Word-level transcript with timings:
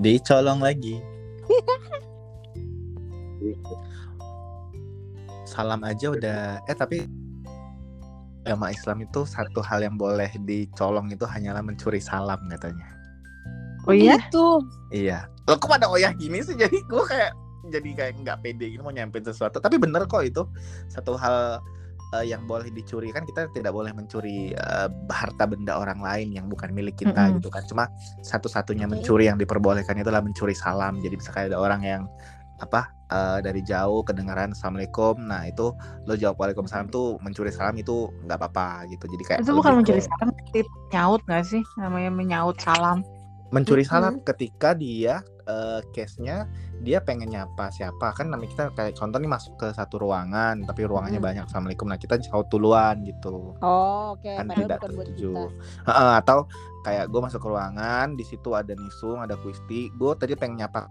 Dicolong 0.00 0.64
lagi. 0.64 0.96
Salam 5.44 5.84
aja 5.84 6.08
udah 6.08 6.64
eh 6.64 6.76
tapi 6.76 7.04
agama 8.48 8.72
Islam 8.72 9.04
itu 9.04 9.28
satu 9.28 9.60
hal 9.60 9.84
yang 9.84 10.00
boleh 10.00 10.32
dicolong 10.48 11.12
itu 11.12 11.28
hanyalah 11.28 11.60
mencuri 11.60 12.00
salam 12.00 12.40
katanya. 12.48 12.88
Oh 13.84 13.92
iya? 13.92 14.16
Gitu. 14.16 14.64
Iya. 14.88 15.28
Lo 15.44 15.60
kok 15.60 15.68
pada 15.68 15.92
oyah 15.92 16.16
gini 16.16 16.40
sih 16.40 16.56
jadi 16.56 16.72
gue 16.72 17.04
kayak 17.04 17.36
jadi 17.68 17.90
kayak 17.92 18.12
nggak 18.24 18.38
pede 18.40 18.72
gitu 18.72 18.80
mau 18.80 18.96
nyampein 18.96 19.20
sesuatu. 19.20 19.60
Tapi 19.60 19.76
bener 19.76 20.08
kok 20.08 20.24
itu 20.24 20.48
satu 20.88 21.12
hal 21.20 21.60
eh, 22.18 22.26
yang 22.26 22.46
boleh 22.46 22.70
dicuri 22.70 23.14
kan 23.14 23.22
kita 23.22 23.46
tidak 23.54 23.70
boleh 23.74 23.94
mencuri 23.94 24.50
eh, 24.54 24.88
harta 25.10 25.44
benda 25.46 25.78
orang 25.78 26.02
lain 26.02 26.34
yang 26.34 26.46
bukan 26.50 26.70
milik 26.74 26.98
kita 26.98 27.30
Mm-mm. 27.30 27.36
gitu 27.38 27.48
kan. 27.50 27.62
Cuma 27.66 27.84
satu-satunya 28.22 28.86
Oke. 28.90 28.98
mencuri 28.98 29.30
yang 29.30 29.38
diperbolehkan 29.38 29.98
itu 29.98 30.08
adalah 30.10 30.24
mencuri 30.24 30.54
salam. 30.54 30.98
Jadi 30.98 31.14
bisa 31.18 31.30
kayak 31.30 31.54
ada 31.54 31.58
orang 31.62 31.82
yang 31.86 32.02
apa 32.60 32.92
eh, 33.08 33.38
dari 33.40 33.64
jauh 33.64 34.04
kedengaran 34.04 34.52
assalamualaikum. 34.52 35.16
Nah 35.22 35.48
itu 35.48 35.72
lo 36.04 36.14
jawab 36.18 36.36
waalaikumsalam 36.36 36.92
tuh 36.92 37.16
mencuri 37.24 37.48
salam 37.48 37.72
itu 37.80 38.10
nggak 38.28 38.36
apa-apa 38.36 38.90
gitu. 38.92 39.08
Jadi 39.08 39.22
kayak 39.24 39.38
Itu 39.46 39.56
bukan 39.56 39.80
lebih 39.80 39.96
mencuri 39.96 40.02
salam, 40.04 40.28
tapi 40.34 40.60
nyaut 40.92 41.22
gak 41.24 41.44
sih? 41.48 41.62
Namanya 41.80 42.10
menyaut 42.12 42.58
salam. 42.60 43.00
mencuri 43.50 43.82
salam 43.82 44.22
ketika 44.22 44.78
dia 44.78 45.26
eh, 45.50 45.80
case-nya 45.90 46.46
dia 46.78 46.98
pengen 46.98 47.28
nyapa 47.28 47.68
siapa 47.68 48.10
kan 48.10 48.26
namanya 48.26 48.48
kita 48.48 48.64
kayak 48.72 48.94
contoh 48.94 49.18
nih 49.18 49.28
masuk 49.28 49.52
ke 49.56 49.68
satu 49.70 49.98
ruangan 49.98 50.62
tapi 50.62 50.84
ruangannya 50.84 51.18
Mm. 51.18 51.26
banyak 51.26 51.44
assalamualaikum 51.44 51.84
nah 51.84 51.98
kita 51.98 52.16
jauh 52.16 52.46
duluan 52.46 53.02
gitu 53.02 53.52
Oh, 53.58 54.14
oke. 54.14 54.24
kan 54.24 54.46
Padahal 54.46 54.62
tidak 54.62 54.78
bukan 54.78 54.90
buat 54.90 55.06
tertuju. 55.08 55.30
Heeh, 55.84 56.12
atau 56.16 56.38
kayak 56.80 57.04
gue 57.06 57.20
masuk 57.20 57.40
ke 57.40 57.48
ruangan 57.48 58.06
di 58.12 58.22
situ 58.22 58.48
ada 58.52 58.72
nisung 58.72 59.18
ada 59.18 59.34
kuisti 59.36 59.90
gue 59.90 60.10
tadi 60.14 60.32
pengen 60.32 60.60
nyapa 60.60 60.86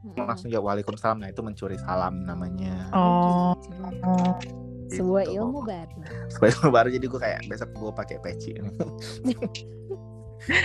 Mm-mm. 0.00 0.24
langsung 0.24 0.48
jawab 0.48 0.72
waalaikumsalam 0.72 1.18
nah 1.18 1.28
itu 1.28 1.38
mencuri 1.38 1.76
salam 1.78 2.24
namanya 2.24 2.88
Oh. 2.90 3.52
Gitu. 3.60 4.50
Sebuah 4.90 5.22
Gitu. 5.22 5.38
ilmu 5.38 5.62
baru. 5.62 5.98
Sebagai 6.26 6.54
ilmu 6.58 6.70
baru 6.72 6.88
jadi 6.90 7.06
gue 7.06 7.20
kayak 7.20 7.40
besok 7.46 7.70
gue 7.70 7.92
pakai 7.92 8.16
peci 8.18 8.58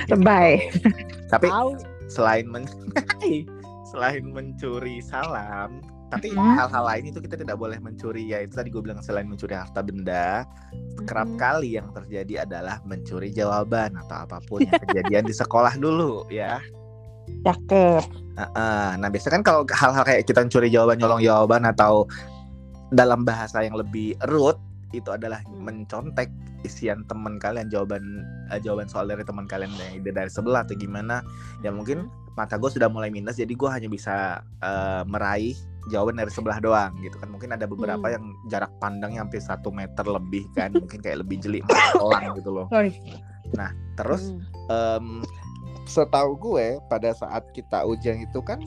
Lebay. 0.07 0.71
tapi 1.27 1.45
Tahu. 1.45 1.69
Selain 2.07 2.45
men 2.45 2.65
selain 3.91 4.23
mencuri 4.27 4.99
salam 4.99 5.81
tapi 6.05 6.29
Mhm. 6.31 6.53
hal-hal 6.53 6.85
lain 6.85 7.09
itu 7.09 7.17
kita 7.17 7.33
tidak 7.35 7.57
boleh 7.57 7.81
mencuri 7.81 8.29
ya 8.29 8.39
itu 8.39 8.53
tadi 8.53 8.69
gue 8.69 8.77
bilang 8.77 9.01
selain 9.01 9.25
mencuri 9.25 9.57
harta 9.57 9.81
benda 9.81 10.45
kerap 11.03 11.25
Mhm. 11.27 11.37
kali 11.37 11.69
yang 11.75 11.89
terjadi 11.91 12.45
adalah 12.45 12.77
mencuri 12.85 13.29
jawaban 13.29 13.97
atau 13.97 14.23
apa 14.23 14.37
pun 14.45 14.61
yang 14.61 14.77
kejadian 14.85 15.25
di 15.25 15.33
sekolah 15.33 15.73
dulu 15.75 16.29
ya 16.29 16.61
Cakep. 17.41 18.05
Heeh. 18.37 18.87
nah 19.01 19.07
biasanya 19.09 19.41
kan 19.41 19.43
kalau 19.43 19.61
hal-hal 19.65 20.03
kayak 20.05 20.29
kita 20.29 20.45
mencuri 20.45 20.69
jawaban 20.69 21.01
nyolong 21.01 21.25
jawaban 21.25 21.65
atau 21.65 22.05
dalam 22.93 23.25
bahasa 23.25 23.65
yang 23.65 23.73
lebih 23.73 24.13
root 24.29 24.61
itu 24.97 25.09
adalah 25.09 25.39
Hmm. 25.43 25.63
mencontek 25.63 26.29
isian 26.61 27.05
teman 27.05 27.38
kalian 27.38 27.69
jawaban 27.69 28.01
eh, 28.49 28.57
jawaban 28.57 28.88
soal 28.88 29.05
dari 29.05 29.21
teman 29.21 29.45
kalian 29.45 29.69
ide 29.93 30.09
dari 30.09 30.27
sebelah 30.27 30.65
atau 30.65 30.73
gimana 30.73 31.21
ya 31.61 31.69
mungkin 31.69 32.09
mata 32.33 32.57
gue 32.57 32.67
sudah 32.67 32.89
mulai 32.89 33.07
minus 33.07 33.38
jadi 33.38 33.53
gue 33.53 33.69
hanya 33.69 33.88
bisa 33.88 34.41
eh, 34.61 35.03
meraih 35.05 35.53
jawaban 35.88 36.17
dari 36.17 36.33
sebelah 36.33 36.57
doang 36.57 36.97
gitu 36.99 37.13
kan 37.16 37.29
mungkin 37.29 37.53
ada 37.53 37.69
beberapa 37.69 38.01
Hmm. 38.01 38.16
yang 38.17 38.25
jarak 38.49 38.73
pandangnya 38.79 39.21
hampir 39.21 39.38
satu 39.38 39.69
meter 39.69 40.01
lebih 40.03 40.50
kan 40.51 40.73
mungkin 40.73 40.97
kayak 41.00 41.22
lebih 41.22 41.38
jeli 41.39 41.62
elang 41.95 42.33
gitu 42.33 42.50
loh 42.50 42.66
Sorry. 42.73 42.89
terus 43.95 44.33
Hmm. 44.33 44.41
em, 44.67 45.07
setahu 45.85 46.33
gue 46.35 46.81
pada 46.89 47.13
saat 47.13 47.45
kita 47.53 47.85
ujian 47.85 48.17
itu 48.19 48.41
kan 48.41 48.57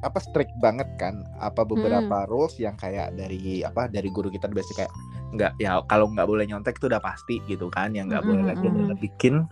apa 0.00 0.20
strict 0.20 0.52
banget 0.60 0.88
kan 0.96 1.24
apa 1.38 1.64
beberapa 1.64 2.24
rules 2.26 2.56
yang 2.56 2.76
kayak 2.76 3.12
dari 3.14 3.60
apa 3.60 3.88
dari 3.88 4.08
guru 4.08 4.28
kita 4.28 4.48
biasa 4.48 4.72
kayak 4.74 4.92
nggak 5.34 5.52
ya 5.58 5.82
kalau 5.90 6.06
nggak 6.08 6.26
boleh 6.26 6.46
nyontek 6.46 6.78
itu 6.78 6.86
udah 6.86 7.02
pasti 7.02 7.42
gitu 7.50 7.66
kan 7.68 7.90
yang 7.90 8.06
nggak 8.06 8.22
boleh 8.22 8.42
lagi 8.46 8.64
adalah 8.64 8.96
bikin 8.96 9.44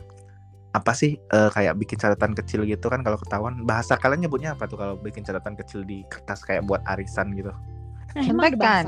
apa 0.73 0.93
sih 0.97 1.21
eh, 1.21 1.51
kayak 1.53 1.77
bikin 1.77 2.01
catatan 2.01 2.33
kecil 2.33 2.65
gitu 2.65 2.89
kan 2.89 3.05
kalau 3.05 3.21
ketahuan 3.21 3.61
bahasa 3.69 3.99
kalian 3.99 4.25
nyebutnya 4.25 4.57
apa 4.57 4.65
tuh 4.65 4.81
kalau 4.81 4.97
bikin 4.97 5.21
catatan 5.21 5.53
kecil 5.53 5.85
di 5.85 6.01
kertas 6.09 6.41
kayak 6.43 6.65
buat 6.65 6.81
arisan 6.89 7.35
gitu 7.37 7.53
Nah, 8.13 8.21
Contekan. 8.29 8.85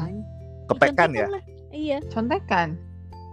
kepekan 0.69 1.10
ya. 1.16 1.27
Iya. 1.72 1.99
Contekan. 2.12 2.77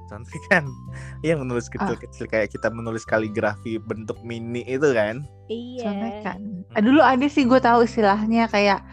contekan 0.08 0.68
iya 1.24 1.40
menulis 1.40 1.72
kecil-kecil 1.72 2.28
kayak 2.28 2.52
kita 2.52 2.68
menulis 2.68 3.08
kaligrafi 3.08 3.80
bentuk 3.80 4.20
mini 4.28 4.60
itu 4.68 4.92
kan 4.92 5.24
Iya. 5.48 5.88
Contekan. 5.88 6.40
Eh, 6.76 6.84
dulu 6.84 7.00
ada 7.00 7.24
sih 7.32 7.48
gue 7.48 7.60
tahu 7.60 7.88
istilahnya 7.88 8.52
kayak 8.52 8.84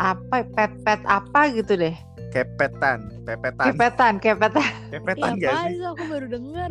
apa 0.00 0.48
pet-pet 0.48 1.04
apa 1.04 1.52
gitu 1.52 1.76
deh. 1.76 1.92
kepetan 2.30 3.10
pepetan 3.22 3.66
Kepetan, 3.68 4.12
kepetan. 4.16 4.70
kepetan 4.88 5.32
Iya, 5.36 5.44
gak 5.44 5.54
sih? 5.68 5.82
Aku 5.84 6.04
baru 6.08 6.26
dengar. 6.26 6.70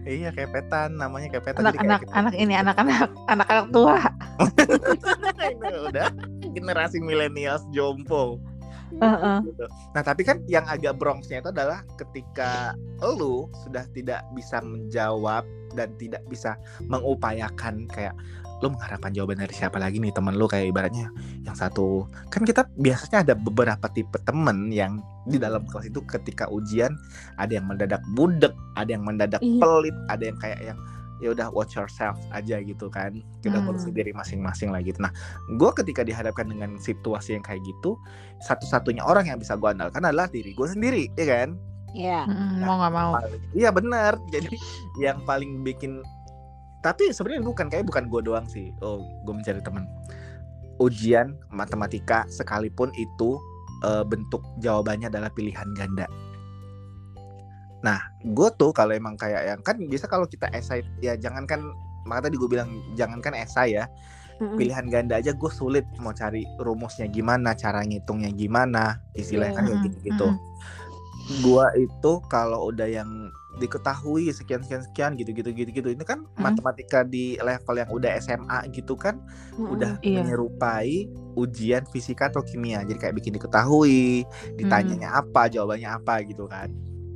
Iya 0.00 0.30
kepetan 0.30 0.96
namanya 0.96 1.28
kepetan 1.28 1.60
Anak-anak 1.60 2.00
kita- 2.00 2.14
anak 2.16 2.34
ini 2.34 2.54
anak-anak 2.54 3.10
anak-anak 3.26 3.66
tua. 3.68 4.00
Udah 5.90 6.08
generasi 6.50 6.98
milenials 6.98 7.60
jompo. 7.70 8.40
Heeh. 8.92 9.38
Gitu. 9.44 9.64
Nah 9.92 10.02
tapi 10.02 10.22
kan 10.22 10.42
yang 10.46 10.66
agak 10.66 10.96
Bronxnya 10.96 11.38
itu 11.38 11.50
adalah 11.50 11.84
ketika 11.94 12.74
lu 13.00 13.46
sudah 13.60 13.86
tidak 13.90 14.24
bisa 14.32 14.58
menjawab 14.60 15.44
dan 15.74 15.94
tidak 15.96 16.26
bisa 16.26 16.58
mengupayakan 16.82 17.86
kayak 17.86 18.14
lu 18.60 18.68
mengharapkan 18.70 19.10
jawaban 19.10 19.40
dari 19.40 19.52
siapa 19.52 19.80
lagi 19.80 19.96
nih 19.96 20.12
temen 20.12 20.36
lu 20.36 20.44
kayak 20.44 20.68
ibaratnya 20.68 21.08
yang 21.42 21.56
satu 21.56 22.04
kan 22.28 22.44
kita 22.44 22.68
biasanya 22.76 23.24
ada 23.24 23.34
beberapa 23.34 23.88
tipe 23.88 24.20
temen 24.20 24.68
yang 24.68 25.00
di 25.24 25.40
dalam 25.40 25.64
kelas 25.64 25.88
itu 25.88 26.00
ketika 26.04 26.44
ujian 26.46 26.92
ada 27.36 27.56
yang 27.56 27.64
mendadak 27.64 28.00
budek 28.12 28.52
ada 28.76 28.90
yang 28.90 29.02
mendadak 29.02 29.40
Iya. 29.40 29.58
pelit 29.58 29.96
ada 30.06 30.22
yang 30.22 30.38
kayak 30.38 30.60
yang 30.62 30.78
ya 31.20 31.36
udah 31.36 31.52
watch 31.52 31.76
yourself 31.76 32.16
aja 32.32 32.60
gitu 32.60 32.88
kan 32.88 33.12
kita 33.40 33.60
Hmm. 33.60 33.68
ngurusin 33.68 33.92
diri 33.92 34.12
masing-masing 34.12 34.72
lah 34.72 34.80
gitu 34.80 34.96
nah 35.00 35.12
gue 35.52 35.70
ketika 35.76 36.00
dihadapkan 36.00 36.48
dengan 36.48 36.80
situasi 36.80 37.36
yang 37.36 37.44
kayak 37.44 37.60
gitu 37.60 37.96
satu-satunya 38.40 39.04
orang 39.04 39.28
yang 39.28 39.36
bisa 39.36 39.56
gue 39.56 39.68
andalkan 39.68 40.00
adalah 40.00 40.28
diri 40.28 40.52
gue 40.52 40.68
sendiri 40.68 41.08
ya 41.16 41.26
kan 41.26 41.56
Iya. 41.90 42.22
Mm, 42.22 42.62
mau 42.62 42.78
nggak 42.78 42.92
mau. 42.94 43.18
Iya 43.50 43.74
benar 43.74 44.14
jadi 44.30 44.46
yang 45.04 45.26
paling 45.26 45.66
bikin 45.66 46.06
tapi 46.80 47.12
sebenarnya 47.12 47.44
bukan 47.44 47.66
kayak 47.68 47.84
bukan 47.88 48.08
gue 48.08 48.20
doang 48.24 48.46
sih. 48.48 48.72
Oh 48.80 49.04
gue 49.24 49.34
mencari 49.36 49.60
teman. 49.60 49.84
Ujian 50.80 51.36
matematika 51.52 52.24
sekalipun 52.32 52.88
itu 52.96 53.36
eh, 53.84 54.04
bentuk 54.04 54.40
jawabannya 54.64 55.12
adalah 55.12 55.28
pilihan 55.32 55.68
ganda. 55.76 56.08
Nah 57.84 58.00
gue 58.24 58.48
tuh 58.56 58.72
kalau 58.72 58.96
emang 58.96 59.16
kayak 59.16 59.56
yang 59.56 59.60
kan 59.60 59.76
biasa 59.76 60.08
kalau 60.08 60.24
kita 60.24 60.48
esai 60.56 60.84
ya 61.04 61.16
jangankan 61.16 61.60
maka 62.08 62.28
tadi 62.28 62.40
gue 62.40 62.48
bilang 62.48 62.70
jangankan 62.96 63.36
esai 63.36 63.76
ya. 63.76 63.86
Pilihan 64.40 64.88
ganda 64.88 65.20
aja 65.20 65.36
gue 65.36 65.50
sulit 65.52 65.84
mau 66.00 66.16
cari 66.16 66.48
rumusnya 66.56 67.04
gimana 67.12 67.52
cara 67.52 67.84
ngitungnya 67.84 68.32
gimana 68.32 68.96
istilahnya 69.12 69.52
kan 69.52 69.68
kayak 69.68 69.76
Mm-mm, 69.76 69.86
gitu-gitu 69.92 70.28
gua 71.44 71.70
itu 71.78 72.12
kalau 72.26 72.72
udah 72.74 72.88
yang 72.90 73.30
diketahui 73.58 74.30
sekian 74.30 74.62
sekian 74.62 74.82
sekian 74.86 75.10
gitu 75.14 75.34
gitu 75.34 75.50
gitu 75.50 75.70
gitu 75.70 75.88
ini 75.90 76.04
kan 76.04 76.22
Hmm. 76.38 76.46
matematika 76.46 77.02
di 77.02 77.34
level 77.36 77.74
yang 77.74 77.90
udah 77.90 78.10
SMA 78.16 78.70
gitu 78.70 78.94
kan 78.94 79.18
Mm-mm. 79.52 79.74
udah 79.74 79.98
Iya. 80.00 80.22
menyerupai 80.22 81.10
ujian 81.34 81.82
fisika 81.88 82.30
atau 82.30 82.40
kimia 82.40 82.84
jadi 82.84 82.98
kayak 83.00 83.14
bikin 83.18 83.34
diketahui 83.34 84.22
ditanyanya 84.54 85.10
Hmm. 85.10 85.20
apa 85.26 85.48
jawabannya 85.48 85.90
apa 85.90 86.14
gitu 86.22 86.46
kan 86.46 86.70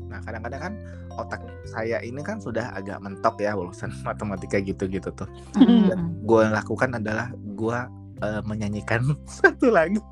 nah 0.05 0.19
kadang-kadang 0.21 0.61
kan 0.61 0.75
otak 1.15 1.39
saya 1.65 2.03
ini 2.03 2.19
kan 2.21 2.39
sudah 2.39 2.75
agak 2.75 2.99
mentok 2.99 3.39
ya 3.39 3.55
urusan 3.55 3.95
matematika 4.07 4.59
gitu-gitu 4.59 5.15
tuh 5.15 5.31
Mm, 5.55 5.87
dan 5.89 5.99
gue 6.21 6.41
yang 6.43 6.55
lakukan 6.55 6.91
adalah 6.93 7.31
gue 7.33 7.79
eh, 8.21 8.43
menyanyikan 8.43 9.01
satu 9.39 9.71
lagu 9.71 10.03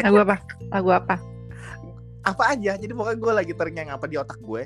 Lagu 0.00 0.16
apa? 0.18 0.36
Lagu 0.72 0.90
apa? 0.92 1.16
Apa 2.24 2.56
aja. 2.56 2.76
Jadi 2.76 2.92
pokoknya 2.92 3.18
gue 3.18 3.32
lagi 3.32 3.52
terngiang 3.56 3.90
apa 3.92 4.04
di 4.06 4.16
otak 4.20 4.38
gue. 4.44 4.64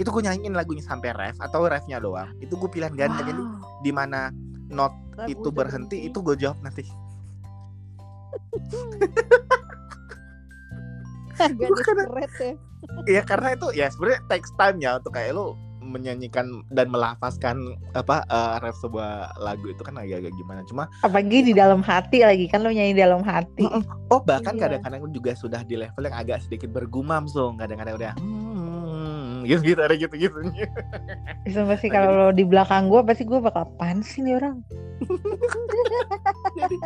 Itu 0.00 0.08
gue 0.08 0.22
nyanyiin 0.24 0.54
lagunya 0.56 0.84
sampai 0.84 1.12
ref 1.12 1.36
atau 1.40 1.68
refnya 1.68 2.00
doang. 2.00 2.32
Itu 2.40 2.56
gue 2.56 2.68
pilihan 2.70 2.94
ganda. 2.96 3.20
Jadi 3.24 3.42
di 3.84 3.92
mana 3.92 4.32
not 4.72 4.92
Lagu 5.14 5.30
itu 5.30 5.48
berhenti 5.52 6.08
itu 6.08 6.18
gue 6.24 6.36
jawab 6.38 6.58
nanti. 6.64 6.84
Agak 11.34 11.66
Bukan. 11.66 11.94
desperate 11.98 12.34
ya. 12.38 12.52
ya 13.10 13.22
karena 13.26 13.58
itu 13.58 13.66
ya 13.74 13.90
sebenarnya 13.90 14.22
takes 14.30 14.54
time 14.54 14.78
ya 14.78 15.02
untuk 15.02 15.18
kayak 15.18 15.34
lu 15.34 15.58
menyanyikan 15.94 16.66
dan 16.74 16.90
melafazkan 16.90 17.56
apa 17.94 18.26
eh, 18.26 18.56
ref 18.60 18.74
sebuah 18.82 19.38
lagu 19.38 19.70
itu 19.70 19.78
kan 19.80 19.94
agak-agak 19.94 20.34
gimana. 20.34 20.60
Cuma 20.66 20.90
Apalagi 21.00 21.46
di 21.46 21.52
dalam 21.54 21.78
hati 21.80 22.26
lagi 22.26 22.50
kan 22.50 22.66
lo 22.66 22.74
nyanyi 22.74 22.98
di 22.98 23.02
dalam 23.02 23.22
hati. 23.22 23.62
oh 24.10 24.20
bahkan 24.20 24.58
Iya. 24.58 24.66
kadang-kadang 24.66 25.06
juga 25.08 25.32
sudah 25.34 25.62
di 25.62 25.78
level 25.78 26.02
yang 26.02 26.16
agak 26.16 26.42
sedikit 26.42 26.70
bergumam 26.70 27.24
so 27.24 27.54
kadang-kadang 27.54 27.94
udah 27.94 28.12
hmm, 28.18 29.46
gitu 29.46 29.62
gitu 29.72 29.80
ada 29.80 29.94
gitu 29.94 30.14
gitu 30.16 30.38
Sumpah 31.46 31.76
sih 31.76 31.92
kalau 31.92 32.10
lo 32.16 32.28
di 32.32 32.42
belakang 32.42 32.88
gue 32.88 33.00
pasti 33.04 33.22
gue 33.22 33.36
bakal 33.38 33.68
apaan 33.68 34.00
sih 34.00 34.24
nih 34.24 34.40
orang? 34.40 34.64
Jadi 36.58 36.76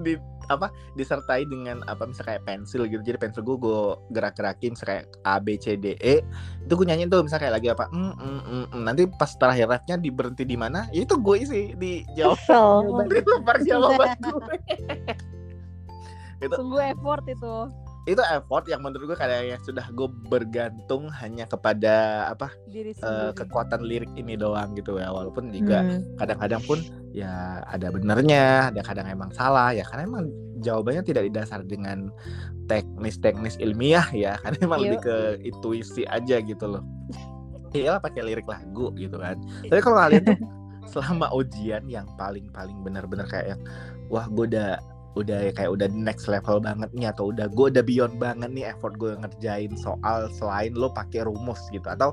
di 0.00 0.12
apa 0.48 0.70
disertai 0.94 1.44
dengan 1.46 1.82
apa 1.90 2.06
misalnya 2.06 2.36
kayak 2.36 2.44
pensil 2.46 2.86
gitu 2.86 3.02
jadi 3.02 3.18
pensil 3.18 3.42
gue 3.42 3.56
gue 3.58 3.80
gerak-gerakin 4.14 4.74
misalnya 4.74 4.90
kayak 4.92 5.06
A 5.26 5.34
B 5.42 5.46
C 5.58 5.74
D 5.76 5.98
E 5.98 6.22
itu 6.62 6.72
gue 6.72 6.86
nyanyiin 6.86 7.10
tuh 7.10 7.22
misalnya 7.22 7.42
kayak 7.48 7.54
lagi 7.60 7.68
apa 7.72 7.84
mm, 7.90 8.14
mm, 8.14 8.40
mm, 8.46 8.64
mm. 8.72 8.82
nanti 8.86 9.02
pas 9.16 9.30
terakhir 9.34 9.66
rapnya 9.70 9.96
di 9.98 10.10
berhenti 10.10 10.44
di 10.46 10.56
mana 10.58 10.86
ya 10.94 11.02
itu 11.02 11.14
gue 11.18 11.36
isi 11.38 11.62
di 11.78 12.02
jawab 12.14 12.38
Jawaban. 12.46 13.06
di 13.12 13.20
lembar 13.22 13.56
jawaban 13.62 14.16
gue 14.20 14.56
itu 16.44 16.52
Sungguh 16.52 16.82
effort 16.92 17.24
itu. 17.24 17.56
Itu 18.06 18.22
effort 18.30 18.70
yang 18.70 18.86
menurut 18.86 19.10
gue 19.10 19.18
kayaknya 19.18 19.58
sudah 19.66 19.82
gue 19.90 20.06
bergantung 20.30 21.10
hanya 21.10 21.42
kepada 21.44 22.26
apa 22.30 22.54
Diri 22.70 22.94
sendiri. 22.94 23.34
kekuatan 23.34 23.82
lirik 23.82 24.12
ini 24.14 24.38
doang 24.38 24.78
gitu 24.78 24.96
ya 25.02 25.10
walaupun 25.10 25.50
juga 25.50 25.82
Hmm. 25.82 26.02
kadang-kadang 26.16 26.62
pun 26.64 26.78
ya 27.10 27.60
ada 27.66 27.90
benernya 27.90 28.70
ada 28.70 28.80
kadang 28.86 29.10
emang 29.10 29.34
salah 29.34 29.74
ya 29.74 29.82
karena 29.82 30.06
emang 30.06 30.24
jawabannya 30.62 31.02
tidak 31.02 31.26
didasar 31.28 31.66
dengan 31.66 32.08
teknis-teknis 32.66 33.58
ilmiah 33.58 34.06
ya 34.14 34.38
karena 34.42 34.58
emang 34.62 34.80
Yuk. 34.80 34.86
lebih 34.86 35.00
ke 35.02 35.16
intuisi 35.42 36.02
aja 36.06 36.38
gitu 36.38 36.64
loh 36.66 36.82
iyalah 37.74 38.00
pakai 38.00 38.22
lirik 38.22 38.46
lagu 38.46 38.94
gitu 38.94 39.18
kan 39.18 39.36
tapi 39.66 39.80
kalau 39.82 39.98
kalian 39.98 40.22
tuh 40.24 40.38
selama 40.94 41.26
ujian 41.34 41.82
yang 41.90 42.06
paling 42.14 42.46
paling 42.54 42.78
benar-benar 42.86 43.26
kayak 43.26 43.58
yang, 43.58 43.60
wah 44.06 44.30
gue 44.30 44.46
udah 44.54 44.78
udah 45.16 45.50
kayak 45.56 45.70
udah 45.72 45.88
next 45.88 46.28
level 46.28 46.60
banget 46.60 46.92
nih 46.92 47.08
atau 47.08 47.32
udah 47.32 47.48
gue 47.48 47.66
udah 47.72 47.84
beyond 47.84 48.14
banget 48.20 48.52
nih 48.52 48.68
effort 48.68 48.94
gue 49.00 49.16
ngerjain 49.16 49.72
soal 49.80 50.28
selain 50.36 50.76
lo 50.76 50.92
pakai 50.92 51.24
rumus 51.24 51.58
gitu 51.72 51.88
atau 51.88 52.12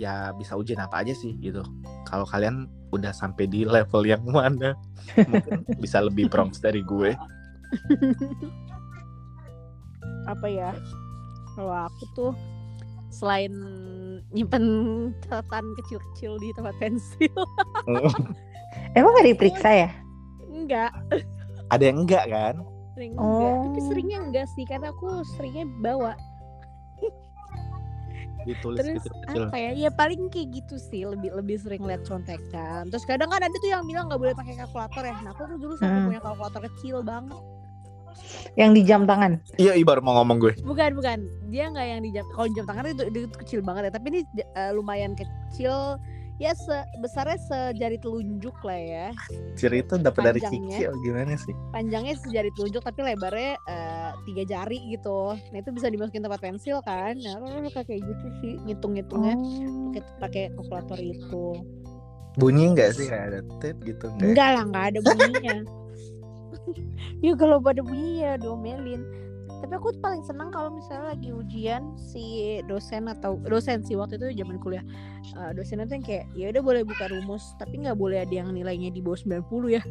ya 0.00 0.32
bisa 0.32 0.56
ujian 0.56 0.80
apa 0.80 1.04
aja 1.04 1.12
sih 1.12 1.36
gitu 1.44 1.60
kalau 2.08 2.24
kalian 2.24 2.64
udah 2.96 3.12
sampai 3.12 3.44
di 3.44 3.68
level 3.68 4.02
yang 4.08 4.24
mana 4.24 4.72
mungkin 5.28 5.62
bisa 5.84 6.00
lebih 6.00 6.32
Bronx 6.32 6.58
dari 6.58 6.80
gue 6.80 7.12
Apa 10.26 10.46
ya? 10.46 10.70
Kalau 11.54 11.74
aku 11.86 12.04
tuh 12.14 12.32
selain 13.10 13.50
nyimpen 14.30 14.64
catatan 15.26 15.74
kecil-kecil 15.82 16.38
di 16.38 16.48
tempat 16.54 16.74
pensil, 16.78 17.34
Emang 18.98 19.14
gak 19.18 19.26
diperiksa 19.26 19.70
ya? 19.70 19.90
enggak. 20.50 20.90
Ada 21.70 21.82
yang 21.82 21.98
enggak 22.02 22.26
kan 22.26 22.54
Sering 22.92 23.14
enggak. 23.16 23.54
Tapi 23.64 23.78
Oh. 23.78 23.86
seringnya 23.88 24.18
enggak 24.20 24.46
sih 24.52 24.64
karena 24.66 24.90
aku 24.90 25.08
seringnya 25.34 25.64
bawa. 25.80 26.12
ditulis 28.40 28.80
Terus 28.80 29.04
gitu 29.04 29.08
kecil 29.28 29.42
apa 29.46 29.56
ya? 29.56 29.70
Ya 29.76 29.90
paling 29.92 30.32
kayak 30.32 30.48
gitu 30.52 30.76
sih, 30.80 31.04
lebih 31.04 31.28
lebih 31.32 31.60
sering 31.60 31.84
lihat 31.84 32.04
contekan. 32.04 32.88
Terus 32.88 33.04
kadang 33.04 33.28
kan 33.28 33.40
ada 33.40 33.52
tuh 33.52 33.68
yang 33.68 33.84
bilang 33.84 34.08
nggak 34.08 34.20
boleh 34.20 34.32
pakai 34.32 34.56
kalkulator 34.56 35.04
ya. 35.04 35.16
Nah, 35.20 35.30
aku 35.32 35.42
tuh 35.46 35.58
dulu 35.60 35.74
sampai 35.76 35.96
Hmm. 35.96 36.06
punya 36.08 36.20
kalkulator 36.20 36.60
kecil 36.72 36.96
banget. 37.00 37.40
Yang 38.58 38.70
di 38.74 38.82
jam 38.84 39.00
tangan. 39.06 39.38
iya 39.54 39.72
baru 39.80 40.02
mau 40.02 40.18
ngomong 40.20 40.42
gue 40.42 40.52
Bukan, 40.66 40.98
bukan. 40.98 41.18
Dia 41.48 41.70
nggak 41.70 41.86
yang 41.86 42.00
di 42.02 42.10
jam 42.10 42.26
kalau 42.34 42.48
jam 42.50 42.64
tangan 42.66 42.84
itu, 42.90 43.02
itu 43.06 43.18
kecil 43.38 43.60
banget 43.62 43.88
ya, 43.88 43.92
tapi 43.94 44.06
ini 44.10 44.20
eh, 44.34 44.72
lumayan 44.74 45.14
kecil. 45.14 45.96
Ya 46.40 46.56
sebesarnya 46.56 47.36
sejari 47.36 48.00
telunjuk 48.00 48.56
lah 48.64 48.80
ya. 48.80 49.06
ciri 49.60 49.84
itu 49.84 50.00
dapat 50.00 50.32
dari 50.32 50.40
Panjangnya. 50.40 50.72
kikil 50.72 50.92
gimana 51.04 51.36
sih 51.36 51.52
Panjangnya 51.68 52.16
sejari 52.16 52.48
telunjuk 52.56 52.80
tapi 52.80 53.04
lebarnya 53.04 53.60
eh, 53.60 54.10
tiga 54.24 54.42
jari 54.48 54.80
gitu. 54.88 55.36
Nah, 55.36 55.58
itu 55.60 55.68
bisa 55.68 55.92
dimasukin 55.92 56.24
tempat 56.24 56.40
pensil 56.40 56.80
kan. 56.80 57.12
Nah, 57.20 57.36
lu 57.60 57.68
kayak 57.68 57.92
gitu 57.92 58.26
sih 58.40 58.52
ngitung-ngitungnya 58.64 59.36
Oh. 59.36 59.92
pakai 59.92 60.02
pakai 60.18 60.42
kalkulator 60.56 60.98
itu. 60.98 61.46
bunyi 62.38 62.72
enggak 62.72 62.94
sih 62.94 63.04
kayak 63.04 63.24
ada 63.36 63.40
tit 63.60 63.76
gitu 63.84 64.06
enggak 64.16 64.32
Enggak 64.32 64.48
lah, 64.56 64.62
enggak 64.64 64.84
ada 64.88 64.98
bunyinya. 65.04 65.56
ya 67.26 67.32
kalau 67.36 67.58
pada 67.60 67.84
bunyi 67.84 68.24
ya 68.24 68.40
diomelin. 68.40 69.02
Tapi 69.60 69.72
aku 69.76 69.92
tuh 69.92 70.00
paling 70.00 70.24
senang 70.24 70.48
kalau 70.48 70.72
misalnya 70.72 71.12
lagi 71.12 71.30
ujian 71.30 71.92
si 71.94 72.24
dosen 72.64 73.06
atau 73.06 73.36
dosen 73.38 73.84
sih 73.84 73.92
waktu 73.92 74.16
itu 74.16 74.40
zaman 74.40 74.56
kuliah. 74.56 74.84
Eh, 75.36 75.52
dosen 75.52 75.80
itu 75.80 75.92
yang 75.92 76.04
kayak 76.04 76.24
ya 76.32 76.46
udah 76.48 76.62
boleh 76.64 76.82
buka 76.82 77.04
rumus, 77.06 77.52
tapi 77.56 77.84
nggak 77.84 77.94
boleh 77.94 78.24
ada 78.24 78.34
yang 78.34 78.50
nilainya 78.50 78.88
di 78.88 78.98
bawah 78.98 79.20
90 79.20 79.68
ya. 79.68 79.82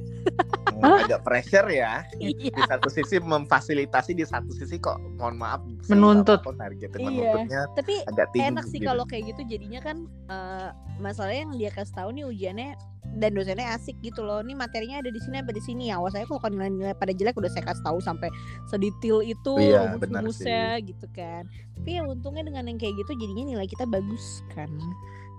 Oh, 0.80 0.96
agak 0.96 1.22
pressure 1.22 1.68
ya 1.68 2.08
di 2.16 2.32
Iya. 2.40 2.64
satu 2.66 2.88
sisi 2.88 3.20
memfasilitasi 3.20 4.16
di 4.16 4.24
satu 4.24 4.48
sisi 4.50 4.80
kok 4.80 4.96
mohon 5.20 5.36
maaf 5.36 5.60
Menuntut. 5.86 6.40
target 6.56 6.96
Iya. 6.96 7.04
menuntutnya 7.04 7.62
Tapi 7.76 7.96
agak 8.08 8.28
tinggi 8.32 8.48
enak 8.48 8.66
sih 8.66 8.80
gitu. 8.80 8.88
kalau 8.88 9.04
kayak 9.04 9.36
gitu 9.36 9.42
jadinya 9.44 9.84
kan 9.84 9.98
eh, 10.32 10.70
masalahnya 10.98 11.46
yang 11.46 11.54
dia 11.60 11.72
kasih 11.76 11.94
tahu 11.94 12.10
nih 12.16 12.24
ujiannya 12.26 12.70
dan 13.18 13.34
dosennya 13.34 13.74
asik 13.74 13.98
gitu 14.06 14.22
loh. 14.22 14.44
Nih 14.46 14.54
materinya 14.54 15.02
ada 15.02 15.10
di 15.10 15.20
sini 15.22 15.42
apa 15.42 15.52
di 15.56 15.62
sini. 15.64 15.90
Awas 15.90 16.14
saya 16.14 16.30
kalau 16.30 16.40
nilai-nilai 16.46 16.94
pada 16.94 17.12
jelek 17.16 17.36
udah 17.40 17.50
saya 17.50 17.66
kasih 17.66 17.84
tahu 17.84 18.00
sampai 18.04 18.30
sedetail 18.70 19.26
itu 19.26 19.54
Iya, 19.58 19.98
benar 19.98 20.22
rumus-rumusnya 20.28 20.66
gitu 20.86 21.06
kan. 21.16 21.50
Tapi 21.80 21.90
ya 21.98 22.02
untungnya 22.06 22.46
dengan 22.46 22.70
yang 22.70 22.78
kayak 22.78 22.94
gitu 23.02 23.12
jadinya 23.18 23.58
nilai 23.58 23.68
kita 23.68 23.90
bagus 23.90 24.46
kan. 24.54 24.70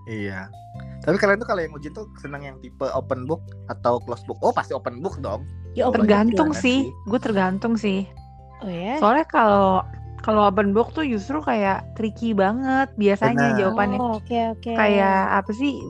Iya. 0.09 0.49
Tapi 1.05 1.17
kalian 1.17 1.41
tuh 1.41 1.49
kalau 1.49 1.61
yang 1.61 1.73
ujian 1.73 1.93
tuh 1.93 2.09
senang 2.21 2.41
yang 2.45 2.57
tipe 2.61 2.85
open 2.93 3.25
book 3.25 3.41
atau 3.69 4.01
close 4.01 4.25
book? 4.25 4.37
Oh 4.41 4.53
pasti 4.53 4.73
open 4.73 5.01
book 5.01 5.17
dong. 5.21 5.45
Ya 5.77 5.87
open 5.87 6.05
Tergantung 6.05 6.51
sih. 6.51 6.89
sih? 6.89 7.09
Gue 7.09 7.19
tergantung 7.21 7.73
sih. 7.77 8.05
Oh 8.61 8.69
ya. 8.69 8.97
Soalnya 9.01 9.25
kalau 9.29 9.85
kalau 10.21 10.45
open 10.45 10.73
book 10.73 10.93
tuh 10.93 11.01
justru 11.01 11.41
kayak 11.41 11.81
tricky 11.97 12.33
banget 12.37 12.93
biasanya 12.97 13.57
Benar. 13.57 13.57
jawabannya. 13.57 13.97
Oh, 13.97 14.21
oke 14.21 14.39
oke. 14.57 14.71
Kayak 14.77 15.41
apa 15.41 15.51
sih? 15.53 15.81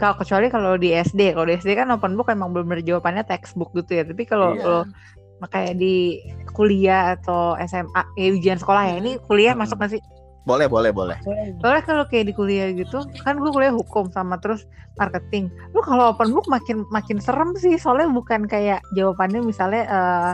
Kalau 0.00 0.16
kecuali 0.16 0.48
kalau 0.48 0.80
di 0.80 0.96
SD, 0.96 1.36
kalau 1.36 1.44
di 1.44 1.60
SD 1.60 1.76
kan 1.76 1.92
open 1.92 2.16
book 2.16 2.32
emang 2.32 2.56
bener-bener 2.56 2.80
jawabannya 2.80 3.20
textbook 3.22 3.68
gitu 3.76 4.00
ya. 4.00 4.04
Tapi 4.08 4.24
kalau 4.24 4.56
Iya. 4.56 4.62
kalau 4.64 4.82
kayak 5.52 5.76
di 5.76 6.20
kuliah 6.52 7.16
atau 7.16 7.56
SMA, 7.60 8.02
ya 8.16 8.28
ujian 8.32 8.56
sekolah 8.56 8.88
ya. 8.88 8.94
Ini 8.96 9.20
kuliah 9.24 9.52
Mm-mm. 9.52 9.68
masuk 9.68 9.76
gak 9.78 9.92
sih? 9.92 10.02
Boleh 10.48 10.72
boleh 10.72 10.88
boleh. 10.88 11.20
Soalnya 11.60 11.84
kalau 11.84 12.04
kayak 12.08 12.32
di 12.32 12.34
kuliah 12.34 12.72
gitu, 12.72 13.04
kan 13.20 13.36
gue 13.36 13.52
kuliah 13.52 13.76
hukum 13.76 14.08
sama 14.08 14.40
terus 14.40 14.64
marketing. 14.96 15.52
Lu 15.76 15.84
kalau 15.84 16.16
open 16.16 16.32
book 16.32 16.48
makin 16.48 16.88
makin 16.88 17.20
serem 17.20 17.52
sih, 17.60 17.76
soalnya 17.76 18.08
bukan 18.08 18.48
kayak 18.48 18.80
jawabannya 18.96 19.44
misalnya 19.44 19.84
eh 19.84 20.32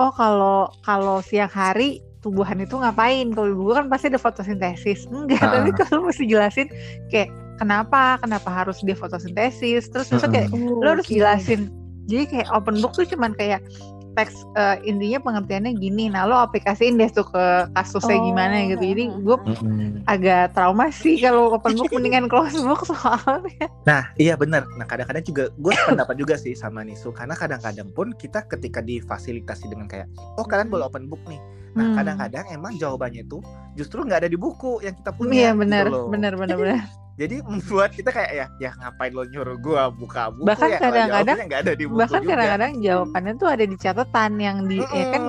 oh 0.00 0.08
kalau 0.10 0.72
kalau 0.80 1.20
siang 1.20 1.52
hari 1.52 2.00
tumbuhan 2.24 2.64
itu 2.64 2.80
ngapain? 2.80 3.28
Kalau 3.30 3.52
di 3.52 3.56
buku 3.56 3.76
kan 3.76 3.92
pasti 3.92 4.08
ada 4.08 4.16
fotosintesis. 4.16 5.04
Enggak, 5.12 5.44
Ah. 5.44 5.60
tapi 5.60 5.70
kalau 5.76 6.08
mesti 6.08 6.24
jelasin 6.24 6.72
kayak 7.12 7.28
kenapa, 7.56 8.18
kenapa 8.20 8.50
harus 8.50 8.78
dia 8.82 8.94
fotosintesis, 8.94 9.88
terus 9.90 10.10
terus 10.10 10.24
kayak 10.26 10.50
Oh, 10.50 10.82
lo 10.82 10.98
harus 10.98 11.06
jelasin. 11.08 11.70
Jadi 12.04 12.24
kayak 12.28 12.48
open 12.52 12.84
book 12.84 12.92
tuh 12.92 13.08
cuman 13.08 13.32
kayak 13.32 13.64
teks 14.14 14.46
eh, 14.54 14.78
intinya 14.86 15.18
pengertiannya 15.26 15.74
gini. 15.74 16.06
Nah, 16.06 16.22
lo 16.22 16.38
aplikasiin 16.38 16.94
deh 16.94 17.10
tuh 17.10 17.26
ke 17.26 17.44
kasusnya 17.74 18.14
Oh, 18.14 18.24
gimana 18.30 18.54
gitu. 18.70 18.84
Jadi 18.86 19.04
gue 19.10 19.36
Mm-mm. 19.42 20.06
agak 20.06 20.54
trauma 20.54 20.86
sih 20.94 21.18
kalau 21.18 21.50
open 21.50 21.74
book 21.74 21.90
mendingan 21.90 22.30
close 22.30 22.54
book 22.62 22.86
soalnya. 22.86 23.66
Nah 23.82 24.14
iya 24.14 24.38
benar. 24.38 24.70
Nah 24.78 24.86
kadang-kadang 24.86 25.24
juga 25.26 25.44
gue 25.50 25.74
pendapat 25.90 26.14
juga 26.14 26.38
sih 26.38 26.54
sama 26.54 26.86
Nisu 26.86 27.10
karena 27.10 27.34
kadang-kadang 27.34 27.90
pun 27.90 28.14
kita 28.14 28.46
ketika 28.46 28.78
difasilitasi 28.78 29.66
dengan 29.66 29.90
kayak 29.90 30.06
oh 30.38 30.46
kalian 30.46 30.70
boleh 30.70 30.86
open 30.86 31.10
book 31.10 31.24
nih. 31.26 31.42
Nah 31.74 31.90
Hmm. 31.90 31.96
kadang-kadang 31.98 32.46
emang 32.54 32.78
jawabannya 32.78 33.26
itu 33.26 33.42
justru 33.74 34.06
nggak 34.06 34.22
ada 34.22 34.30
di 34.30 34.38
buku 34.38 34.78
yang 34.78 34.94
kita 34.94 35.10
punya. 35.10 35.34
Iya 35.34 35.50
gitu 35.50 35.58
benar, 35.58 35.84
loh. 35.90 36.06
benar, 36.06 36.38
benar, 36.38 36.54
benar. 36.54 37.03
Jadi 37.14 37.38
membuat 37.40 37.94
kita 37.94 38.10
kayak 38.10 38.32
ya 38.32 38.46
ya 38.58 38.70
ngapain 38.74 39.14
lo 39.14 39.22
nyuruh 39.22 39.54
gua 39.56 39.86
buka 39.88 40.34
buku 40.34 40.44
Bahkan 40.44 40.66
ya 40.66 40.78
kadang-kadang- 40.78 41.08
jawabannya 41.30 41.46
nggak 41.46 41.62
ada 41.62 41.72
di 41.72 41.84
buku 41.86 41.98
Bahkan 42.02 42.20
juga. 42.20 42.30
kadang-kadang 42.34 42.72
jawabannya 42.82 43.32
tuh 43.34 43.48
ada 43.48 43.64
di 43.64 43.76
catatan 43.76 44.30
yang 44.36 44.56
di 44.66 44.76
ya 44.82 45.06
kan 45.08 45.22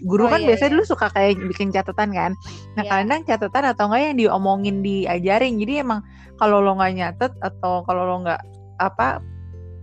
guru 0.00 0.22
Oh, 0.22 0.30
kan 0.30 0.38
iya, 0.38 0.46
biasanya 0.48 0.70
iya. 0.70 0.74
dulu 0.78 0.84
suka 0.86 1.06
kayak 1.10 1.34
bikin 1.44 1.68
catatan 1.68 2.08
kan. 2.10 2.32
Nah, 2.72 2.82
Iya. 2.82 2.90
kadang 2.94 3.20
catatan 3.24 3.64
atau 3.66 3.84
enggak 3.86 4.02
yang 4.04 4.16
diomongin 4.18 4.76
diajarin. 4.80 5.54
Jadi 5.58 5.72
emang 5.78 6.00
kalau 6.36 6.58
lo 6.58 6.72
nggak 6.72 6.92
nyatet 6.94 7.32
atau 7.40 7.82
kalau 7.82 8.02
lo 8.04 8.16
nggak 8.22 8.40
apa 8.78 9.18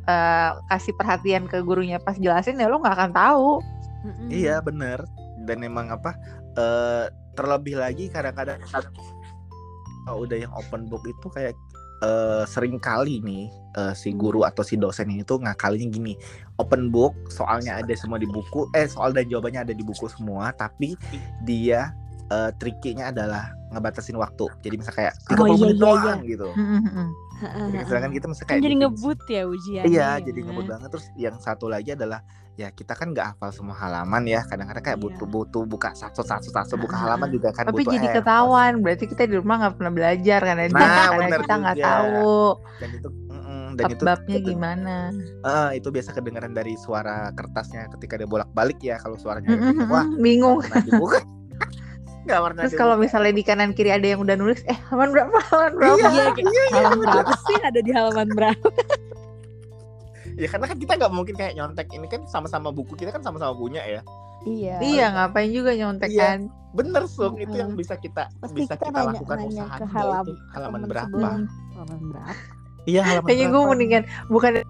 eh, 0.05 0.51
kasih 0.67 0.95
perhatian 0.95 1.43
ke 1.45 1.59
gurunya 1.59 1.99
pas 1.99 2.15
jelasin 2.15 2.55
ya 2.55 2.65
lo 2.65 2.79
nggak 2.79 2.95
akan 2.95 3.11
tahu. 3.11 3.49
Mm-mm. 4.01 4.31
Iya 4.31 4.57
bener 4.59 5.03
dan 5.43 5.59
emang 5.59 5.91
apa 5.91 6.15
eh 6.55 7.05
terlebih 7.31 7.75
lagi 7.75 8.07
kadang-kadang 8.07 8.63
kalau 10.09 10.25
udah 10.25 10.37
yang 10.41 10.53
open 10.57 10.89
book 10.89 11.05
itu 11.05 11.29
kayak 11.29 11.53
eh 11.99 12.43
sering 12.47 12.79
kali 12.81 13.19
nih 13.21 13.51
eh, 13.77 13.93
si 13.93 14.15
guru 14.15 14.47
atau 14.47 14.63
si 14.63 14.79
dosen 14.79 15.11
ini 15.11 15.21
tuh 15.21 15.43
ngakalinya 15.43 15.91
gini 15.91 16.15
open 16.57 16.89
book 16.89 17.13
soalnya 17.27 17.83
ada 17.83 17.93
semua 17.93 18.17
di 18.17 18.25
buku 18.25 18.71
eh 18.73 18.87
soal 18.89 19.13
dan 19.13 19.27
jawabannya 19.27 19.67
ada 19.67 19.73
di 19.75 19.83
buku 19.83 20.07
semua 20.07 20.55
tapi 20.55 20.95
dia 21.43 21.91
eh 22.29 22.51
trikinya 22.55 23.09
adalah 23.09 23.43
ngebatasin 23.69 24.13
waktu 24.13 24.45
jadi 24.61 24.75
misal 24.77 24.93
kayak 24.93 25.13
30 25.25 25.41
Oh, 25.41 25.47
iya, 25.47 25.57
menit 25.59 25.75
iya, 25.75 25.83
doang 25.83 26.19
gitu 26.23 26.47
Mm-mm. 26.53 27.07
jadi 27.71 27.83
sedangkan 27.87 28.11
kita 28.11 28.25
misal 28.27 28.43
Kan 28.43 28.49
kayak 28.49 28.59
jadi 28.59 28.67
bikin- 28.69 28.83
ngebut 28.83 29.19
ya 29.25 29.43
ujian. 29.47 29.83
Iya, 29.87 30.09
jadi 30.19 30.39
ngebut 30.43 30.65
banget. 30.67 30.89
Terus 30.91 31.07
yang 31.15 31.39
satu 31.39 31.71
lagi 31.71 31.95
adalah 31.95 32.19
ya 32.53 32.67
kita 32.67 32.91
kan 32.91 33.15
nggak 33.15 33.31
hafal 33.31 33.55
semua 33.55 33.79
halaman 33.79 34.27
ya. 34.27 34.43
Kadang-kadang 34.43 34.83
kayak 34.83 34.99
Iya. 34.99 35.05
butuh-butuh 35.07 35.63
buka 35.63 35.95
satu 35.95 36.19
satu 36.19 36.51
satu 36.51 36.75
buka 36.75 36.99
halaman 36.99 37.31
juga 37.31 37.55
kan 37.55 37.63
Tapi 37.63 37.79
butuh 37.79 37.95
jadi 37.95 38.07
effort. 38.11 38.17
ketahuan, 38.19 38.73
berarti 38.83 39.05
kita 39.07 39.23
di 39.23 39.39
rumah 39.39 39.55
nggak 39.55 39.73
pernah 39.73 39.93
belajar 39.95 40.39
karena, 40.43 40.63
Nah, 40.67 40.83
karena 41.07 41.37
kita 41.39 41.55
nggak 41.55 41.77
tahu. 41.79 42.35
Dan 42.75 42.89
itu 42.91 43.07
dan 43.69 43.85
itu 43.87 44.03
keden- 44.03 44.43
gimana? 44.43 44.95
eh, 45.39 45.69
itu 45.79 45.87
biasa 45.87 46.11
kedengaran 46.11 46.51
dari 46.51 46.75
suara 46.75 47.31
kertasnya 47.31 47.87
ketika 47.95 48.19
dia 48.19 48.27
bolak-balik 48.27 48.83
ya 48.83 48.99
kalau 48.99 49.15
suaranya 49.15 49.55
Mm-mm, 49.55 49.87
wah 49.87 50.03
bingung. 50.19 50.59
nggak 50.59 50.67
pernah 50.67 50.83
dibuka 50.83 51.19
nggak 52.29 52.43
pernah 52.43 52.61
Terus 52.61 52.75
kalau 52.75 52.95
misalnya 52.95 53.31
di 53.31 53.41
kanan 53.41 53.71
kiri 53.71 53.89
ada 53.89 54.05
yang 54.05 54.19
udah 54.19 54.35
nulis, 54.35 54.61
eh 54.63 54.77
halaman 54.85 55.09
berapa? 55.09 55.37
Halaman 55.43 55.73
berapa? 55.75 55.97
Iya, 55.99 56.25
kayak 56.31 56.47
halaman 56.71 56.99
berapa 57.03 57.33
sih 57.41 57.57
ada 57.59 57.79
di 57.79 57.91
halaman 57.91 58.27
berapa? 58.31 58.67
ya 60.35 60.47
karena 60.47 60.65
kan 60.65 60.77
kita 60.77 60.93
nggak 60.95 61.11
mungkin 61.11 61.35
kayak 61.35 61.51
nyontek 61.53 61.91
ini 61.91 62.07
kan 62.07 62.23
sama-sama 62.25 62.69
buku 62.69 62.95
kita 62.95 63.11
kan 63.11 63.19
sama-sama 63.19 63.51
punya 63.51 63.83
ya 63.83 64.01
Iya. 64.41 64.79
Iya, 64.79 65.05
ngapain 65.11 65.51
juga 65.51 65.75
nyontek 65.75 66.07
Iya. 66.09 66.23
kan? 66.25 66.39
bener 66.69 67.03
sung 67.05 67.35
itu 67.35 67.51
yang 67.51 67.73
bisa 67.73 67.97
kita 67.97 68.31
Pasti 68.37 68.55
bisa 68.57 68.73
kita 68.73 68.87
kita, 68.87 68.99
nanya- 69.03 69.17
lakukan 69.17 69.37
nanya 69.37 69.51
usaha 69.59 69.75
ke 69.75 69.85
halam- 69.89 70.23
itu 70.23 70.33
halaman 70.49 70.81
berapa 70.85 71.09
sebelum. 71.09 71.41
Halaman 71.73 71.99
berapa? 72.07 72.31
iya 72.85 73.01
halaman 73.03 73.27
Kayaknya 73.27 73.47
gue 73.49 73.61
mendingan 73.65 74.03
bukan 74.27 74.51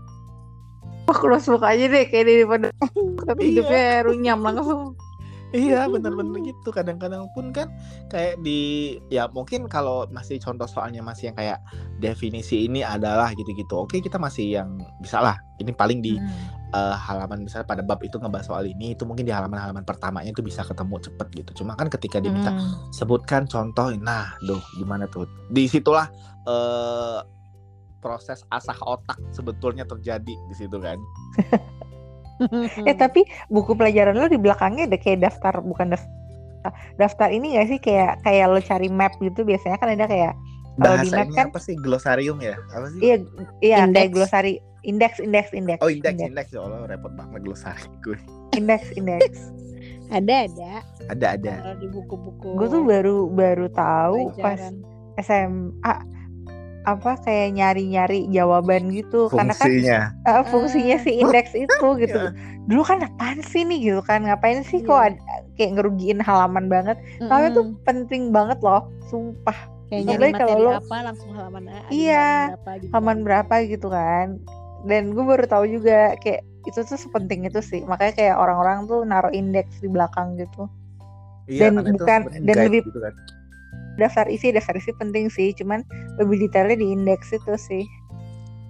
Oh, 1.05 1.15
close 1.15 1.45
book 1.45 1.61
aja 1.61 1.85
deh 1.85 2.05
kayak 2.07 2.21
daripada 2.23 2.67
tapi 3.27 3.41
Iya. 3.43 3.49
hidupnya 3.51 3.83
runyam 4.03 4.39
langsung. 4.39 4.97
Iya 5.49 5.89
bener-bener 5.89 6.45
gitu. 6.45 6.69
Kadang-kadang 6.69 7.29
pun 7.33 7.49
kan 7.49 7.73
kayak 8.13 8.37
di 8.45 8.95
ya 9.09 9.25
mungkin 9.29 9.65
kalau 9.65 10.05
masih 10.13 10.37
contoh 10.37 10.69
soalnya 10.69 11.01
masih 11.01 11.33
yang 11.33 11.37
kayak 11.37 11.59
definisi 11.97 12.69
ini 12.69 12.85
adalah 12.85 13.33
gitu-gitu. 13.33 13.81
Oke 13.81 13.97
kita 13.99 14.21
masih 14.21 14.61
yang 14.61 14.77
bisa 15.01 15.17
lah. 15.21 15.37
Ini 15.57 15.73
paling 15.73 15.99
di 16.05 16.15
eh, 16.69 16.95
halaman 17.01 17.49
misalnya 17.49 17.65
pada 17.65 17.81
bab 17.81 17.97
itu 18.05 18.21
ngebahas 18.21 18.45
soal 18.45 18.69
ini 18.69 18.93
itu 18.93 19.01
mungkin 19.09 19.25
di 19.25 19.33
halaman-halaman 19.33 19.81
pertamanya 19.81 20.29
itu 20.29 20.45
bisa 20.45 20.61
ketemu 20.61 21.01
cepet 21.01 21.27
gitu. 21.33 21.65
Cuma 21.65 21.73
kan 21.73 21.89
ketika 21.89 22.21
diminta 22.21 22.53
Hmm. 22.53 22.93
sebutkan 22.93 23.49
contoh 23.49 23.89
nah 23.97 24.37
duh 24.45 24.61
gimana 24.77 25.09
tuh? 25.09 25.25
Di 25.49 25.65
situlah 25.65 26.05
eh, 26.45 27.19
proses 27.99 28.47
asah 28.47 28.79
otak 28.85 29.19
sebetulnya 29.35 29.83
terjadi 29.83 30.31
di 30.31 30.55
situ 30.55 30.79
kan 30.79 30.95
Eh 32.87 32.95
tapi 32.95 33.27
buku 33.51 33.75
pelajaran 33.75 34.15
lo 34.15 34.27
di 34.31 34.39
belakangnya 34.39 34.87
ada 34.87 34.97
kayak 34.97 35.19
daftar 35.23 35.59
bukan 35.59 35.93
daftar 35.93 36.11
daftar 36.95 37.29
ini 37.31 37.59
gak 37.59 37.67
sih? 37.71 37.79
Kayak 37.79 38.23
kayak 38.23 38.45
lo 38.51 38.59
cari 38.63 38.87
map 38.87 39.13
gitu 39.19 39.43
biasanya 39.43 39.77
kan 39.79 39.91
ada 39.95 40.05
kayak 40.07 40.33
kalau 40.79 40.97
di 41.03 41.09
map 41.11 41.27
bahasanya 41.27 41.35
kan 41.35 41.47
apa 41.51 41.59
sih? 41.59 41.75
Glosarium 41.79 42.37
ya? 42.39 42.55
Apa 42.71 42.87
sih? 42.95 42.99
Iya 43.03 43.15
iya 43.59 43.75
kayak 43.83 43.89
Index. 43.91 44.09
glosari 44.15 44.53
indeks 44.79 45.19
indeks 45.19 45.51
indeks 45.51 45.83
oh 45.83 45.91
indeks 45.91 46.15
indeks 46.15 46.31
indeks 46.31 46.49
ya 46.55 46.63
Allah 46.63 46.87
repot 46.87 47.11
banget 47.19 47.43
glosari 47.43 47.83
gue. 47.99 48.19
Indeks 48.55 48.87
indeks 48.95 49.51
ada 50.09 50.49
ada. 50.49 50.71
Ada 51.09 51.27
ada. 51.37 51.53
Kalau 51.61 51.77
di 51.77 51.87
buku-buku. 51.89 52.49
gue 52.57 52.67
tuh 52.69 52.83
baru 52.85 53.29
baru 53.29 53.67
tahu 53.69 54.33
pas. 54.41 54.57
SMA 55.21 55.93
apa 56.91 57.11
kayak 57.19 57.47
nyari-nyari 57.51 58.25
jawaban 58.27 58.89
gitu 58.89 59.27
karena 59.27 59.51
kan 59.51 59.59
fungsinya 59.61 59.99
eh, 60.23 60.43
fungsinya 60.45 60.97
si 60.99 61.11
indeks 61.17 61.51
itu 61.53 61.77
gitu 62.01 62.19
Ya. 62.19 62.33
dulu 62.65 62.81
kan 62.83 63.01
apaan 63.01 63.39
sih 63.41 63.61
nih 63.61 63.79
gitu 63.83 64.01
kan 64.01 64.21
ngapain 64.21 64.61
sih 64.61 64.79
kok 64.79 64.93
Iya. 64.93 65.07
ada, 65.09 65.19
kayak 65.53 65.71
ngerugiin 65.75 66.19
halaman 66.19 66.65
banget 66.65 66.97
tapi 67.21 67.49
itu 67.49 67.61
penting 67.81 68.29
banget 68.29 68.59
loh 68.59 68.81
sumpah 69.05 69.57
kayak 69.87 70.05
Apalagi 70.05 70.17
nyari 70.21 70.31
kalau 70.35 70.57
lo- 70.59 70.77
apa 70.77 70.97
langsung 71.01 71.29
halaman 71.31 71.63
A, 71.65 71.73
ada 71.75 71.89
Iya, 71.89 72.27
halaman 72.29 72.53
berapa 72.55 72.71
gitu. 72.75 72.89
halaman 72.89 73.09
kan. 73.11 73.25
berapa 73.25 73.55
gitu 73.65 73.87
kan 73.87 74.27
dan 74.81 75.03
gue 75.09 75.23
baru 75.23 75.45
tahu 75.45 75.65
juga 75.67 75.99
kayak 76.17 76.39
itu 76.61 76.79
tuh 76.79 76.95
sepenting 76.95 77.43
itu 77.43 77.59
sih 77.59 77.81
makanya 77.83 78.13
kayak 78.13 78.35
orang-orang 78.35 78.85
tuh 78.85 79.01
naruh 79.01 79.31
indeks 79.31 79.79
di 79.79 79.87
belakang 79.87 80.35
gitu 80.35 80.69
Iya, 81.45 81.73
Dan 81.73 81.81
bukan- 81.89 82.29
dan 82.39 82.55
lebih- 82.61 82.85
gitu 82.85 82.99
kan. 82.99 83.13
Daftar 83.99 84.25
isi 84.25 84.49
daftar 84.49 84.73
isi 84.73 84.91
penting 84.93 85.27
sih 85.27 85.51
cuman 85.51 85.83
lebih 86.17 86.47
detailnya 86.47 86.75
di 86.75 86.87
indeks 86.89 87.29
itu 87.31 87.53
sih 87.55 87.85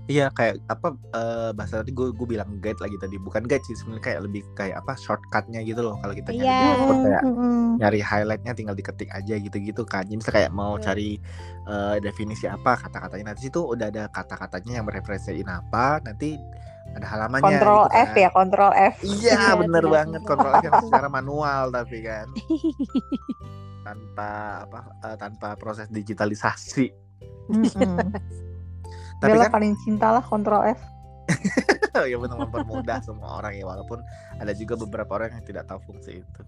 Iya 0.09 0.33
kayak 0.33 0.65
apa 0.65 0.97
eh, 1.13 1.53
bahasa 1.53 1.85
tadi 1.85 1.93
gue 1.93 2.09
gue 2.09 2.25
bilang 2.27 2.57
guide 2.57 2.81
lagi 2.81 2.97
tadi 2.97 3.21
bukan 3.21 3.45
guide 3.45 3.61
sih 3.61 3.77
sebenarnya 3.77 4.01
kayak 4.03 4.19
lebih 4.25 4.41
kayak 4.57 4.81
apa 4.81 4.97
shortcutnya 4.97 5.61
gitu 5.61 5.85
loh 5.85 6.01
kalau 6.01 6.17
kita 6.17 6.33
nyari 6.33 6.49
Iya. 6.49 6.65
di 6.65 6.81
Word 6.81 6.97
kayak 6.99 7.23
Mm-mm. 7.29 7.65
nyari 7.77 7.99
highlightnya 8.01 8.53
tinggal 8.57 8.73
diketik 8.73 9.13
aja 9.13 9.37
gitu-gitu 9.37 9.85
kan. 9.85 10.01
Jadi 10.03 10.17
misalnya 10.17 10.37
kayak 10.41 10.51
mau 10.51 10.73
Betul. 10.73 10.85
cari 10.89 11.09
eh, 11.63 11.95
definisi 12.01 12.49
apa 12.49 12.71
kata-katanya 12.79 13.25
nanti 13.29 13.41
situ 13.45 13.61
udah 13.61 13.85
ada 13.87 14.03
kata-katanya 14.09 14.81
yang 14.81 14.85
mereferensiin 14.89 15.45
apa 15.45 16.01
nanti 16.01 16.41
ada 16.89 17.05
halamannya. 17.05 17.45
kontrol 17.45 17.85
gitu 17.85 17.93
F 17.93 18.09
kan. 18.09 18.17
ya 18.17 18.29
kontrol 18.33 18.71
F 18.73 18.95
Iya 19.05 19.29
Iya, 19.29 19.49
bener 19.61 19.83
banget 19.85 20.21
kontrol 20.25 20.53
F 20.55 20.63
yang 20.65 20.77
secara 20.81 21.05
manual 21.07 21.69
tapi 21.69 21.97
kan 22.01 22.25
tanpa 23.89 24.29
apa 24.69 24.79
eh, 25.09 25.17
tanpa 25.17 25.47
proses 25.57 25.89
digitalisasi. 25.89 26.93
Mm-mm. 27.49 27.97
Tapi 29.19 29.35
Bella 29.35 29.49
kan 29.49 29.59
paling 29.59 29.73
cinta 29.83 30.15
lah 30.15 30.23
kontrol 30.23 30.63
F 30.63 30.79
ya 32.09 32.17
benar 32.17 32.37
mempermudah 32.41 32.97
semua 33.03 33.41
orang 33.41 33.57
ya 33.57 33.65
walaupun 33.67 33.99
ada 34.39 34.53
juga 34.55 34.79
beberapa 34.79 35.19
orang 35.19 35.35
yang 35.35 35.45
tidak 35.45 35.67
tahu 35.69 35.79
fungsi 35.89 36.23
itu. 36.23 36.41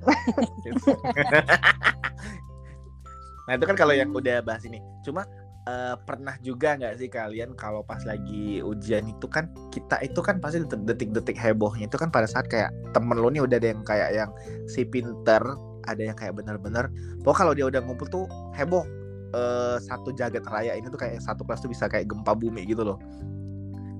nah 3.48 3.52
itu 3.56 3.64
kan 3.66 3.76
kalau 3.76 3.92
yang 3.92 4.14
udah 4.14 4.40
bahas 4.40 4.64
ini. 4.64 4.80
Cuma 5.04 5.26
eh, 5.68 5.96
pernah 6.08 6.38
juga 6.40 6.80
nggak 6.80 6.94
sih 6.96 7.08
kalian 7.12 7.52
kalau 7.58 7.84
pas 7.84 8.00
lagi 8.08 8.64
ujian 8.64 9.04
itu 9.10 9.26
kan 9.28 9.52
kita 9.68 10.00
itu 10.00 10.20
kan 10.24 10.40
pasti 10.40 10.64
detik-detik 10.64 11.36
hebohnya 11.36 11.90
itu 11.90 11.98
kan 12.00 12.08
pada 12.08 12.30
saat 12.30 12.48
kayak 12.48 12.72
temen 12.96 13.20
lu 13.20 13.28
nih 13.28 13.44
udah 13.44 13.58
ada 13.60 13.68
yang 13.74 13.82
kayak 13.84 14.10
yang 14.14 14.30
si 14.70 14.86
pinter 14.86 15.42
ada 15.86 16.02
yang 16.02 16.16
kayak 16.16 16.36
bener-bener 16.36 16.88
pokoknya 17.24 17.38
kalau 17.38 17.52
dia 17.56 17.66
udah 17.70 17.80
ngumpul 17.84 18.06
tuh 18.10 18.24
heboh 18.56 18.84
eh, 19.32 19.76
satu 19.80 20.10
jagat 20.12 20.44
raya 20.50 20.76
ini 20.76 20.90
tuh 20.90 21.00
kayak 21.00 21.22
satu 21.22 21.46
kelas 21.46 21.62
tuh 21.62 21.70
bisa 21.70 21.86
kayak 21.86 22.10
gempa 22.10 22.34
bumi 22.34 22.66
gitu 22.66 22.82
loh 22.84 22.98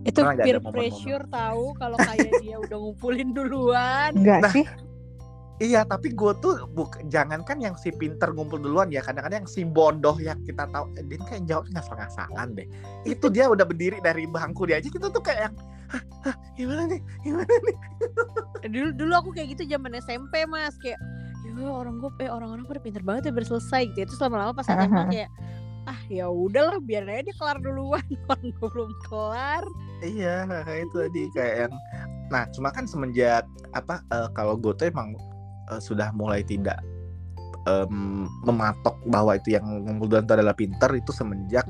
itu 0.01 0.17
ada 0.25 0.41
peer 0.41 0.57
momen-momen? 0.57 0.73
pressure 0.73 1.25
tahu 1.29 1.77
kalau 1.77 1.99
kayak 2.01 2.33
dia 2.41 2.57
udah 2.57 2.79
ngumpulin 2.81 3.29
duluan 3.37 4.11
enggak 4.17 4.41
Nah, 4.45 4.53
sih 4.53 4.67
Iya, 5.61 5.85
tapi 5.85 6.17
gue 6.17 6.33
tuh 6.41 6.65
buk, 6.73 7.05
jangankan 7.13 7.61
yang 7.61 7.77
si 7.77 7.93
pinter 7.93 8.33
ngumpul 8.33 8.57
duluan 8.57 8.89
ya, 8.89 9.05
kadang-kadang 9.05 9.45
yang 9.45 9.51
si 9.53 9.61
bodoh 9.69 10.17
yang 10.17 10.41
kita 10.49 10.65
tahu, 10.73 10.89
eh, 10.97 11.05
dia 11.05 11.21
kayak 11.21 11.45
jawab 11.45 11.69
ngasal-ngasalan 11.77 12.49
deh. 12.57 12.65
Itu 13.05 13.29
dia 13.29 13.45
udah 13.45 13.69
berdiri 13.69 14.01
dari 14.01 14.25
bangku 14.25 14.65
dia 14.65 14.81
aja, 14.81 14.89
kita 14.89 15.13
tuh 15.13 15.21
kayak 15.21 15.53
yang, 15.53 15.55
"Hah, 15.93 16.03
hah, 16.25 16.37
gimana 16.57 16.89
nih, 16.89 17.01
gimana 17.21 17.53
nih? 17.69 17.77
dulu 18.73 18.89
dulu 18.97 19.13
aku 19.21 19.31
kayak 19.37 19.53
gitu 19.53 19.77
zaman 19.77 19.93
SMP 20.01 20.49
mas 20.49 20.81
kayak 20.81 20.97
ya 21.57 21.71
orang 21.71 21.99
gue 21.99 22.11
eh 22.23 22.30
orang-orang 22.30 22.64
pada 22.69 22.80
pinter 22.83 23.02
banget 23.02 23.30
ya 23.30 23.33
berselesai 23.35 23.90
gitu 23.92 24.07
itu 24.07 24.14
lama-lama 24.23 24.52
pas 24.54 24.66
SMA 24.66 24.87
Aha. 24.87 25.02
kayak 25.11 25.30
ah 25.88 26.00
ya 26.12 26.28
udahlah 26.28 26.78
biar 26.78 27.09
aja 27.09 27.33
dia 27.33 27.37
kelar 27.40 27.59
duluan. 27.59 28.04
Orang 28.30 28.52
gue 28.52 28.69
belum 28.69 28.92
kelar. 29.09 29.64
Iya, 30.04 30.45
kayak 30.64 30.80
itu 30.88 30.97
tadi 30.97 31.23
kayak 31.33 31.54
yang, 31.66 31.75
nah 32.33 32.45
cuma 32.52 32.69
kan 32.73 32.85
semenjak 32.85 33.45
apa 33.73 34.04
eh, 34.12 34.28
kalau 34.37 34.57
gue 34.61 34.73
tuh 34.76 34.92
emang 34.92 35.16
eh, 35.73 35.80
sudah 35.80 36.12
mulai 36.12 36.45
tidak 36.45 36.80
em, 37.69 38.25
mematok 38.45 38.97
bahwa 39.09 39.37
itu 39.37 39.57
yang 39.57 39.64
ngumpul 39.85 40.09
duluan 40.09 40.25
itu 40.25 40.35
adalah 40.37 40.54
pinter 40.57 40.90
itu 40.97 41.12
semenjak 41.12 41.66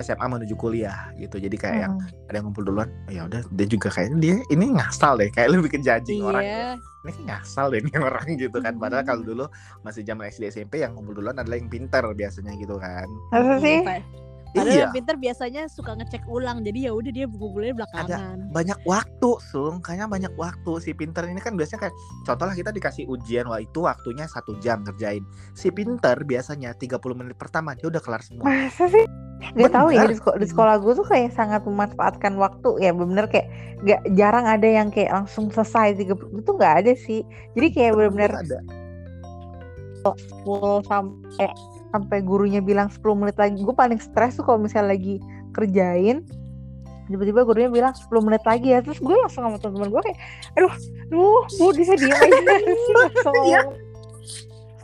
SMA 0.00 0.26
menuju 0.28 0.54
kuliah 0.56 1.08
gitu. 1.16 1.40
Jadi 1.40 1.56
kayak 1.56 1.78
yang 1.88 1.94
Mm-mm. 1.96 2.28
ada 2.28 2.34
yang 2.36 2.44
ngumpul 2.48 2.64
duluan 2.64 2.88
oh, 3.08 3.12
ya 3.12 3.22
udah. 3.24 3.40
Dia 3.52 3.66
juga 3.66 3.88
kayaknya 3.88 4.16
dia 4.20 4.34
ini 4.52 4.64
ngasal 4.76 5.16
deh 5.16 5.28
kayak 5.32 5.48
lebih 5.56 5.72
ke 5.72 5.78
judging 5.80 6.22
orang 6.24 6.42
iya 6.44 6.70
ini 7.06 7.10
kayak 7.14 7.26
ngasal 7.30 7.66
deh 7.70 7.80
ini 7.80 7.94
orang 8.08 8.26
gitu 8.34 8.58
kan. 8.60 8.74
Padahal 8.76 9.04
kalau 9.06 9.22
dulu 9.22 9.44
masih 9.86 10.02
zaman 10.02 10.28
SD 10.28 10.50
SMP 10.52 10.82
yang 10.82 10.92
ngumpul 10.98 11.16
duluan 11.16 11.38
adalah 11.38 11.56
yang 11.56 11.70
pinter 11.70 12.02
biasanya 12.12 12.52
gitu 12.58 12.76
kan. 12.76 13.06
Masa 13.32 13.54
sih? 13.62 13.80
Pa- 13.86 14.25
Padahal 14.56 14.72
iya. 14.72 14.82
yang 14.88 14.94
pinter 14.96 15.16
biasanya 15.20 15.62
suka 15.68 15.92
ngecek 16.00 16.24
ulang 16.26 16.64
jadi 16.64 16.88
ya 16.88 16.92
udah 16.96 17.12
dia 17.12 17.26
buku-bukunya 17.28 17.74
belakangan. 17.76 18.48
banyak 18.50 18.78
waktu 18.88 19.30
sung. 19.52 19.84
Kayaknya 19.84 20.06
banyak 20.08 20.32
waktu. 20.40 20.72
Si 20.80 20.90
pinter 20.96 21.28
ini 21.28 21.40
kan 21.44 21.52
biasanya 21.54 21.88
kayak 21.88 21.94
contoh 22.24 22.46
lah 22.48 22.56
kita 22.56 22.70
dikasih 22.72 23.04
ujian 23.04 23.44
wah 23.46 23.60
itu 23.60 23.84
waktunya 23.84 24.24
satu 24.24 24.56
jam 24.64 24.80
ngerjain. 24.82 25.22
Si 25.52 25.68
pinter 25.68 26.16
biasanya 26.24 26.72
30 26.72 26.96
menit 27.12 27.36
pertama 27.36 27.76
dia 27.76 27.92
udah 27.92 28.00
kelar 28.00 28.24
semua. 28.24 28.48
Masa 28.48 28.88
sih? 28.88 29.04
Gak 29.36 29.68
tahu 29.68 29.92
ya 29.92 30.08
di, 30.08 30.16
seko- 30.16 30.40
di 30.40 30.48
sekolah 30.48 30.80
gue 30.80 30.92
tuh 30.96 31.04
kayak 31.04 31.36
sangat 31.36 31.60
memanfaatkan 31.68 32.40
waktu. 32.40 32.80
Ya 32.80 32.96
bener 32.96 33.28
kayak 33.28 33.52
gak 33.84 34.00
jarang 34.16 34.48
ada 34.48 34.64
yang 34.64 34.88
kayak 34.88 35.12
langsung 35.12 35.52
selesai 35.52 36.00
tiga 36.00 36.16
itu 36.16 36.50
nggak 36.56 36.74
ada 36.80 36.92
sih. 36.96 37.20
Jadi 37.52 37.66
kayak 37.76 37.92
bener-bener 38.00 38.32
ada. 38.32 38.58
Full 40.46 40.86
sampai 40.88 41.50
sampai 41.96 42.20
gurunya 42.20 42.60
bilang 42.60 42.92
10 42.92 43.00
menit 43.16 43.36
lagi. 43.40 43.56
Gue 43.64 43.72
paling 43.72 43.96
stres 43.96 44.36
tuh 44.36 44.44
kalau 44.44 44.60
misalnya 44.60 44.92
lagi 44.92 45.16
kerjain 45.56 46.20
tiba-tiba 47.06 47.46
gurunya 47.46 47.70
bilang 47.70 47.94
10 47.94 48.10
menit 48.20 48.42
lagi 48.44 48.76
ya. 48.76 48.84
Terus 48.84 49.00
gue 49.00 49.16
langsung 49.16 49.48
sama 49.48 49.56
teman-teman 49.56 49.88
gue 49.88 50.02
kayak 50.12 50.18
aduh 50.58 50.74
aduh 51.08 51.42
bu 51.56 51.64
bisa 51.72 51.94
diem 51.96 52.12
aja 52.12 52.38
langsung 53.00 53.34
Iya. 53.46 53.60
ngomong. 53.64 53.78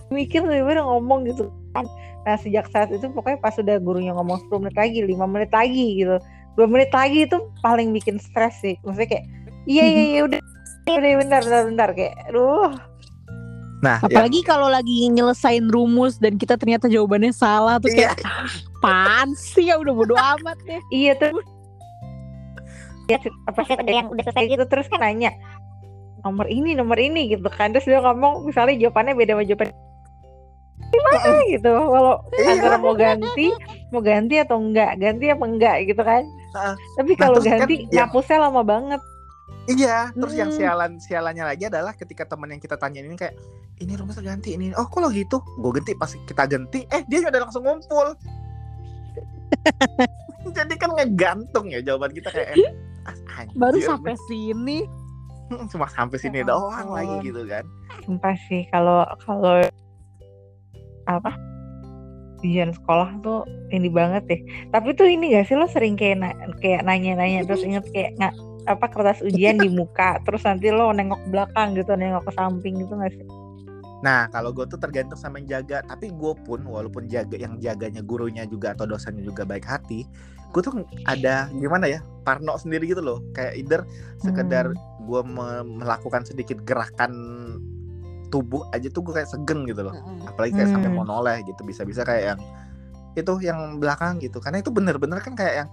mikir 0.08 0.40
tiba-tiba 0.44 0.82
ngomong 0.82 1.20
gitu. 1.28 1.44
Kan 1.76 1.84
nah 2.22 2.38
sejak 2.38 2.70
saat 2.70 2.94
itu 2.94 3.02
pokoknya 3.10 3.42
pas 3.42 3.58
udah 3.58 3.76
gurunya 3.82 4.14
ngomong 4.14 4.38
10 4.46 4.62
menit 4.62 4.76
lagi 4.78 4.98
5 5.02 5.26
menit 5.26 5.50
lagi 5.50 5.86
gitu. 5.98 6.16
2 6.56 6.68
menit 6.70 6.90
lagi 6.94 7.26
itu 7.26 7.38
paling 7.60 7.90
bikin 7.90 8.16
stres 8.16 8.54
sih. 8.62 8.78
Maksudnya 8.86 9.18
kayak 9.18 9.26
iya 9.66 9.84
iya 9.84 10.04
iya 10.14 10.20
udah 10.24 10.40
udah 10.86 11.12
bentar 11.18 11.40
bentar 11.42 11.62
bentar. 11.66 11.88
Kayak 11.92 12.14
aduh 12.30 12.70
nah 13.82 13.98
ya, 13.98 14.06
apalagi 14.06 14.40
kalau 14.40 14.70
lagi 14.70 15.10
nyelesain 15.10 15.66
rumus 15.66 16.14
dan 16.16 16.38
kita 16.38 16.54
ternyata 16.54 16.86
jawabannya 16.86 17.34
salah 17.34 17.76
tuh 17.76 17.90
Iya. 17.90 18.14
kayak 18.14 18.22
pan 18.78 19.34
sih? 19.34 19.66
Ya 19.66 19.76
udah 19.76 19.90
bodo 19.90 20.14
amat 20.14 20.54
deh. 20.62 20.78
Iya 20.88 21.18
tuh 21.18 21.34
apa 23.44 23.60
sih 23.66 23.74
ada 23.74 23.92
yang 23.92 24.08
udah 24.08 24.24
selesai 24.24 24.46
gitu 24.48 24.64
terus 24.64 24.86
kan 24.88 25.02
nanya 25.02 25.34
nomor 26.22 26.46
ini 26.46 26.72
nomor 26.72 26.96
ini 26.96 27.28
gitu 27.28 27.44
kan. 27.44 27.74
Terus 27.74 27.84
dia 27.84 27.98
ngomong 27.98 28.46
misalnya 28.46 28.78
jawabannya 28.78 29.12
beda 29.12 29.34
sama 29.34 29.44
jawaban 29.44 29.68
gimana 30.88 31.18
gitu. 31.50 31.72
Walau 31.74 32.16
Iya. 32.32 32.48
antara 32.54 32.76
mau 32.78 32.94
ganti 32.94 33.46
mau 33.90 34.00
ganti 34.00 34.34
atau 34.38 34.56
enggak 34.56 34.96
ganti 34.96 35.26
apa 35.26 35.44
enggak 35.44 35.76
gitu 35.84 36.00
kan. 36.00 36.22
Heeh. 36.52 36.74
tapi 36.94 37.12
Nah, 37.12 37.18
kalau 37.18 37.38
terus 37.40 37.48
kan 37.48 37.58
ganti 37.64 37.74
yang- 37.82 38.06
ngapusnya 38.06 38.38
lama 38.38 38.62
banget 38.62 39.00
Iya, 39.64 40.10
terus 40.12 40.34
yang 40.34 40.50
Hmm. 40.50 40.58
sialan 40.58 40.92
sialannya 40.98 41.44
lagi 41.46 41.64
adalah 41.66 41.92
ketika 41.92 42.26
teman 42.26 42.50
yang 42.50 42.58
kita 42.58 42.74
tanyain 42.74 43.04
ini 43.04 43.14
kayak 43.14 43.38
ini 43.78 43.94
rumah 43.94 44.14
ganti 44.16 44.52
ini. 44.52 44.74
Oh, 44.74 44.84
kok 44.84 44.98
lo 44.98 45.08
gitu? 45.08 45.38
Gue 45.56 45.70
ganti 45.72 45.94
pas 45.94 46.10
kita 46.10 46.44
ganti, 46.44 46.82
eh 46.88 47.02
dia 47.04 47.22
udah 47.22 47.40
langsung 47.40 47.62
ngumpul. 47.62 48.14
Jadi 50.52 50.74
kan 50.74 50.90
ngegantung 50.92 51.66
ya 51.68 51.78
jawaban 51.80 52.10
kita 52.10 52.28
kayak 52.28 52.48
eh, 52.52 52.72
ah, 53.04 53.14
anjir, 53.38 53.54
baru 53.54 53.78
sampai 53.78 54.14
sini 54.26 54.82
cuma 55.70 55.86
sampai 55.86 56.18
sini 56.18 56.40
Ya 56.40 56.48
doang 56.48 56.72
ampun. 56.88 56.96
lagi 56.96 57.16
gitu 57.22 57.42
kan. 57.44 57.62
sumpah 58.02 58.34
sih 58.48 58.64
kalau 58.66 59.04
kalau 59.20 59.60
apa 61.04 61.30
ujian 62.40 62.72
sekolah 62.72 63.20
tuh 63.20 63.44
ini 63.68 63.86
banget 63.86 64.24
deh 64.26 64.40
tapi 64.70 64.90
tuh 64.92 65.06
ini 65.06 65.30
gak 65.30 65.46
sih 65.46 65.54
lo 65.54 65.68
sering 65.68 65.94
kayak 65.94 66.18
na- 66.18 66.34
kayak 66.58 66.82
nanya-nanya 66.82 67.44
terus 67.44 67.62
inget 67.62 67.84
kayak 67.92 68.16
nggak 68.16 68.34
apa 68.66 68.86
kertas 68.90 69.20
ujian 69.22 69.58
di 69.58 69.68
muka 69.68 70.18
terus 70.22 70.42
nanti 70.46 70.70
lo 70.70 70.94
nengok 70.94 71.20
belakang 71.30 71.74
gitu 71.74 71.94
nengok 71.94 72.28
ke 72.28 72.32
samping 72.36 72.78
gitu 72.78 72.94
gak 72.96 73.12
sih 73.14 73.26
Nah, 74.02 74.26
kalau 74.34 74.50
gue 74.50 74.66
tuh 74.66 74.82
tergantung 74.82 75.14
sama 75.14 75.38
yang 75.38 75.62
jaga. 75.62 75.86
Tapi 75.86 76.10
gue 76.10 76.32
pun 76.42 76.58
walaupun 76.66 77.06
jaga 77.06 77.38
yang 77.38 77.62
jaganya 77.62 78.02
gurunya 78.02 78.42
juga 78.50 78.74
atau 78.74 78.82
dosennya 78.82 79.22
juga 79.22 79.46
baik 79.46 79.62
hati, 79.62 80.02
gue 80.50 80.58
tuh 80.58 80.82
ada 81.06 81.46
gimana 81.54 81.86
ya 81.86 82.02
parno 82.26 82.58
sendiri 82.58 82.90
gitu 82.90 82.98
loh. 82.98 83.22
Kayak 83.30 83.54
either 83.54 83.80
sekedar 84.18 84.74
gue 85.06 85.20
melakukan 85.62 86.26
sedikit 86.26 86.58
gerakan 86.66 87.14
tubuh 88.34 88.66
aja 88.74 88.90
tuh 88.90 89.06
gue 89.06 89.22
kayak 89.22 89.30
segen 89.30 89.70
gitu 89.70 89.86
loh. 89.86 89.94
Apalagi 90.26 90.58
kayak 90.58 90.74
sampai 90.74 90.90
Hmm. 90.90 90.98
mau 90.98 91.06
noleh 91.06 91.46
gitu. 91.46 91.62
Bisa-bisa 91.62 92.02
kayak 92.02 92.34
yang 92.34 92.40
itu 93.14 93.32
yang 93.38 93.78
belakang 93.78 94.18
gitu. 94.18 94.42
Karena 94.42 94.66
itu 94.66 94.74
bener-bener 94.74 95.22
kan 95.22 95.38
kayak 95.38 95.54
yang 95.62 95.68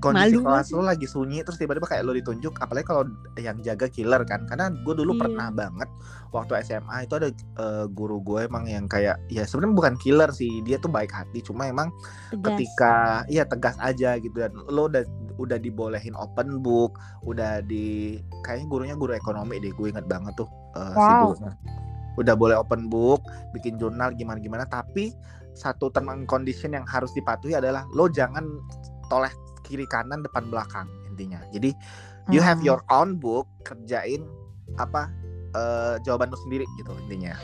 kondisi 0.00 0.40
Malu 0.40 0.48
kelas 0.48 0.72
lo 0.72 0.80
lagi 0.80 1.04
sunyi 1.04 1.44
terus 1.44 1.60
tiba-tiba 1.60 1.84
kayak 1.84 2.08
lo 2.08 2.16
ditunjuk 2.16 2.56
apalagi 2.64 2.88
kalau 2.88 3.04
yang 3.36 3.60
jaga 3.60 3.84
killer 3.84 4.24
kan. 4.24 4.48
Karena 4.48 4.72
gue 4.72 4.94
dulu 4.96 5.12
Iya. 5.12 5.20
pernah 5.28 5.48
banget 5.52 5.88
waktu 6.32 6.52
SMA 6.64 7.04
itu 7.04 7.20
ada 7.20 7.28
eh, 7.28 7.84
guru 7.92 8.16
gue 8.24 8.48
emang 8.48 8.64
yang 8.64 8.88
kayak 8.88 9.20
ya 9.28 9.44
sebenarnya 9.44 9.76
bukan 9.76 9.94
killer 10.00 10.32
sih 10.32 10.64
dia 10.64 10.80
tuh 10.80 10.88
baik 10.88 11.12
hati. 11.12 11.44
Cuma 11.44 11.68
emang 11.68 11.92
tegas. 12.32 12.40
ketika 12.48 12.94
iya 13.28 13.44
tegas 13.44 13.76
aja 13.76 14.16
gitu. 14.16 14.32
Dan 14.40 14.56
lo 14.72 14.88
udah 14.88 15.04
udah 15.36 15.60
dibolehin 15.60 16.16
open 16.16 16.64
book 16.64 16.96
udah 17.28 17.60
di 17.60 18.16
kayaknya 18.40 18.66
gurunya 18.72 18.96
guru 18.96 19.12
ekonomi 19.12 19.60
deh 19.60 19.72
gue 19.76 19.92
inget 19.92 20.08
banget 20.08 20.32
tuh 20.32 20.48
si 20.96 20.96
Wow. 20.96 21.36
gurunya. 21.36 21.52
Udah 22.16 22.34
boleh 22.40 22.56
open 22.56 22.88
book 22.88 23.20
bikin 23.52 23.76
jurnal 23.76 24.16
gimana 24.16 24.40
gimana 24.40 24.64
tapi 24.64 25.12
satu 25.52 25.92
term 25.92 26.24
condition 26.24 26.72
yang 26.72 26.88
harus 26.88 27.12
dipatuhi 27.12 27.52
adalah 27.52 27.84
lo 27.92 28.08
jangan 28.08 28.48
toleh 29.12 29.28
kiri 29.70 29.86
kanan 29.86 30.26
depan 30.26 30.50
belakang 30.50 30.90
intinya 31.06 31.38
jadi 31.54 31.70
you 32.34 32.42
have 32.42 32.58
Hmm. 32.58 32.66
your 32.66 32.82
own 32.90 33.16
book 33.16 33.46
kerjain 33.62 34.26
apa 34.76 35.06
eh, 35.54 35.94
jawaban 36.02 36.30
lo 36.30 36.38
sendiri 36.42 36.66
gitu 36.74 36.90
intinya 37.06 37.38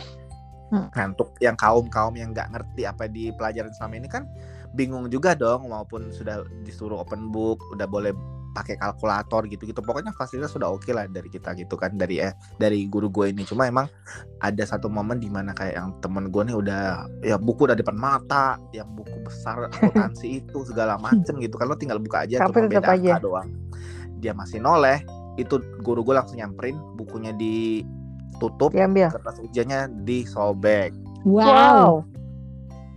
Hmm. 0.66 0.90
nah 0.98 1.06
untuk 1.06 1.30
yang 1.38 1.54
kaum 1.54 1.86
kaum 1.86 2.18
yang 2.18 2.34
nggak 2.34 2.50
ngerti 2.50 2.90
apa 2.90 3.06
di 3.06 3.30
pelajaran 3.38 3.70
selama 3.78 4.02
ini 4.02 4.08
kan 4.10 4.26
bingung 4.74 5.06
juga 5.06 5.38
dong 5.38 5.70
maupun 5.70 6.10
sudah 6.10 6.42
disuruh 6.66 7.06
open 7.06 7.30
book 7.30 7.62
udah 7.70 7.86
boleh 7.86 8.10
pakai 8.56 8.80
kalkulator 8.80 9.44
gitu-gitu. 9.52 9.84
Pokoknya 9.84 10.16
fasilitas 10.16 10.56
sudah 10.56 10.72
oke 10.72 10.88
lah 10.96 11.04
dari 11.04 11.28
kita 11.28 11.52
gitu 11.52 11.76
kan 11.76 11.92
dari 12.00 12.24
eh 12.24 12.32
dari 12.56 12.88
guru 12.88 13.12
gue 13.12 13.36
ini. 13.36 13.44
Cuma 13.44 13.68
emang 13.68 13.84
ada 14.40 14.64
satu 14.64 14.88
momen 14.88 15.20
di 15.20 15.28
mana 15.28 15.52
kayak 15.52 15.76
yang 15.76 15.88
temen 16.00 16.32
gue 16.32 16.42
nih 16.48 16.56
udah 16.56 16.82
ya 17.20 17.36
buku 17.36 17.68
udah 17.68 17.76
depan 17.76 18.00
mata 18.00 18.56
yang 18.72 18.88
buku 18.96 19.12
besar 19.28 19.60
akuntansi 19.68 20.40
itu 20.40 20.64
segala 20.64 20.96
macem 20.96 21.36
gitu 21.36 21.60
kan. 21.60 21.68
Lo 21.68 21.76
tinggal 21.76 22.00
buka 22.00 22.24
aja 22.24 22.40
Tapi 22.40 22.64
cuma 22.64 22.72
beda 22.72 22.96
aja. 22.96 23.20
angka 23.20 23.20
doang. 23.20 23.48
Dia 24.24 24.32
masih 24.32 24.64
noleh 24.64 25.04
itu 25.36 25.60
guru 25.84 26.00
gue 26.00 26.16
langsung 26.16 26.40
nyamperin 26.40 26.80
bukunya 26.96 27.36
ditutup 27.36 28.72
diambil. 28.72 29.12
kertas 29.12 29.36
ujiannya 29.44 29.92
disobek. 30.08 30.96
Wow, 31.26 32.06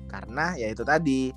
karena 0.10 0.58
ya 0.58 0.74
itu 0.74 0.82
tadi 0.82 1.30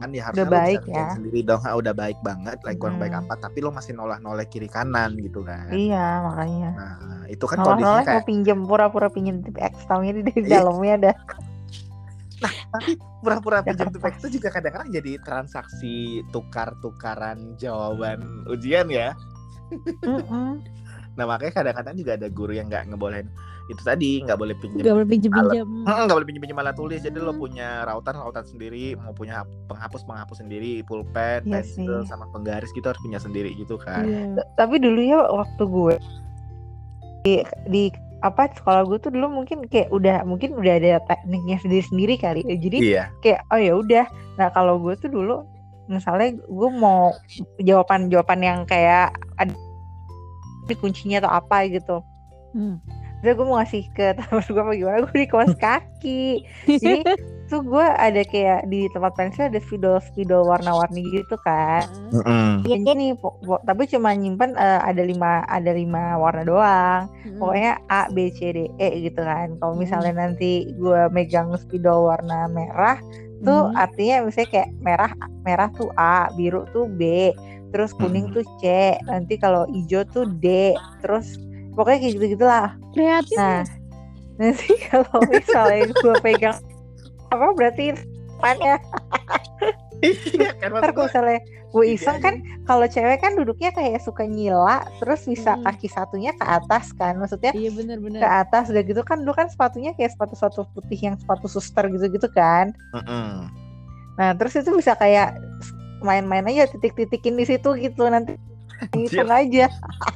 kan 0.00 0.08
ya 0.10 0.22
harusnya 0.26 0.48
baik 0.48 0.82
ya. 0.88 1.12
sendiri 1.12 1.44
dong 1.44 1.60
Ah, 1.60 1.76
udah 1.76 1.92
baik 1.92 2.16
banget 2.20 2.56
like 2.64 2.80
kurang 2.80 2.96
baik 2.96 3.12
Hmm. 3.12 3.28
apa 3.28 3.36
tapi 3.38 3.60
lo 3.60 3.68
masih 3.68 3.92
noleh 3.92 4.48
kiri 4.48 4.64
kanan 4.66 5.12
gitu 5.14 5.44
kan 5.44 5.68
iya 5.68 6.24
makanya 6.24 6.70
nah 6.72 6.96
itu 7.28 7.44
kan 7.44 7.60
Nolak 7.60 7.68
kondisinya 7.76 8.02
kayak 8.02 8.16
mau 8.16 8.26
pinjem 8.26 8.58
pura-pura 8.64 9.08
pinjem 9.12 9.36
tip 9.44 9.54
X 9.54 9.84
taunya 9.84 10.16
di 10.16 10.22
di 10.24 10.32
Iya. 10.40 10.58
dalamnya 10.58 10.94
ada 10.96 11.12
tapi 12.72 12.90
pura-pura 13.20 13.60
pinjam 13.60 13.92
tupek 13.92 14.16
itu 14.16 14.40
juga 14.40 14.48
kadang-kadang 14.50 14.88
jadi 14.90 15.20
transaksi 15.20 16.24
tukar-tukaran 16.32 17.54
jawaban 17.54 18.24
ujian 18.48 18.88
ya 18.88 19.12
Mm-mm. 20.02 20.64
Nah 21.14 21.26
makanya 21.26 21.52
kadang-kadang 21.52 21.94
juga 21.94 22.12
ada 22.16 22.28
guru 22.28 22.52
yang 22.54 22.70
nggak 22.70 22.86
ngebolehin 22.88 23.26
itu 23.66 23.82
tadi 23.82 24.18
nggak 24.22 24.34
boleh 24.34 24.54
pinjam 24.58 24.82
gak 24.82 24.94
boleh 24.98 25.08
pinjem 25.08 25.30
pinjam 25.30 25.66
Mm, 25.70 26.02
nggak 26.06 26.16
boleh 26.18 26.26
pinjam 26.26 26.42
pinjam 26.42 26.58
alat 26.58 26.74
tulis. 26.74 27.00
Jadi 27.00 27.16
lo 27.16 27.30
Hmm. 27.30 27.38
punya 27.38 27.68
rautan 27.84 28.14
rautan 28.14 28.42
sendiri 28.42 28.98
mau 28.98 29.14
punya 29.14 29.42
penghapus 29.70 30.02
penghapus 30.02 30.42
sendiri 30.42 30.82
pulpen 30.82 31.46
Iya 31.46 31.62
pensil 31.62 32.02
sih. 32.02 32.10
sama 32.10 32.26
penggaris 32.30 32.70
gitu 32.70 32.82
harus 32.82 32.98
punya 32.98 33.18
sendiri 33.18 33.54
gitu 33.54 33.78
kan. 33.78 34.02
Iya. 34.02 34.42
tapi 34.54 34.82
dulu 34.82 34.98
ya 34.98 35.22
waktu 35.24 35.62
gue 35.62 35.94
di, 37.22 37.34
di 37.68 37.84
apa 38.20 38.52
sekolah 38.52 38.84
gue 38.84 38.98
tuh 38.98 39.10
dulu 39.10 39.32
mungkin 39.32 39.64
kayak 39.64 39.88
udah 39.88 40.26
mungkin 40.26 40.52
udah 40.52 40.74
ada 40.76 40.98
tekniknya 41.06 41.56
sendiri 41.56 41.84
sendiri 41.86 42.14
kali. 42.16 42.40
Jadi 42.42 42.78
iya. 42.82 43.08
kayak 43.20 43.46
oh 43.48 43.60
ya 43.60 43.72
udah. 43.72 44.04
Nah 44.34 44.50
kalau 44.50 44.76
gue 44.76 44.98
tuh 44.98 45.08
dulu 45.08 45.46
misalnya 45.86 46.34
gue 46.36 46.70
mau 46.70 47.14
jawaban 47.58 48.10
jawaban 48.10 48.40
yang 48.40 48.58
kayak 48.64 49.10
ada 49.36 49.54
ini 50.70 50.78
kuncinya 50.78 51.26
atau 51.26 51.32
apa 51.34 51.66
gitu 51.66 51.98
Hmm. 52.50 52.82
Terus 53.22 53.38
gue 53.38 53.46
mau 53.46 53.62
ngasih 53.62 53.86
ke 53.94 54.10
teman 54.18 54.42
gue 54.42 54.58
apa 54.58 54.72
gimana 54.74 54.96
gue 55.06 55.18
di 55.22 55.28
kaos 55.30 55.54
kaki 55.54 56.42
jadi 56.66 57.06
tuh 57.50 57.62
gue 57.62 57.82
ada 57.82 58.22
kayak 58.26 58.66
di 58.66 58.90
tempat 58.90 59.14
pensil 59.14 59.50
ada 59.50 59.58
spidol 59.58 59.98
spidol 60.02 60.46
warna-warni 60.46 61.02
gitu 61.10 61.34
kan. 61.42 61.82
Iya 62.62 62.94
nih, 62.94 63.18
po- 63.18 63.34
po- 63.42 63.58
tapi 63.62 63.90
cuma 63.90 64.14
nyimpen 64.14 64.54
eh, 64.54 64.80
ada 64.82 65.02
lima 65.02 65.42
ada 65.46 65.70
lima 65.70 66.14
warna 66.14 66.46
doang. 66.46 67.02
Hmm. 67.26 67.38
Pokoknya 67.42 67.78
A 67.90 68.06
B 68.10 68.30
C 68.30 68.54
D 68.54 68.70
E 68.78 68.88
gitu 69.02 69.18
kan. 69.22 69.58
Kalau 69.58 69.74
misalnya 69.74 70.14
nanti 70.14 70.70
gue 70.78 71.10
megang 71.10 71.50
spidol 71.58 72.06
warna 72.06 72.46
merah, 72.46 73.02
tuh 73.42 73.66
Hmm. 73.66 73.78
artinya 73.78 74.30
misalnya 74.30 74.50
kayak 74.54 74.70
merah 74.78 75.10
merah 75.42 75.68
tuh 75.74 75.90
A, 75.98 76.30
biru 76.34 76.66
tuh 76.70 76.86
B, 76.86 77.34
terus 77.70 77.90
kuning 77.92 78.26
Hmm. 78.26 78.34
tuh 78.34 78.44
C. 78.58 78.64
Nanti 79.02 79.34
kalau 79.34 79.66
hijau 79.66 80.02
tuh 80.04 80.26
D, 80.36 80.74
terus 80.98 81.38
pokoknya 81.72 81.98
kayak 81.98 82.14
gitu 82.14 82.26
gitulah. 82.34 82.74
kreatif 82.90 83.36
Nah, 83.36 83.62
nanti 84.36 84.66
kalau 84.90 85.20
misalnya 85.26 85.88
gue 85.88 86.14
pegang 86.18 86.58
apa 87.28 87.46
berarti 87.52 87.94
depannya 87.94 88.82
iya 90.02 90.48
ntar 90.72 90.90
gue 90.90 91.04
misalnya 91.04 91.38
gue 91.70 91.84
Ide 91.86 91.94
iseng 91.94 92.18
aja. 92.18 92.24
kan 92.24 92.34
kalau 92.64 92.86
cewek 92.88 93.20
kan 93.20 93.32
duduknya 93.36 93.70
kayak 93.70 94.00
suka 94.00 94.24
nyila 94.24 94.82
terus 94.98 95.22
bisa 95.22 95.54
Hmm. 95.54 95.62
kaki 95.62 95.86
satunya 95.86 96.32
ke 96.32 96.42
atas 96.42 96.90
kan 96.96 97.14
maksudnya 97.14 97.52
iya 97.52 97.68
ke 97.68 97.76
benar-benar 97.76 98.18
atas 98.42 98.72
udah 98.72 98.82
gitu 98.82 99.04
kan 99.04 99.22
dulu 99.22 99.30
kan 99.30 99.46
sepatunya 99.46 99.94
kayak 99.94 100.10
sepatu-sepatu 100.10 100.66
putih 100.74 100.98
yang 100.98 101.14
sepatu 101.14 101.46
suster 101.46 101.86
gitu-gitu 101.86 102.26
kan 102.32 102.74
Mm-mm. 102.90 103.46
nah 104.16 104.34
terus 104.34 104.56
itu 104.56 104.74
bisa 104.74 104.96
kayak 104.96 105.38
main-main 106.02 106.44
aja 106.48 106.68
titik-titikin 106.70 107.36
di 107.36 107.44
situ 107.46 107.76
gitu 107.78 108.08
nanti 108.08 108.36
hitung 108.96 109.28
aja. 109.28 109.68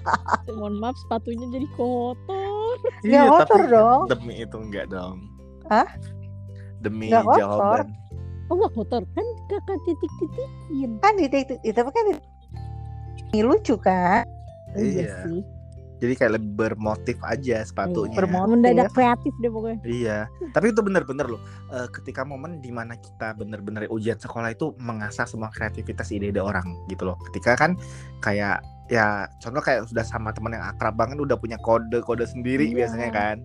Mohon 0.58 0.74
maaf 0.80 0.96
sepatunya 1.04 1.46
jadi 1.52 1.68
kotor. 1.76 2.76
Nggak 3.04 3.24
kotor 3.28 3.60
tapi 3.60 3.72
dong. 3.72 4.00
demi 4.08 4.34
itu 4.40 4.56
enggak 4.56 4.86
dong. 4.88 5.16
Hah? 5.68 5.88
demi 6.84 7.08
Nggak 7.08 7.24
kotor. 7.24 7.40
jawaban 7.40 7.86
oh 8.52 8.54
nggak 8.60 8.72
kotor. 8.76 9.02
Kan 9.16 9.26
kakak 9.48 9.78
titik-titikin. 9.88 10.90
Kan 11.00 11.12
titik 11.16 11.46
itu 11.64 11.80
kan 11.80 12.04
titik- 12.08 12.32
ini 13.34 13.42
lucu 13.42 13.74
kan? 13.80 14.22
Iya. 14.74 15.26
sih 15.26 15.42
jadi 16.04 16.14
kayak 16.14 16.32
lebih 16.34 16.50
bermotif 16.54 17.16
aja 17.20 17.60
sepatunya 17.60 18.12
bermotif. 18.14 18.50
mendadak 18.50 18.88
kreatif 18.90 19.32
deh 19.36 19.48
pokoknya 19.48 19.78
Iya, 19.82 20.18
tapi 20.50 20.70
itu 20.70 20.80
bener-bener 20.80 21.26
loh. 21.26 21.40
eh, 21.68 21.88
ketika 21.90 22.22
momen 22.22 22.58
di 22.58 22.68
mana 22.68 22.94
kita 22.94 23.32
bener-bener 23.32 23.88
ujian 23.88 24.16
sekolah 24.16 24.50
itu 24.50 24.76
mengasah 24.76 25.24
semua 25.24 25.48
kreativitas 25.48 26.08
ide-ide 26.08 26.38
orang 26.38 26.62
gitu 26.86 27.04
loh. 27.04 27.16
Ketika 27.24 27.56
kan 27.56 27.74
kayak 28.18 28.60
ya 28.86 29.24
contoh 29.38 29.58
kayak 29.58 29.86
sudah 29.86 30.02
sama 30.02 30.28
teman 30.30 30.52
yang 30.52 30.64
akrab 30.66 30.92
banget 30.92 31.16
udah 31.16 31.34
punya 31.34 31.56
kode-kode 31.58 32.24
sendiri 32.24 32.66
Iya. 32.66 32.76
biasanya 32.78 33.10
kan. 33.10 33.36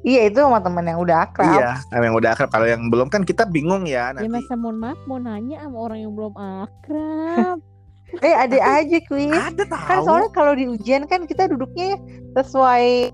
iya 0.00 0.26
itu 0.26 0.38
sama 0.38 0.58
temen 0.58 0.82
yang 0.84 0.98
udah 0.98 1.16
akrab 1.24 1.54
Iya, 1.54 1.70
yang 1.92 2.14
udah 2.14 2.30
akrab. 2.32 2.48
Kalau 2.48 2.66
yang 2.66 2.86
belum 2.86 3.06
kan 3.06 3.22
kita 3.22 3.42
bingung 3.44 3.82
ya 3.82 4.10
ya 4.10 4.14
nanti. 4.16 4.28
masa 4.28 4.54
mohon 4.54 4.76
maaf 4.76 4.98
mau 5.04 5.18
nanya 5.18 5.58
sama 5.60 5.78
orang 5.80 5.98
yang 6.00 6.12
belum 6.12 6.34
akrab 6.34 7.58
Eh 8.18 8.32
ada 8.32 8.56
aja 8.56 8.98
kuis. 9.04 9.28
Ada 9.30 9.64
Kan 9.64 9.78
tahu. 10.00 10.04
soalnya 10.04 10.30
kalau 10.32 10.52
di 10.52 10.64
ujian 10.66 11.04
kan 11.04 11.24
kita 11.24 11.44
duduknya 11.46 12.00
sesuai 12.34 13.12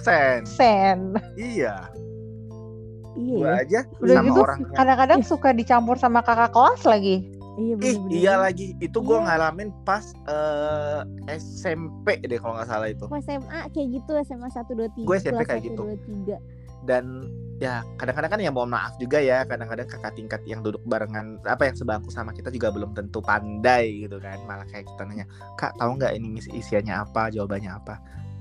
Sen. 0.00 0.40
sen. 0.44 0.98
Iya. 1.34 1.88
Iya 3.12 3.36
Gua 3.36 3.50
aja 3.54 3.80
Udah 4.00 4.14
sama 4.14 4.26
gitu 4.26 4.40
orangnya. 4.40 4.72
kadang-kadang 4.74 5.20
suka 5.22 5.52
dicampur 5.52 5.96
sama 5.96 6.20
kakak 6.20 6.50
kelas 6.50 6.82
lagi. 6.82 7.28
Iya 7.52 7.74
Ih, 7.74 7.76
bener-bener. 7.76 8.12
iya 8.16 8.34
lagi. 8.40 8.66
Itu 8.78 8.98
gue 8.98 9.12
Iya. 9.14 9.24
ngalamin 9.28 9.68
pas 9.84 10.00
eh, 10.24 11.00
SMP 11.30 12.16
deh 12.18 12.40
kalau 12.40 12.56
nggak 12.56 12.66
salah 12.66 12.88
itu. 12.88 13.04
Aku 13.04 13.20
SMA 13.20 13.68
kayak 13.68 13.88
gitu 13.92 14.12
SMA 14.24 14.48
1 14.48 14.64
2 14.72 14.88
3. 14.96 15.04
Gua 15.04 15.16
SMP 15.18 15.40
kayak 15.44 15.60
1, 15.60 15.68
gitu. 15.68 15.82
2, 15.84 15.92
3. 16.24 16.36
Dan 16.82 17.30
ya 17.62 17.86
kadang-kadang 17.94 18.30
kan 18.34 18.40
ya 18.42 18.50
mohon 18.50 18.70
maaf 18.70 18.98
juga 18.98 19.22
ya. 19.22 19.46
Kadang-kadang 19.46 19.86
kakak 19.86 20.14
tingkat 20.14 20.40
yang 20.44 20.60
duduk 20.60 20.82
barengan 20.84 21.38
apa 21.46 21.70
yang 21.70 21.76
sebangku 21.78 22.10
sama 22.10 22.30
kita 22.30 22.50
juga 22.50 22.74
belum 22.74 22.92
tentu 22.92 23.22
pandai 23.22 24.04
gitu 24.04 24.18
kan. 24.18 24.38
Malah 24.44 24.66
kayak 24.66 24.86
kita 24.86 25.02
nanya, 25.06 25.26
kak 25.54 25.74
tahu 25.78 25.96
nggak 25.96 26.12
ini 26.14 26.38
isi- 26.38 26.54
isiannya 26.54 26.94
apa, 26.94 27.30
jawabannya 27.30 27.70
apa? 27.70 27.94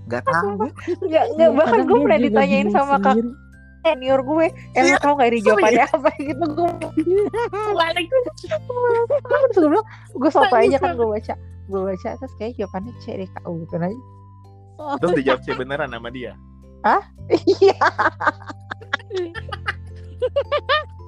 Gak 0.09 0.25
tahu. 0.25 0.65
Enggak, 0.65 0.73
Iya, 1.05 1.21
enggak 1.29 1.49
bahkan 1.55 1.79
gue 1.85 1.97
pernah 2.01 2.19
ditanyain 2.19 2.67
sama 2.73 2.95
kak 2.99 3.15
senior 3.81 4.21
gue, 4.21 4.45
eh 4.77 4.81
lu 4.85 4.97
tau 5.01 5.13
gak 5.17 5.29
ini 5.29 5.39
jawabannya 5.41 5.85
apa 5.89 6.09
gitu 6.21 6.45
gue 6.45 7.73
balik 7.73 8.05
terus 9.49 9.57
gue 9.57 9.69
bilang 9.69 9.87
gue 10.13 10.29
soto 10.29 10.53
aja 10.53 10.77
kan 10.77 10.93
gue 10.93 11.07
baca 11.07 11.33
gue 11.65 11.81
baca 11.81 12.09
terus 12.13 12.33
kayak 12.37 12.53
jawabannya 12.61 12.93
C 13.01 13.17
deh 13.17 13.29
kak 13.29 13.41
gitu 13.41 13.75
aja 13.77 13.97
Oh, 14.81 14.97
Terus 14.97 15.13
dijawab 15.21 15.45
sih 15.45 15.53
beneran 15.53 15.93
sama 15.93 16.09
dia. 16.09 16.33
Iya 17.57 17.77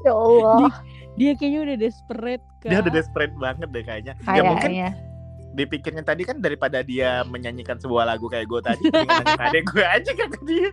ya 0.04 0.12
Allah 0.12 0.72
dia 1.14 1.38
kayaknya 1.38 1.60
udah 1.62 1.78
desperate 1.78 2.46
kan. 2.66 2.70
Dia 2.74 2.80
udah 2.82 2.94
desperate 2.94 3.36
banget 3.38 3.70
deh 3.70 3.84
kayaknya. 3.86 4.14
Ya 4.26 4.42
mungkin 4.42 4.72
kayaknya 4.74 4.90
dipikirnya 5.54 6.02
tadi 6.02 6.26
kan 6.26 6.42
daripada 6.42 6.82
dia 6.82 7.22
menyanyikan 7.30 7.78
sebuah 7.78 8.10
lagu 8.10 8.26
kayak 8.26 8.50
gue 8.50 8.62
tadi, 8.66 8.90
adek 9.46 9.70
gue 9.70 9.86
aja 9.86 10.12
kata 10.12 10.38
dia. 10.50 10.70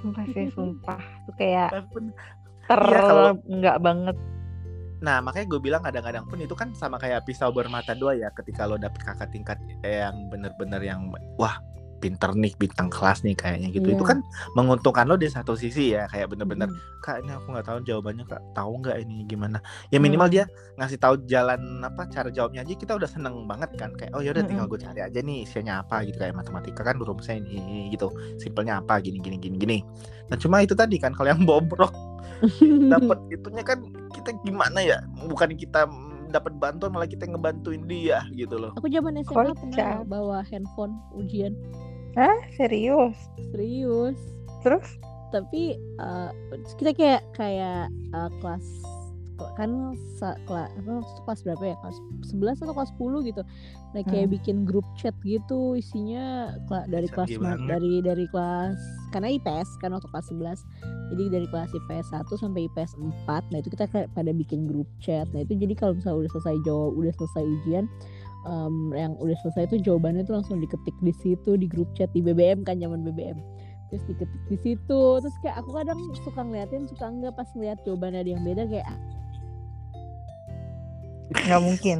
sumpah 0.00 0.24
sih 0.30 0.46
sumpah 0.54 1.00
tuh 1.26 1.34
kayak 1.34 1.68
ter 2.70 2.80
Iya, 2.80 3.00
kalau- 3.02 3.42
enggak 3.50 3.78
banget 3.82 4.16
Nah 5.00 5.18
makanya 5.24 5.46
gue 5.50 5.60
bilang 5.60 5.82
kadang-kadang 5.82 6.24
pun 6.28 6.38
itu 6.38 6.52
kan 6.54 6.70
sama 6.76 6.96
kayak 6.96 7.24
pisau 7.26 7.50
bermata 7.50 7.96
dua 7.96 8.14
ya 8.14 8.28
ketika 8.30 8.68
lo 8.68 8.76
dapet 8.78 9.00
kakak 9.02 9.32
tingkat 9.32 9.58
yang 9.82 10.28
bener-bener 10.30 10.78
yang 10.80 11.08
wah 11.36 11.56
pinter 12.00 12.32
nih 12.32 12.56
bintang 12.56 12.88
kelas 12.88 13.20
nih 13.22 13.36
kayaknya 13.36 13.68
gitu. 13.70 13.92
Iya. 13.92 13.96
itu 14.00 14.04
kan 14.08 14.18
menguntungkan 14.56 15.04
lo 15.04 15.20
di 15.20 15.28
satu 15.28 15.52
sisi 15.54 15.92
ya 15.92 16.08
kayak 16.08 16.32
bener-bener 16.32 16.72
Mm. 16.72 16.76
kak 17.04 17.24
ini 17.24 17.32
aku 17.32 17.46
nggak 17.52 17.66
tahu 17.68 17.78
jawabannya 17.84 18.24
kak. 18.24 18.42
Tahu 18.56 18.72
nggak 18.80 18.96
ini 19.04 19.24
gimana? 19.28 19.58
Ya 19.92 20.00
minimal 20.00 20.28
dia 20.32 20.44
ngasih 20.80 20.98
tahu 21.00 21.14
jalan 21.28 21.84
apa 21.84 22.08
cara 22.08 22.32
jawabnya 22.32 22.64
aja 22.64 22.72
kita 22.76 22.92
udah 22.96 23.08
seneng 23.08 23.44
banget 23.44 23.70
kan 23.76 23.92
kayak 23.96 24.12
oh 24.16 24.24
yaudah 24.24 24.44
tinggal 24.44 24.64
gue 24.68 24.80
cari 24.80 25.00
aja 25.04 25.20
nih 25.20 25.44
isinya 25.44 25.84
apa 25.84 26.02
gitu. 26.08 26.16
Kayak 26.16 26.40
matematika 26.40 26.80
kan 26.84 26.96
rumusnya 26.96 27.40
ini, 27.40 27.60
ini 27.60 27.78
gitu. 27.92 28.08
Simpelnya 28.40 28.80
apa 28.80 29.00
gini 29.04 29.20
gini 29.20 29.36
gini 29.36 29.56
gini. 29.60 29.78
Nah 30.32 30.36
cuma 30.40 30.64
itu 30.64 30.72
tadi 30.72 30.96
kan 30.96 31.12
kalau 31.12 31.28
yang 31.32 31.44
bobrok 31.44 31.92
dapat 32.88 33.18
itunya 33.36 33.62
kan 33.64 33.80
kita 34.16 34.32
gimana 34.44 34.80
ya? 34.80 34.98
Bukan 35.28 35.56
kita 35.56 35.84
mm, 35.88 36.30
dapat 36.30 36.54
bantuan 36.62 36.94
malah 36.94 37.10
kita 37.10 37.26
ngebantuin 37.26 37.82
dia 37.90 38.22
gitu 38.32 38.54
loh. 38.56 38.70
Aku 38.78 38.86
zaman 38.86 39.18
SMA 39.26 39.50
pernah 39.52 40.06
bawa 40.06 40.46
handphone 40.46 40.94
ujian. 41.12 41.52
Serius? 42.52 43.16
Serius. 43.50 44.18
terus? 44.60 44.88
Tapi 45.30 45.72
eh, 45.78 46.30
kita 46.76 46.90
kayak 46.92 47.22
kayak 47.32 47.86
eh, 47.88 48.30
kelas 48.40 48.66
kan 49.56 49.96
sa, 50.20 50.36
kelas 50.44 50.68
apa 50.76 51.00
kelas 51.24 51.40
berapa 51.40 51.64
ya? 51.64 51.76
Kelas 51.80 51.96
11 52.28 52.60
atau 52.60 52.74
kelas 52.76 52.92
10 52.92 53.24
gitu. 53.24 53.42
Nah 53.90 54.02
kayak 54.04 54.28
Hmm. 54.28 54.34
bikin 54.36 54.56
grup 54.62 54.84
chat 54.94 55.16
gitu 55.22 55.74
isinya 55.74 56.52
kela- 56.68 56.84
dari 56.86 57.08
kelas 57.08 57.32
dari 57.64 58.04
dari 58.04 58.28
kelas 58.28 58.76
karena 59.10 59.32
IPS 59.32 59.80
kan 59.80 59.90
waktu 59.90 60.06
kelas 60.06 60.28
11 60.28 60.60
jadi 61.10 61.24
dari 61.32 61.46
kelas 61.48 61.72
IPS 61.72 62.06
1 62.12 62.36
sampai 62.36 62.68
IPS 62.68 62.92
4 62.94 63.42
nah 63.48 63.58
itu 63.58 63.72
kita 63.72 63.88
kayak 63.88 64.12
pada 64.12 64.30
bikin 64.30 64.68
grup 64.68 64.86
chat. 64.98 65.24
Nah 65.32 65.40
itu 65.40 65.56
jadi 65.56 65.72
kalau 65.72 65.96
misalnya 65.96 66.28
udah 66.28 66.32
selesai 66.36 66.56
jawab 66.62 66.92
udah 66.94 67.12
selesai 67.16 67.42
ujian 67.42 67.84
em, 68.44 68.74
yang 68.96 69.12
udah 69.20 69.36
selesai 69.44 69.68
itu 69.74 69.76
jawabannya 69.84 70.24
tuh 70.24 70.40
langsung 70.40 70.60
diketik 70.60 70.96
di 71.04 71.12
situ 71.20 71.56
di 71.56 71.66
grup 71.68 71.88
chat 71.92 72.08
di 72.12 72.24
BBM 72.24 72.64
kan 72.64 72.80
zaman 72.80 73.04
BBM 73.04 73.36
terus 73.90 74.06
diketik 74.06 74.42
di 74.46 74.56
situ 74.62 75.00
terus 75.18 75.34
kayak 75.42 75.58
aku 75.58 75.74
kadang 75.74 75.98
suka 76.22 76.40
ngeliatin 76.46 76.86
suka 76.86 77.10
enggak 77.10 77.34
pas 77.34 77.48
ngeliat 77.58 77.78
jawabannya 77.82 78.22
ada 78.22 78.30
yang 78.30 78.42
beda 78.46 78.64
kayak 78.70 78.86
"Ah, 78.86 78.98
nggak 81.30 81.62
mungkin. 81.62 81.98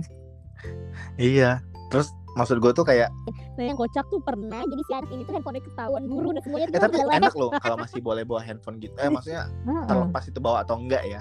Iya. 1.18 1.62
Terus 1.90 2.10
maksud 2.38 2.62
gue 2.62 2.70
tuh 2.70 2.86
kayak 2.86 3.10
nah 3.58 3.66
yang 3.66 3.74
kocak 3.74 4.06
tuh 4.06 4.22
pernah 4.22 4.62
jadi 4.62 4.82
si 4.86 4.92
anak 4.94 5.10
ini 5.10 5.22
tuh 5.26 5.34
handphonenya 5.34 5.64
ketahuan 5.66 6.04
guru 6.06 6.30
dan 6.30 6.42
semuanya 6.46 6.66
eh 6.70 6.80
tapi 6.80 6.96
enak 7.02 7.34
loh 7.34 7.50
kalau 7.58 7.76
masih 7.76 7.98
boleh 8.00 8.22
bawa 8.22 8.40
handphone 8.40 8.78
gitu. 8.78 8.94
Eh 9.02 9.10
maksudnya 9.10 9.50
terlepas 9.90 10.24
itu 10.30 10.38
bawa 10.38 10.62
atau 10.62 10.78
enggak 10.78 11.02
ya 11.04 11.20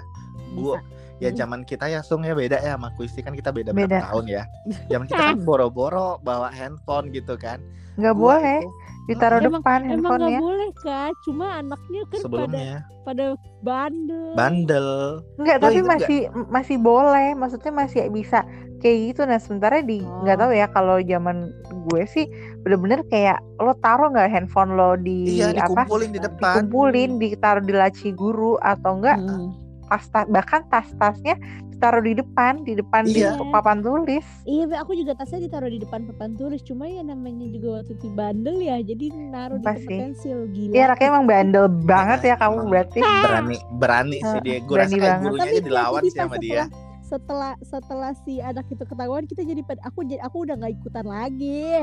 gue 0.52 0.78
ya 1.18 1.28
Mm. 1.28 1.36
zaman 1.36 1.60
kita 1.62 1.84
ya 1.84 2.00
sung 2.00 2.22
ya 2.22 2.32
beda 2.32 2.56
ya 2.58 2.74
sama 2.74 2.88
Kuisti 2.94 3.20
kan 3.20 3.32
kita 3.32 3.50
beda, 3.50 3.70
Beda. 3.70 3.86
berapa 3.92 4.06
tahun 4.08 4.24
ya 4.26 4.42
zaman 4.90 5.04
kita 5.04 5.22
kan 5.22 5.38
boro-boro 5.40 6.16
bawa 6.20 6.48
handphone 6.48 7.10
gitu 7.10 7.34
kan 7.34 7.60
nggak 7.94 8.14
Gua 8.14 8.38
boleh 8.38 8.58
itu 8.58 8.70
ditaruh 9.06 9.38
Emang- 9.38 9.60
depan 9.60 9.78
emang 9.80 9.90
handphonenya 9.90 10.30
nggak 10.30 10.46
boleh 10.46 10.70
kan 10.78 11.12
cuma 11.20 11.46
anaknya 11.58 12.02
kan 12.02 12.10
pada 12.10 12.22
sebelumnya 12.22 12.72
pada 13.00 13.26
bandel 13.60 14.24
bandel 14.32 14.88
Enggak, 15.36 15.56
Lo 15.56 15.62
tapi 15.62 15.72
inget 15.74 15.84
nggak? 15.84 15.98
masih 15.98 16.18
masih 16.48 16.76
boleh. 16.78 17.28
Maksudnya 17.34 17.72
masih 17.74 18.00
bisa 18.08 18.38
kayak 18.78 18.96
gitu. 19.06 19.20
Nah, 19.22 19.36
sementara 19.36 19.80
di 19.80 19.98
nggak 20.00 20.36
Oh. 20.36 20.40
tahu 20.40 20.52
ya 20.54 20.66
kalau 20.68 20.96
zaman 21.02 21.36
gue 21.82 22.02
sih 22.06 22.24
bener-bener 22.60 23.00
kayak 23.04 23.40
lo 23.58 23.72
taruh 23.76 24.08
nggak 24.08 24.30
handphone 24.30 24.72
lo 24.72 24.94
di 24.94 25.36
iya 25.36 25.50
apa? 25.50 25.84
dikumpulin 25.84 26.10
di 26.10 26.20
depan 26.20 26.52
Dikumpulin, 26.54 27.10
ditaruh 27.18 27.60
di 27.62 27.74
laci 27.74 28.08
guru 28.10 28.56
atau 28.58 28.96
enggak 28.96 29.18
Hmm. 29.18 29.50
Tas 29.90 30.06
tas 30.06 30.26
bahkan 30.30 30.62
tas-tasnya 30.70 31.34
ditaruh 31.74 32.04
di 32.04 32.12
depan, 32.12 32.60
di 32.62 32.76
depan 32.76 33.08
Iya. 33.08 33.40
di 33.40 33.48
papan 33.50 33.80
tulis. 33.80 34.26
Iya, 34.44 34.84
aku 34.84 34.92
juga 34.92 35.16
tasnya 35.16 35.48
ditaruh 35.48 35.72
di 35.72 35.80
depan 35.80 36.04
papan 36.12 36.36
tulis. 36.36 36.60
Cuma 36.60 36.84
ya 36.84 37.00
namanya 37.00 37.48
juga 37.48 37.80
waktu 37.80 37.96
itu 37.96 38.06
bandel 38.12 38.60
ya, 38.60 38.76
jadi 38.84 39.06
naruh 39.32 39.56
di 39.56 39.64
Apa 39.64 39.80
tempat 39.80 39.88
sih? 39.88 39.98
pensil. 39.98 40.38
Gila. 40.52 40.72
Iya, 40.76 40.82
anaknya 40.86 41.06
emang 41.08 41.24
bandel 41.26 41.64
banget 41.72 42.20
ya 42.22 42.34
kamu 42.36 42.56
berarti. 42.68 42.98
berani 43.00 43.56
berani 43.80 44.18
sih 44.20 44.40
dia 44.44 44.56
gue 44.60 44.68
berani 44.70 44.94
rasa 44.94 45.02
kayak 45.02 45.16
gurunya 45.24 45.50
aja 45.50 45.60
dilawan 45.64 46.00
sih 46.04 46.12
sama 46.12 46.36
dia 46.36 46.64
setelah, 47.00 47.52
setelah 47.58 48.12
si 48.22 48.38
anak 48.38 48.70
itu 48.70 48.86
ketahuan 48.86 49.26
kita 49.26 49.42
jadi 49.42 49.66
aku 49.82 50.06
jadi 50.06 50.22
aku 50.22 50.46
udah 50.46 50.54
nggak 50.62 50.72
ikutan 50.78 51.06
lagi. 51.08 51.82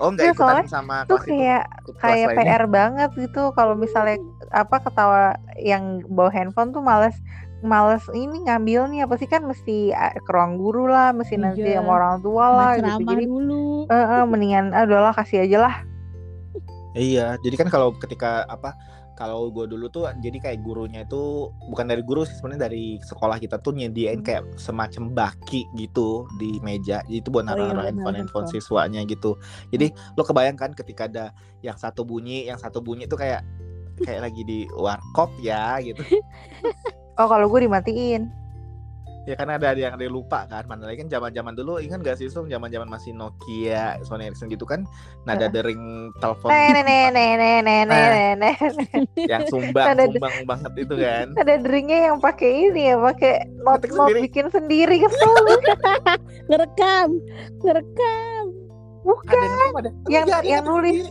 Oh 0.00 0.08
enggak 0.08 0.24
Iya, 0.24 0.32
ikutan 0.32 0.48
soalnya 0.56 0.66
sama 0.66 0.96
Tuh 1.04 1.14
kelas 1.14 1.22
itu? 1.22 1.30
kayak 1.30 1.62
ikut 1.62 1.94
kelas 1.94 2.02
kayak 2.02 2.28
lainnya. 2.28 2.42
PR 2.48 2.64
banget 2.66 3.10
gitu. 3.14 3.42
Kalau 3.52 3.74
misalnya 3.74 4.16
apa 4.50 4.76
ketawa 4.80 5.22
yang 5.56 5.84
bawa 6.08 6.30
handphone 6.30 6.72
tuh 6.72 6.80
males 6.80 7.14
males 7.60 8.00
ini 8.10 8.40
ngambilnya 8.40 9.04
apa 9.04 9.14
sih? 9.14 9.28
Kan 9.28 9.44
mesti 9.44 9.92
uh, 9.92 10.16
ke 10.16 10.30
ruang 10.30 10.56
guru 10.56 10.88
lah 10.88 11.12
mesti 11.12 11.36
nanti 11.36 11.60
Iya. 11.62 11.78
sama 11.78 11.92
orang 11.94 12.16
tua 12.20 12.44
lah 12.48 12.70
gitu. 12.74 13.04
jadi 13.04 13.24
dulu. 13.24 13.84
eh, 13.86 13.94
eh, 13.94 14.24
mendingan 14.24 14.72
ah, 14.72 14.82
udahlah 14.82 15.12
kasih 15.12 15.44
aja 15.44 15.58
lah. 15.60 15.74
Iya, 16.90 17.38
jadi 17.38 17.54
kan 17.54 17.68
kalau 17.68 17.94
ketika 17.94 18.42
apa 18.46 18.74
kalau 19.20 19.52
gue 19.52 19.68
dulu 19.68 19.92
tuh 19.92 20.08
jadi 20.24 20.40
kayak 20.40 20.64
gurunya 20.64 21.04
itu 21.04 21.52
bukan 21.68 21.92
dari 21.92 22.00
guru 22.00 22.24
sih 22.24 22.32
sebenarnya 22.40 22.72
dari 22.72 22.96
sekolah 23.04 23.36
kita 23.36 23.60
tuh 23.60 23.76
nyediain 23.76 24.24
kayak 24.24 24.56
semacam 24.56 25.12
baki 25.12 25.68
gitu 25.76 26.24
di 26.40 26.56
meja. 26.64 27.04
Jadi 27.04 27.20
itu 27.20 27.28
buat 27.28 27.44
Oh 27.44 27.52
iya, 27.52 27.68
naruh-naruh 27.68 27.76
naruh 27.76 27.88
handphone 27.92 28.16
handphone 28.16 28.48
handphone. 28.48 28.64
siswanya 28.64 29.04
gitu. 29.04 29.36
Jadi 29.68 29.92
lo 30.16 30.24
kebayangkan 30.24 30.72
ketika 30.72 31.04
ada 31.04 31.36
yang 31.60 31.76
satu 31.76 32.00
bunyi, 32.00 32.48
yang 32.48 32.56
satu 32.56 32.80
bunyi 32.80 33.04
itu 33.04 33.20
kayak 33.20 33.44
kayak 34.08 34.24
lagi 34.24 34.40
di 34.40 34.64
warkop 34.72 35.28
ya 35.44 35.76
gitu. 35.84 36.00
oh 37.20 37.28
kalau 37.28 37.44
gue 37.52 37.68
dimatiin 37.68 38.32
Ya 39.30 39.38
karena 39.38 39.54
ada 39.54 39.70
yang 39.72 39.94
ada 39.94 40.02
yang 40.02 40.10
lupa 40.12 40.42
kan. 40.44 40.66
Mana 40.66 40.84
lagi 40.84 40.98
kan 40.98 41.08
zaman-zaman 41.08 41.54
dulu 41.54 41.78
ingat 41.78 42.02
gak 42.02 42.18
sih 42.18 42.26
Sung 42.26 42.50
zaman-zaman 42.50 42.84
masih 42.84 43.14
Nokia, 43.14 43.94
Sony 44.02 44.26
Ericsson 44.26 44.50
gitu 44.50 44.66
kan 44.66 44.82
nada 45.22 45.46
dering 45.46 45.78
telepon 46.18 46.50
Nah. 47.86 48.10
yang 49.30 49.42
sumbang 49.46 49.86
Ada- 49.88 50.10
sumbang 50.10 50.36
banget 50.44 50.72
itu 50.76 50.94
kan. 50.96 51.26
ada 51.36 51.54
deringnya 51.56 51.98
yang 52.04 52.18
pakai 52.18 52.50
ini 52.66 52.82
ya 52.84 52.96
pakai 52.98 53.34
note 53.56 53.86
sendiri. 53.86 54.18
bikin 54.24 54.46
sendiri 54.48 54.96
kesel 54.98 55.30
Ngerekam, 56.50 57.08
ngerekam. 57.60 58.44
bukan 59.00 59.46
ada 59.76 59.90
yang 60.08 60.26
ada 60.26 60.42
Yang- 60.42 60.44
yang 60.44 60.64
nulis. 60.64 61.06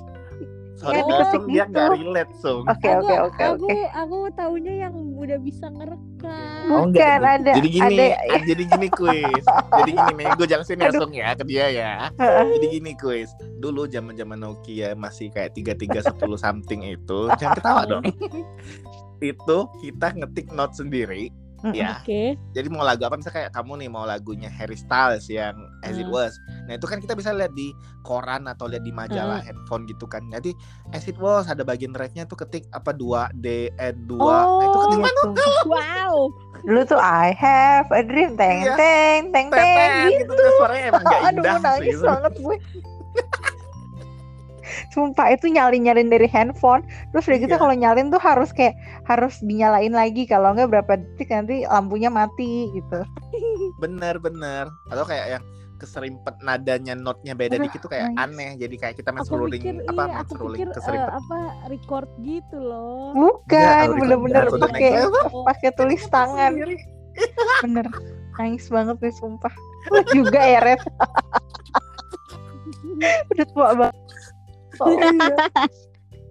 Sorry, 0.80 0.96
Yang 0.96 1.04
Bang, 1.04 1.20
diketik 1.20 1.30
Sung, 1.36 1.46
dia 1.46 1.58
gitu. 1.60 1.70
nggak 1.70 1.88
relate 1.92 2.34
Sung. 2.40 2.64
oke 2.64 2.72
Aku- 2.80 2.96
oke 2.96 3.16
oke 3.20 3.44
aku, 3.44 3.66
oke 3.68 3.80
Aku 3.92 4.18
taunya 4.32 4.74
yang 4.80 4.96
udah 5.14 5.38
bisa 5.38 5.66
ngerekam. 5.68 6.64
Oh, 6.66 6.88
Bukan, 6.88 6.96
enggak. 6.96 7.20
ada- 7.20 7.54
Jadi 7.54 7.68
gini, 7.70 7.96
ada- 8.00 8.20
ah, 8.30 8.42
jadi 8.42 8.64
gini 8.66 8.88
kuis. 8.90 9.44
jadi 9.76 9.92
gini 9.92 10.14
nih, 10.16 10.28
gue 10.34 10.48
jelasin 10.48 10.78
ya 10.78 10.88
Aduh. 10.88 11.00
Sung 11.00 11.12
ya 11.12 11.30
ke 11.34 11.44
dia 11.44 11.66
ya. 11.68 11.92
Jadi 12.18 12.66
gini 12.72 12.92
kuis. 12.96 13.30
Dulu 13.60 13.86
zaman-zaman 13.86 14.40
Nokia 14.40 14.96
masih 14.96 15.28
kayak 15.30 15.52
3310 15.54 16.16
something 16.38 16.82
itu, 16.86 17.20
jangan 17.36 17.54
ketawa 17.54 17.82
dong. 17.86 18.04
itu 19.22 19.58
kita 19.84 20.16
ngetik 20.16 20.48
note 20.50 20.72
sendiri 20.74 21.28
Ya 21.76 22.00
Oke. 22.00 22.40
jadi 22.56 22.68
mau 22.72 22.82
lagu 22.82 23.04
apa 23.04 23.20
misalnya 23.20 23.48
kayak 23.48 23.52
kamu 23.52 23.72
nih 23.84 23.90
mau 23.92 24.08
lagunya 24.08 24.48
Harry 24.48 24.80
Styles 24.80 25.28
yang 25.28 25.60
As 25.84 26.00
It 26.00 26.08
Hmm. 26.08 26.16
Was 26.16 26.34
nah 26.66 26.80
itu 26.80 26.86
kan 26.88 27.04
kita 27.04 27.14
bisa 27.14 27.36
lihat 27.36 27.52
di 27.52 27.76
koran 28.02 28.48
atau 28.48 28.72
lihat 28.72 28.82
di 28.82 28.96
majalah 28.96 29.44
handphone 29.44 29.84
gitu 29.84 30.08
kan 30.08 30.24
jadi 30.32 30.56
As 30.96 31.04
It 31.06 31.20
Was 31.20 31.52
ada 31.52 31.68
bagian 31.68 31.92
refnya 31.92 32.24
tuh 32.24 32.40
ketik 32.40 32.64
apa 32.72 32.96
dua 32.96 33.28
D 33.36 33.68
N 33.76 34.08
dua 34.08 34.48
nah, 34.48 34.64
itu 34.64 34.78
Oh, 34.78 34.82
ketik 34.86 34.98
Iya 35.00 35.04
mana 35.04 35.22
tuh. 35.22 35.62
Wow. 35.68 36.16
Dulu 36.64 36.82
tuh 36.86 37.00
I 37.00 37.32
have 37.36 37.88
a 37.92 38.02
dream 38.04 38.36
teng 38.36 38.64
Iya. 38.64 38.76
teng 38.80 39.22
teng 39.36 39.48
teng 39.52 39.92
gitu. 40.16 40.32
gitu 40.32 40.44
suaranya 40.60 40.84
emang 40.92 41.04
gak 41.04 41.20
Aduh 41.28 41.44
indah 41.44 41.58
nangis 41.60 41.96
sih 41.96 42.04
banget 42.04 42.34
gue. 42.36 42.58
Sumpah 44.92 45.34
itu 45.34 45.50
nyalin-nyalin 45.50 46.10
dari 46.10 46.28
handphone. 46.30 46.86
Terus 47.12 47.26
udah 47.28 47.40
gitu 47.40 47.54
Iya. 47.54 47.62
kalau 47.62 47.76
nyalin 47.76 48.08
tuh 48.10 48.22
harus 48.22 48.50
kayak 48.52 48.76
Harus 49.06 49.42
dinyalain 49.42 49.92
lagi. 49.92 50.24
Kalau 50.26 50.54
nggak 50.54 50.70
berapa 50.70 50.94
detik 50.98 51.30
nanti 51.30 51.66
lampunya 51.66 52.08
mati 52.08 52.70
gitu. 52.74 53.00
Bener 53.82 54.20
bener. 54.20 54.70
Atau 54.90 55.06
kayak 55.06 55.40
yang 55.40 55.44
keserimpet 55.80 56.36
nadanya 56.44 56.92
notnya 56.92 57.32
beda 57.32 57.56
Aduh, 57.56 57.66
dikit 57.72 57.88
tuh 57.88 57.92
kayak 57.96 58.12
nangis. 58.12 58.24
aneh. 58.36 58.52
Jadi 58.60 58.76
kayak 58.76 58.96
kita 59.00 59.10
main 59.16 59.24
Aku 59.24 59.28
scrolling 59.32 59.62
pikir 59.64 59.76
apa 59.88 60.02
iya, 60.04 60.12
main 60.12 60.20
aku 60.20 60.32
scrolling 60.36 60.60
pikir 60.60 60.68
eh, 60.68 60.76
keserimpet 60.76 61.14
apa 61.16 61.38
record 61.72 62.10
gitu 62.20 62.58
loh. 62.60 63.16
Bukan 63.16 63.86
Enggak, 63.88 64.00
bener-bener 64.04 64.44
pakai. 64.60 64.92
Oh, 65.08 65.44
pakai 65.48 65.70
tulis 65.74 66.04
tangan. 66.12 66.52
Bener 67.64 67.88
Nangis 68.36 68.72
banget 68.72 68.96
nih 69.04 69.12
sumpah. 69.16 69.52
Lu 69.92 70.00
juga 70.16 70.40
ya 70.40 70.60
Red 70.64 70.80
Udah 73.32 73.48
tua 73.56 73.68
banget 73.76 73.96
Oh, 74.80 74.96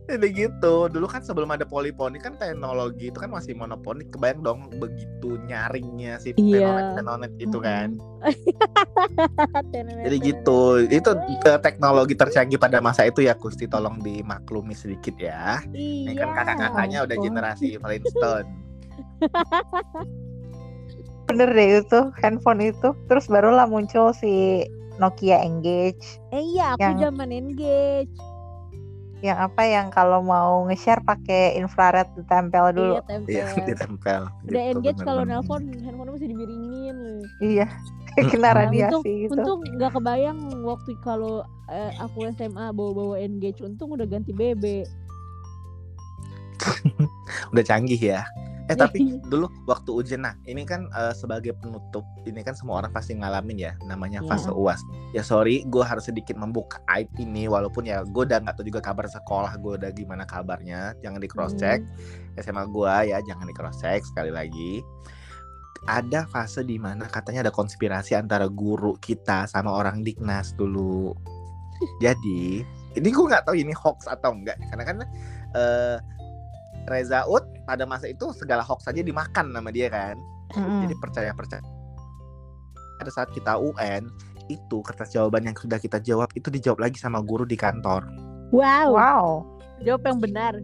Jadi 0.09 0.25
gitu, 0.33 0.89
dulu 0.89 1.05
kan 1.05 1.21
sebelum 1.21 1.53
ada 1.53 1.69
poliponi 1.69 2.17
kan 2.17 2.33
teknologi 2.33 3.13
itu 3.13 3.21
kan 3.21 3.29
masih 3.29 3.53
monoponik. 3.53 4.09
Kebayang 4.09 4.41
dong 4.41 4.73
begitu 4.73 5.37
nyaringnya 5.45 6.17
si 6.17 6.33
Iya. 6.33 6.65
tenonet 6.65 6.97
tenonet 6.97 7.33
itu 7.37 7.59
kan. 7.61 7.89
Jadi 10.09 10.17
gitu, 10.25 10.61
itu 10.81 11.11
eh, 11.45 11.61
teknologi 11.61 12.17
tercanggih 12.17 12.57
pada 12.57 12.81
masa 12.81 13.05
itu 13.05 13.21
ya 13.21 13.37
Kusti 13.37 13.69
tolong 13.69 14.01
dimaklumi 14.01 14.73
sedikit 14.73 15.13
ya. 15.21 15.61
Ini 15.69 16.17
Iya. 16.17 16.25
kan 16.25 16.29
kakak-kakaknya 16.41 16.99
udah 17.05 17.17
generasi 17.21 17.77
Flintstone. 17.77 18.49
Bener 21.29 21.53
deh 21.53 21.85
itu 21.85 22.01
handphone 22.25 22.65
itu 22.65 22.97
Terus 23.05 23.29
barulah 23.29 23.69
muncul 23.69 24.17
si 24.17 24.65
Nokia 24.97 25.45
Engage 25.45 26.17
Eh 26.33 26.41
iya, 26.57 26.73
aku 26.73 26.81
Yang- 26.81 27.01
zaman 27.05 27.29
engage. 27.29 28.17
Yang 29.19 29.39
apa 29.39 29.67
yang 29.67 29.91
kalau 29.91 30.23
mau 30.23 30.63
nge-share 30.71 31.03
pakai 31.03 31.59
infrared 31.59 32.07
ditempel 32.15 32.71
dulu. 32.71 32.95
Iya, 32.95 33.03
tempel. 33.03 33.33
Iya, 33.35 33.47
ditempel. 33.71 34.21
Udah 34.47 34.63
gitu, 34.63 34.73
engage 34.79 35.01
kalau 35.03 35.23
nelpon 35.27 35.63
handphone 35.83 36.11
masih 36.15 36.29
dimiringin. 36.31 36.97
loh. 36.97 37.23
Iya. 37.43 37.67
Kena 38.31 38.51
Nah, 38.51 38.55
radiasi 38.67 38.95
untung, 38.95 39.05
gitu. 39.05 39.33
untung 39.35 39.61
nggak 39.79 39.91
kebayang 39.95 40.39
waktu 40.67 40.91
kalau 41.03 41.47
eh, 41.71 41.91
aku 41.99 42.31
SMA 42.35 42.71
bawa-bawa 42.71 43.19
engage. 43.19 43.63
Untung 43.63 43.95
udah 43.95 44.07
ganti 44.07 44.31
BB. 44.31 44.87
Udah 47.55 47.63
canggih 47.63 47.99
ya. 47.99 48.27
Eh 48.69 48.77
tapi 48.77 49.01
dulu 49.33 49.49
waktu 49.65 49.91
ujian 49.91 50.23
nah 50.23 50.37
ini 50.45 50.63
kan 50.63 50.85
eh, 50.93 51.17
sebagai 51.17 51.57
penutup 51.57 52.05
ini 52.29 52.45
kan 52.45 52.53
semua 52.53 52.85
orang 52.85 52.93
pasti 52.93 53.17
ngalamin 53.17 53.57
ya 53.57 53.73
namanya 53.89 54.21
Iya. 54.21 54.29
fase 54.29 54.53
uas 54.53 54.81
ya 55.11 55.25
sorry 55.25 55.65
gue 55.67 55.81
harus 55.81 56.05
sedikit 56.07 56.37
membuka 56.37 56.79
aib 56.93 57.09
ini 57.17 57.49
walaupun 57.49 57.89
ya 57.89 58.05
gue 58.05 58.23
udah 58.29 58.45
nggak 58.45 58.61
tahu 58.61 58.69
juga 58.69 58.85
kabar 58.85 59.09
sekolah 59.09 59.57
gue 59.57 59.73
udah 59.81 59.91
gimana 59.93 60.29
kabarnya 60.29 60.93
jangan 61.01 61.21
di 61.21 61.29
cross 61.29 61.57
check 61.57 61.81
Hmm. 61.81 62.39
SMA 62.39 62.65
gue 62.69 62.95
ya 63.09 63.19
jangan 63.25 63.49
di 63.49 63.55
cross 63.57 63.81
check 63.81 64.05
sekali 64.05 64.29
lagi 64.31 64.85
ada 65.87 66.29
fase 66.29 66.61
di 66.63 66.77
mana 66.77 67.09
katanya 67.09 67.49
ada 67.49 67.53
konspirasi 67.55 68.13
antara 68.13 68.45
guru 68.47 68.99
kita 69.01 69.49
sama 69.49 69.73
orang 69.73 70.05
Diknas 70.05 70.53
dulu 70.55 71.17
jadi 72.05 72.63
ini 72.99 73.09
gue 73.09 73.25
nggak 73.25 73.47
tahu 73.47 73.55
ini 73.57 73.71
hoax 73.73 74.11
atau 74.11 74.35
enggak 74.35 74.59
karena 74.69 74.85
kan 74.85 74.97
eh, 75.55 75.97
Reza 76.89 77.25
Ut 77.29 77.45
pada 77.65 77.85
masa 77.85 78.09
itu 78.09 78.33
segala 78.33 78.65
hoax 78.65 78.89
saja 78.89 79.05
dimakan 79.05 79.53
nama 79.53 79.69
dia 79.69 79.89
kan 79.93 80.17
Mm-mm. 80.57 80.89
jadi 80.89 80.95
percaya 80.99 81.31
percaya 81.37 81.63
pada 82.99 83.11
saat 83.15 83.31
kita 83.31 83.55
UN 83.55 84.11
itu 84.49 84.81
kertas 84.83 85.13
jawaban 85.13 85.45
yang 85.47 85.55
sudah 85.55 85.77
kita 85.79 86.01
jawab 86.01 86.33
itu 86.35 86.49
dijawab 86.49 86.83
lagi 86.89 86.97
sama 86.99 87.21
guru 87.21 87.45
di 87.45 87.55
kantor 87.55 88.03
Wow. 88.49 88.97
Wow. 88.97 89.25
Jawab 89.85 90.03
yang 90.09 90.19
benar. 90.25 90.55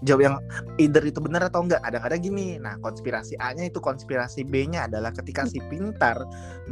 jawab 0.00 0.20
yang 0.24 0.36
either 0.80 1.04
itu 1.04 1.20
benar 1.20 1.44
atau 1.48 1.60
enggak 1.60 1.80
kadang-kadang 1.84 2.20
gini 2.24 2.56
nah 2.56 2.76
konspirasi 2.80 3.36
A-nya 3.36 3.68
itu 3.68 3.84
konspirasi 3.84 4.48
B-nya 4.48 4.88
adalah 4.88 5.12
ketika 5.12 5.44
si 5.44 5.60
pintar 5.68 6.16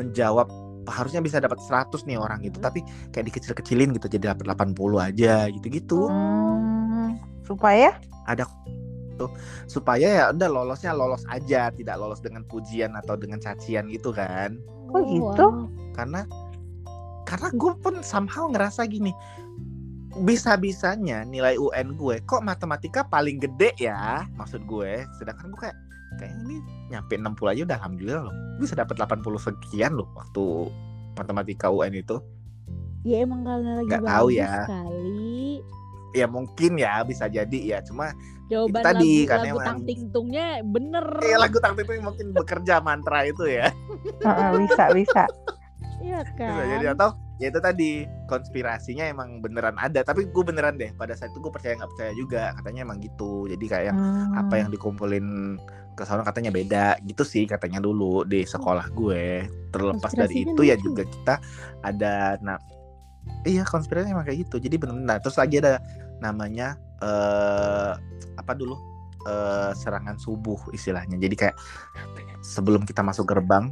menjawab 0.00 0.48
harusnya 0.88 1.20
bisa 1.22 1.38
dapat 1.38 1.60
100 1.60 2.04
nih 2.08 2.18
orang 2.18 2.42
gitu. 2.44 2.58
Tapi 2.58 2.82
kayak 3.12 3.32
dikecil-kecilin 3.32 3.94
gitu 3.96 4.08
jadi 4.08 4.34
dapat 4.34 4.74
80 4.74 4.98
aja 4.98 5.46
gitu-gitu. 5.52 6.08
Hmm, 6.08 7.20
supaya? 7.44 7.96
Ada 8.28 8.44
tuh 9.18 9.34
supaya 9.66 10.06
ya 10.06 10.24
udah 10.30 10.46
lolosnya 10.46 10.94
lolos 10.94 11.26
aja 11.26 11.74
tidak 11.74 11.98
lolos 11.98 12.22
dengan 12.22 12.46
pujian 12.46 12.94
atau 12.94 13.18
dengan 13.18 13.42
cacian 13.42 13.90
gitu 13.90 14.14
kan. 14.14 14.56
Oh, 14.94 15.04
gitu? 15.04 15.68
karena 15.92 16.24
karena 17.28 17.52
gue 17.52 17.72
pun 17.82 18.00
somehow 18.00 18.48
ngerasa 18.48 18.88
gini 18.88 19.12
bisa-bisanya 20.24 21.28
nilai 21.28 21.60
UN 21.60 21.92
gue 21.92 22.24
kok 22.24 22.40
matematika 22.40 23.04
paling 23.04 23.42
gede 23.42 23.74
ya 23.76 24.24
maksud 24.38 24.64
gue. 24.64 25.04
Sedangkan 25.18 25.52
gue 25.52 25.60
kayak 25.68 25.76
kayak 26.18 26.34
ini 26.42 26.56
nyampe 26.88 27.14
60 27.14 27.24
aja 27.48 27.60
udah 27.64 27.76
alhamdulillah 27.78 28.22
loh 28.26 28.34
bisa 28.58 28.74
dapat 28.74 28.98
80 28.98 29.22
sekian 29.38 29.94
loh 29.94 30.08
waktu 30.12 30.44
matematika 31.14 31.68
UN 31.68 31.94
itu 31.94 32.18
Ya 33.02 33.22
emang 33.22 33.46
karena 33.46 33.78
lagi 33.78 33.86
Nggak 33.88 34.02
bagus 34.02 34.10
tahu 34.10 34.28
ya. 34.28 34.52
kali. 34.66 35.62
ya 36.10 36.26
mungkin 36.26 36.72
ya 36.74 36.92
bisa 37.02 37.24
jadi 37.26 37.58
ya 37.62 37.78
cuma 37.80 38.10
Jawaban 38.48 38.80
tadi, 38.82 39.22
lagu, 39.22 39.28
karena 39.28 39.44
lagu 39.44 39.52
emang- 39.54 39.66
tang 39.68 39.80
tingtungnya 39.84 40.46
bener. 40.62 41.04
ya 41.20 41.36
lagu 41.36 41.58
tang 41.58 41.74
itu 41.74 41.92
mungkin 42.00 42.26
bekerja 42.32 42.74
mantra 42.80 43.22
itu 43.22 43.44
ya 43.44 43.68
bisa 44.58 44.84
bisa. 44.90 45.22
Iya 45.98 46.24
kan. 46.32 46.48
Bisa 46.50 46.64
jadi 46.72 46.86
atau 46.92 47.10
ya 47.38 47.48
itu 47.50 47.60
tadi. 47.62 48.04
Konspirasinya 48.28 49.08
emang 49.08 49.40
beneran 49.40 49.78
ada. 49.80 50.04
Tapi 50.04 50.28
gue 50.28 50.44
beneran 50.44 50.76
deh 50.76 50.92
pada 50.94 51.16
saat 51.16 51.32
itu 51.32 51.40
gue 51.40 51.52
percaya 51.54 51.78
nggak 51.78 51.90
percaya 51.96 52.12
juga. 52.14 52.42
Katanya 52.58 52.84
emang 52.84 52.98
gitu. 53.00 53.48
Jadi 53.48 53.64
kayak 53.66 53.94
Hmm. 53.94 54.36
apa 54.36 54.54
yang 54.60 54.68
dikumpulin 54.68 55.56
ke 55.96 56.02
sana 56.04 56.22
katanya 56.22 56.52
beda. 56.52 57.00
Gitu 57.02 57.22
sih 57.24 57.44
katanya 57.48 57.80
dulu 57.82 58.26
di 58.28 58.44
sekolah 58.44 58.92
gue. 58.92 59.48
Terlepas 59.72 60.12
dari 60.12 60.44
Konspirasinya 60.44 60.52
itu 60.54 60.62
ya 60.66 60.76
juga 60.76 61.02
kita 61.06 61.34
ada 61.82 62.36
nah 62.44 62.58
iya 63.46 63.62
konspirasi 63.64 64.12
emang 64.12 64.26
kayak 64.26 64.50
gitu. 64.50 64.58
Jadi 64.58 64.76
bener 64.76 64.94
nah, 64.98 65.16
terus 65.22 65.38
lagi 65.38 65.62
ada 65.62 65.80
namanya 66.20 66.76
eh 67.00 67.92
apa 68.36 68.52
dulu? 68.54 68.76
Eh 69.26 69.72
serangan 69.78 70.18
subuh 70.18 70.58
istilahnya. 70.74 71.16
Jadi 71.18 71.34
kayak 71.34 71.56
sebelum 72.42 72.86
kita 72.86 73.02
masuk 73.02 73.26
gerbang 73.30 73.70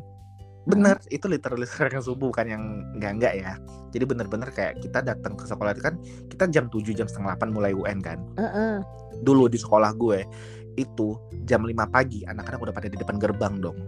bener 0.66 0.98
itu 1.14 1.30
literally 1.30 1.62
serangan 1.62 2.02
subuh 2.02 2.34
kan 2.34 2.50
yang 2.50 2.82
enggak 2.98 3.12
enggak 3.14 3.32
ya 3.38 3.52
jadi 3.94 4.02
bener-bener 4.02 4.50
kayak 4.50 4.82
kita 4.82 4.98
datang 4.98 5.38
ke 5.38 5.46
sekolah 5.46 5.70
itu 5.70 5.82
kan 5.82 5.94
kita 6.26 6.50
jam 6.50 6.66
7 6.66 6.90
jam 6.90 7.06
setengah 7.06 7.38
8 7.38 7.54
mulai 7.54 7.70
UN 7.70 8.02
kan 8.02 8.18
Heeh. 8.34 8.82
dulu 9.22 9.46
di 9.46 9.62
sekolah 9.62 9.94
gue 9.94 10.26
itu 10.74 11.14
jam 11.46 11.62
5 11.62 11.86
pagi 11.86 12.26
anak-anak 12.26 12.58
udah 12.58 12.74
pada 12.74 12.90
di 12.90 12.98
depan 12.98 13.16
gerbang 13.16 13.62
dong 13.62 13.78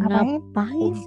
Ngapain? 0.00 0.40
Un- 0.80 1.06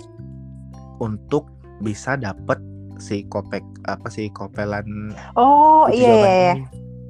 untuk 1.02 1.50
bisa 1.82 2.16
dapet 2.16 2.62
si 2.98 3.26
kopek 3.30 3.62
apa 3.86 4.08
sih 4.10 4.30
kopelan 4.34 5.14
Oh 5.38 5.86
iya 5.90 6.14
jawaban 6.14 6.30
iya. 6.32 6.68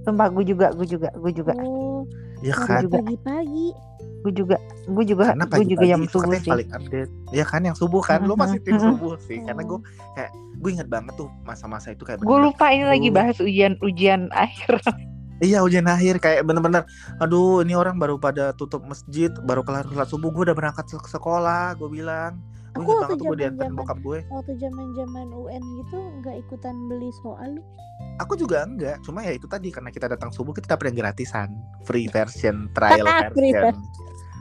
Sumpah 0.07 0.31
gue 0.31 0.47
juga, 0.47 0.71
gue 0.71 0.87
juga, 0.87 1.11
gue 1.19 1.31
juga, 1.35 1.51
Oh, 1.59 2.07
ya 2.39 2.55
kan 2.55 2.87
pagi-pagi. 2.87 3.75
Gue 4.25 4.33
juga, 4.33 4.57
gue 4.89 5.05
juga, 5.05 5.33
karena 5.33 5.45
gue 5.45 5.65
juga 5.67 5.85
jam 5.85 6.03
subuh 6.09 6.21
kan 6.25 6.33
yang 6.33 6.43
sih. 6.43 6.51
paling 6.51 6.69
update. 6.73 7.11
Ya 7.35 7.45
kan 7.45 7.61
yang 7.63 7.77
subuh 7.77 8.01
kan? 8.01 8.19
Lo 8.25 8.33
masih 8.33 8.59
tim 8.63 8.77
subuh 8.79 9.15
sih 9.23 9.39
karena 9.45 9.61
gue 9.63 9.79
kayak 10.17 10.31
gue 10.57 10.69
inget 10.73 10.89
banget 10.89 11.13
tuh 11.15 11.29
masa-masa 11.45 11.93
itu 11.93 12.03
kayak 12.03 12.19
Gue 12.25 12.39
lupa 12.41 12.73
ini 12.73 12.85
lagi 12.85 13.09
bahas 13.13 13.37
ujian 13.37 13.77
ujian 13.85 14.33
akhir. 14.33 14.81
Iya 15.37 15.61
ujian 15.61 15.85
akhir 15.85 16.17
kayak 16.17 16.49
bener-bener 16.49 16.81
Aduh 17.21 17.61
ini 17.61 17.77
orang 17.77 18.01
baru 18.01 18.17
pada 18.17 18.57
tutup 18.57 18.81
masjid 18.89 19.29
Baru 19.45 19.61
kelar 19.61 19.85
sholat 19.85 20.09
subuh 20.09 20.33
Gue 20.33 20.49
udah 20.49 20.57
berangkat 20.57 20.89
ke 20.89 21.09
sekolah 21.13 21.77
Gue 21.77 21.93
bilang 21.93 22.41
Gue 22.77 22.85
Aku 22.85 22.91
waktu 23.01 23.15
zaman-zaman- 23.17 23.75
bokap 23.75 23.99
gue. 24.01 24.19
Waktu 24.29 24.53
zaman-zaman 24.57 25.27
UN 25.31 25.63
gitu 25.81 25.97
nggak 26.21 26.35
ikutan 26.45 26.75
beli 26.87 27.09
soal 27.21 27.57
lu. 27.57 27.61
Aku 28.17 28.33
juga 28.33 28.65
enggak 28.65 29.01
Cuma 29.01 29.21
ya 29.21 29.33
itu 29.33 29.45
tadi 29.45 29.69
Karena 29.69 29.89
kita 29.89 30.09
datang 30.09 30.29
subuh 30.29 30.53
Kita 30.53 30.73
dapet 30.73 30.89
yang 30.93 31.05
gratisan. 31.05 31.53
Free 31.85 32.05
version 32.09 32.69
Trial 32.73 33.05
Free 33.37 33.53
version. 33.53 33.85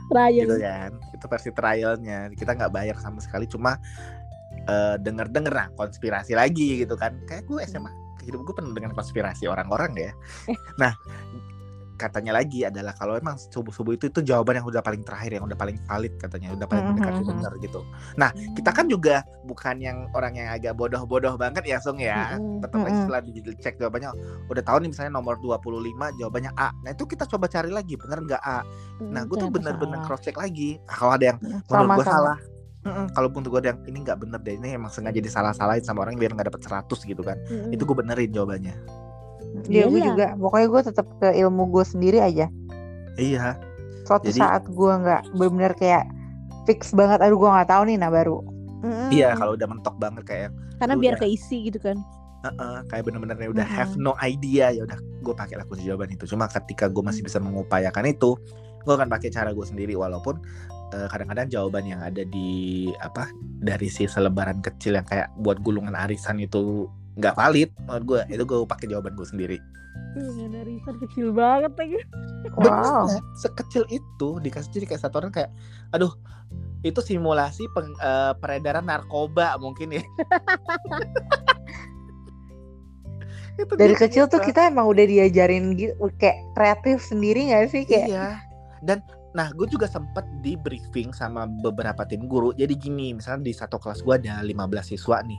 Trial. 0.09 0.45
Gitu 0.45 0.55
kan 0.61 0.91
Itu 1.13 1.25
versi 1.25 1.49
trialnya. 1.53 2.19
Kita 2.33 2.53
nggak 2.53 2.69
bayar 2.73 2.97
sama 2.97 3.17
sekali 3.21 3.45
Cuma 3.49 3.77
eh, 4.65 4.95
Denger-denger 4.97 5.53
nah 5.53 5.67
Konspirasi 5.73 6.33
lagi 6.37 6.85
gitu 6.85 6.93
kan. 6.97 7.17
Kayak 7.25 7.45
gue 7.49 7.61
SMA 7.65 7.89
Hidup 8.25 8.43
gue 8.43 8.55
penuh 8.59 8.73
dengan 8.75 8.91
konspirasi 8.91 9.47
orang-orang 9.47 9.93
ya. 9.95 10.11
Nah 10.77 10.91
katanya 11.97 12.37
lagi 12.37 12.63
adalah 12.63 12.93
kalau 12.93 13.17
emang 13.17 13.35
subuh 13.35 13.73
subuh 13.73 13.97
itu 13.97 14.07
itu 14.07 14.21
jawaban 14.21 14.61
yang 14.61 14.67
udah 14.69 14.79
paling 14.79 15.01
terakhir 15.01 15.41
yang 15.41 15.45
udah 15.49 15.57
paling 15.57 15.75
valid 15.83 16.13
katanya 16.15 16.53
udah 16.53 16.63
paling 16.63 16.85
mendekati 16.93 17.21
Mhm. 17.21 17.29
benar 17.33 17.51
gitu. 17.57 17.81
Nah 18.15 18.29
kita 18.53 18.69
kan 18.69 18.85
juga 18.85 19.25
bukan 19.43 19.81
yang 19.81 20.05
orang 20.13 20.37
yang 20.37 20.53
agak 20.53 20.77
bodoh-bodoh 20.77 21.33
banget 21.35 21.65
ya 21.65 21.81
Sung 21.81 21.97
ya. 21.97 22.37
Mm-mm. 22.37 22.61
tetap 22.61 22.85
aja 22.85 22.95
setelah 23.01 23.21
dicek 23.25 23.73
jawabannya 23.75 24.09
udah 24.47 24.63
tahu 24.63 24.77
nih 24.85 24.89
misalnya 24.93 25.11
nomor 25.17 25.41
25 25.41 26.13
jawabannya 26.15 26.51
A. 26.55 26.69
Nah 26.85 26.93
itu 26.93 27.03
kita 27.03 27.25
coba 27.25 27.49
cari 27.49 27.73
lagi 27.73 27.97
bener 27.97 28.21
nggak 28.21 28.41
A? 28.45 28.61
Nah 29.01 29.25
gue 29.25 29.35
tuh 29.35 29.49
bener-bener 29.49 29.99
cross 30.05 30.21
check 30.21 30.37
lagi. 30.37 30.77
Ah, 30.85 30.95
kalau 30.95 31.11
ada 31.17 31.25
yang 31.33 31.37
menurut 31.41 31.65
sama 31.65 31.95
gue 31.97 32.05
salah 32.05 32.37
Mm-mm, 32.85 33.11
kalau 33.11 33.27
untuk 33.27 33.51
gue 33.51 33.61
ada 33.67 33.69
yang 33.75 33.79
ini 33.83 33.97
nggak 33.99 34.17
bener 34.21 34.39
deh 34.39 34.55
ini 34.55 34.79
emang 34.79 34.87
sengaja 34.87 35.19
disalah-salahin 35.19 35.83
sama 35.83 36.07
orang 36.07 36.15
biar 36.15 36.31
nggak 36.31 36.47
dapet 36.47 36.61
100 36.63 36.87
gitu 37.03 37.19
kan. 37.19 37.35
Mm-mm. 37.49 37.73
itu 37.73 37.83
gue 37.83 37.95
benerin 37.97 38.31
jawabannya 38.31 38.75
Iya 39.65 39.83
gue 39.85 39.97
Iyalah. 39.97 40.07
juga 40.07 40.25
pokoknya 40.37 40.67
gue 40.67 40.81
tetap 40.85 41.07
ke 41.17 41.27
ilmu 41.35 41.63
gue 41.69 41.83
sendiri 41.83 42.19
aja. 42.19 42.45
Iya. 43.17 43.57
Suatu 44.05 44.29
Jadi- 44.29 44.39
saat 44.39 44.63
gue 44.65 44.91
nggak 44.93 45.21
benar-benar 45.33 45.73
kayak 45.73 46.05
fix 46.63 46.93
banget 46.93 47.19
aduh 47.19 47.35
gue 47.35 47.49
nggak 47.49 47.69
tahu 47.69 47.81
nih 47.89 47.97
nah 47.97 48.09
baru. 48.09 48.39
Iya 49.09 49.33
kalau 49.33 49.57
udah 49.57 49.67
mentok 49.67 49.95
banget 49.97 50.23
kayak 50.23 50.49
karena 50.77 50.93
biar 50.95 51.17
udah- 51.17 51.21
keisi 51.25 51.67
gitu 51.67 51.81
kan. 51.81 51.97
Heeh, 52.37 52.77
kayak 52.87 53.03
bener-bener 53.03 53.49
udah 53.49 53.65
have 53.65 53.97
Mm-mm. 53.97 54.05
no 54.05 54.13
idea 54.21 54.69
ya 54.69 54.85
udah 54.85 54.95
gue 55.25 55.33
pakai 55.33 55.57
lah 55.57 55.65
kunci 55.65 55.83
jawaban 55.83 56.13
itu. 56.13 56.29
Cuma 56.29 56.45
ketika 56.45 56.85
gue 56.85 57.01
masih 57.01 57.25
bisa 57.25 57.41
mengupayakan 57.41 58.05
itu 58.05 58.37
gue 58.85 58.93
akan 58.93 59.09
pakai 59.09 59.33
cara 59.33 59.51
gue 59.51 59.65
sendiri. 59.65 59.97
Walaupun 59.97 60.37
eh, 60.93 61.07
kadang-kadang 61.09 61.49
jawaban 61.49 61.83
yang 61.83 61.99
ada 61.99 62.21
di 62.23 62.87
apa 63.01 63.27
dari 63.59 63.89
si 63.89 64.05
selebaran 64.05 64.61
kecil 64.61 64.95
yang 64.95 65.03
kayak 65.03 65.33
buat 65.41 65.59
gulungan 65.59 65.97
arisan 65.97 66.37
itu 66.37 66.85
nggak 67.17 67.33
valid 67.33 67.69
menurut 67.89 68.03
gue 68.05 68.21
itu 68.37 68.43
gue 68.45 68.57
pakai 68.69 68.85
jawaban 68.89 69.17
gue 69.17 69.27
sendiri. 69.27 69.57
Arisan 70.17 70.97
kecil 70.97 71.29
banget 71.29 71.73
lagi. 71.77 71.99
Wow. 72.57 73.05
Bener, 73.05 73.21
sekecil 73.37 73.83
itu 73.93 74.29
dikasih 74.41 74.69
jadi 74.73 74.85
kayak 74.89 75.01
satu 75.05 75.21
orang 75.21 75.33
kayak 75.33 75.53
aduh 75.93 76.09
itu 76.81 77.01
simulasi 77.01 77.65
peng- 77.73 77.97
eh, 77.97 78.33
peredaran 78.37 78.85
narkoba 78.85 79.57
mungkin 79.57 79.97
ya. 79.97 80.03
Itu 83.57 83.73
dari 83.73 83.97
kecil 83.97 84.29
tuh 84.29 84.37
kita 84.37 84.69
emang 84.69 84.85
udah 84.85 85.01
diajarin 85.09 85.73
gitu 85.73 85.97
kayak 86.21 86.37
kreatif 86.53 87.01
sendiri 87.01 87.49
nggak 87.49 87.73
sih 87.73 87.89
kayak? 87.89 88.05
Iya. 88.05 88.27
Dan 88.85 89.01
nah 89.37 89.53
gue 89.53 89.69
juga 89.69 89.85
sempet 89.85 90.25
di 90.41 90.57
briefing 90.57 91.13
sama 91.13 91.45
beberapa 91.45 92.01
tim 92.09 92.25
guru. 92.25 92.57
Jadi 92.57 92.73
gini, 92.73 93.13
misalnya 93.13 93.45
di 93.45 93.53
satu 93.53 93.77
kelas 93.77 94.01
gue 94.01 94.17
ada 94.17 94.41
15 94.41 94.57
siswa 94.81 95.21
nih. 95.21 95.37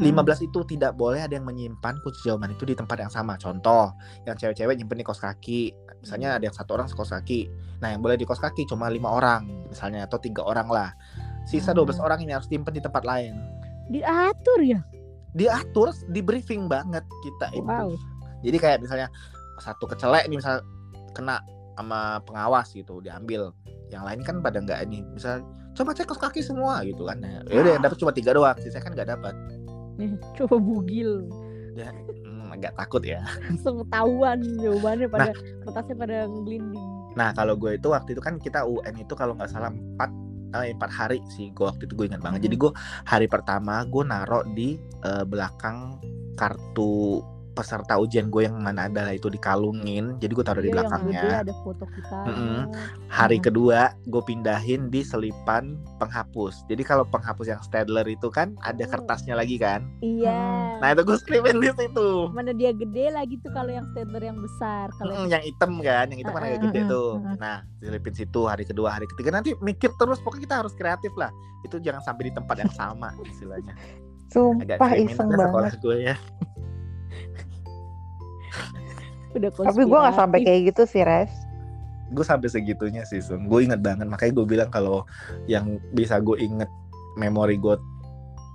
Hmm. 0.00 0.24
15 0.24 0.48
itu 0.48 0.64
tidak 0.64 0.96
boleh 0.96 1.20
ada 1.20 1.36
yang 1.36 1.44
menyimpan 1.44 2.00
kunci 2.00 2.24
jawaban 2.24 2.56
itu 2.56 2.64
di 2.64 2.72
tempat 2.72 3.04
yang 3.04 3.12
sama. 3.12 3.36
Contoh, 3.36 3.92
yang 4.24 4.40
cewek-cewek 4.40 4.80
nyimpen 4.80 4.96
di 4.96 5.04
kos 5.04 5.20
kaki. 5.20 5.76
Misalnya 6.00 6.40
ada 6.40 6.48
yang 6.48 6.56
satu 6.56 6.72
orang 6.72 6.88
sekos 6.88 7.12
kaki. 7.12 7.52
Nah, 7.84 7.92
yang 7.92 8.00
boleh 8.00 8.16
di 8.16 8.24
kos 8.24 8.40
kaki 8.40 8.64
cuma 8.64 8.88
lima 8.88 9.12
orang 9.12 9.44
misalnya 9.68 10.08
atau 10.08 10.16
tiga 10.16 10.40
orang 10.40 10.72
lah. 10.72 10.96
Sisa 11.44 11.76
Hmm. 11.76 11.84
12 11.84 12.00
orang 12.00 12.24
ini 12.24 12.32
harus 12.32 12.48
simpen 12.48 12.72
di 12.72 12.80
tempat 12.80 13.04
lain. 13.04 13.36
diatur 13.84 14.64
ya 14.64 14.80
Diatur, 15.36 15.92
di 16.08 16.24
briefing 16.24 16.72
banget 16.72 17.04
kita 17.20 17.52
itu. 17.52 17.68
wow 17.68 17.92
Jadi 18.40 18.56
kayak 18.56 18.80
misalnya 18.80 19.12
satu 19.60 19.84
kecelek 19.84 20.24
nih 20.32 20.40
misal 20.40 20.64
kena 21.12 21.44
sama 21.74 22.22
pengawas 22.24 22.70
gitu 22.72 22.98
diambil. 23.02 23.50
Yang 23.92 24.02
lain 24.06 24.20
kan 24.24 24.36
pada 24.42 24.58
nggak 24.62 24.80
ini. 24.90 25.04
Misal 25.14 25.42
coba 25.74 25.90
cek 25.94 26.06
kos 26.06 26.18
kaki 26.22 26.40
semua 26.40 26.82
gitu 26.86 27.06
kan. 27.06 27.18
Nah, 27.20 27.42
ya 27.50 27.60
udah 27.62 27.72
yang 27.78 27.82
dapat 27.84 27.98
cuma 27.98 28.12
tiga 28.14 28.30
doang. 28.34 28.56
Sisa 28.62 28.78
kan 28.80 28.94
nggak 28.94 29.10
dapat. 29.10 29.34
nih 29.94 30.10
coba 30.38 30.58
bugil 30.58 31.26
Hmm, 32.22 32.54
agak 32.54 32.74
takut 32.78 33.02
ya. 33.02 33.26
langsung 33.50 33.82
ketahuan 33.82 34.38
jawabannya 34.62 35.10
pada 35.10 35.30
kertasnya 35.66 35.94
pada 35.98 36.16
ngelinding 36.30 36.86
Nah 37.14 37.30
kalau 37.34 37.54
gue 37.54 37.78
itu 37.78 37.88
waktu 37.90 38.14
itu 38.14 38.22
kan 38.22 38.38
kita 38.38 38.66
UN 38.66 38.94
itu 38.98 39.14
kalau 39.14 39.34
nggak 39.38 39.50
salah 39.50 39.70
empat 39.70 40.10
eh, 40.54 40.70
empat 40.74 40.90
hari 40.90 41.18
sih 41.34 41.50
gue 41.54 41.66
waktu 41.66 41.86
itu 41.86 41.94
gue 41.94 42.06
ingat 42.10 42.22
banget. 42.22 42.46
Jadi 42.50 42.56
gue 42.58 42.70
hari 43.06 43.26
pertama 43.30 43.82
gue 43.86 44.02
naruh 44.06 44.42
di 44.54 44.78
eh, 45.02 45.24
belakang 45.26 45.98
kartu 46.34 47.22
peserta 47.54 47.94
ujian 47.96 48.28
gue 48.28 48.44
yang 48.44 48.58
mana 48.58 48.90
adalah 48.90 49.10
itu 49.10 49.30
dikalungin. 49.30 50.18
Jadi 50.18 50.32
gue 50.32 50.42
taruh 50.42 50.58
di 50.58 50.68
Iya, 50.68 50.76
belakangnya. 50.76 51.22
ada 51.40 51.54
foto 51.62 51.86
kita 51.86 52.18
Mm-mm. 52.26 52.58
Hari 53.08 53.38
Hmm. 53.38 53.44
kedua 53.46 53.80
gue 54.04 54.22
pindahin 54.22 54.90
di 54.90 55.00
selipan 55.00 55.72
penghapus. 55.96 56.66
Jadi 56.66 56.82
kalau 56.82 57.06
penghapus 57.06 57.46
yang 57.48 57.62
Stadler 57.62 58.04
itu 58.04 58.26
kan 58.28 58.58
ada 58.60 58.82
Hmm. 58.82 58.92
kertasnya 58.92 59.32
lagi 59.32 59.54
kan. 59.56 59.86
iya 60.00 60.76
Nah 60.82 60.90
itu 60.90 61.02
gue 61.02 61.16
selipin 61.16 61.56
di 61.58 61.70
situ. 61.70 62.10
mana 62.28 62.50
dia 62.50 62.70
gede 62.70 63.08
lagi 63.08 63.38
tuh 63.38 63.50
kalau 63.50 63.70
yang 63.70 63.86
stadler 63.88 64.24
yang 64.24 64.36
besar 64.36 64.90
kalau 64.94 65.14
Mm, 65.14 65.30
yang 65.30 65.42
hitam 65.42 65.72
kan, 65.78 66.04
yang 66.10 66.18
hitam 66.18 66.32
kan 66.32 66.42
agak 66.42 66.58
Uh-uh. 66.58 66.66
gede 66.68 66.80
tuh. 66.84 67.10
Mm-mm. 67.16 67.36
Nah, 67.38 67.56
selipin 67.78 68.12
situ 68.12 68.40
hari 68.44 68.64
kedua, 68.64 68.88
hari 68.90 69.06
ketiga 69.06 69.30
nanti 69.30 69.54
mikir 69.60 69.94
terus. 69.94 70.18
Pokoknya 70.18 70.42
kita 70.42 70.56
harus 70.60 70.74
kreatif 70.74 71.14
lah. 71.14 71.30
Itu 71.62 71.78
jangan 71.78 72.02
sampai 72.02 72.28
di 72.28 72.32
tempat 72.32 72.56
yang 72.58 72.72
sama 72.72 73.14
istilahnya. 73.22 73.72
Agak 73.72 74.32
sumpah 74.32 74.90
kriminal 74.90 75.06
iseng 75.06 75.28
banget 75.30 75.46
sekolah 75.46 75.72
gue 75.78 75.96
ya. 76.02 76.16
Udah 79.34 79.50
tapi 79.50 79.82
gue 79.82 79.98
nggak 79.98 80.16
sampai 80.16 80.38
kayak 80.42 80.60
gitu 80.72 80.82
sih 80.86 81.02
res 81.02 81.32
Gue 82.12 82.22
sampai 82.22 82.46
segitunya 82.52 83.02
sih, 83.02 83.18
Sung. 83.18 83.48
Gue 83.48 83.64
inget 83.66 83.80
banget. 83.80 84.06
Makanya 84.06 84.32
gue 84.38 84.46
bilang 84.46 84.70
kalau 84.70 85.02
yang 85.50 85.80
bisa 85.96 86.20
gue 86.20 86.36
inget 86.38 86.68
memori 87.16 87.56
gue 87.58 87.74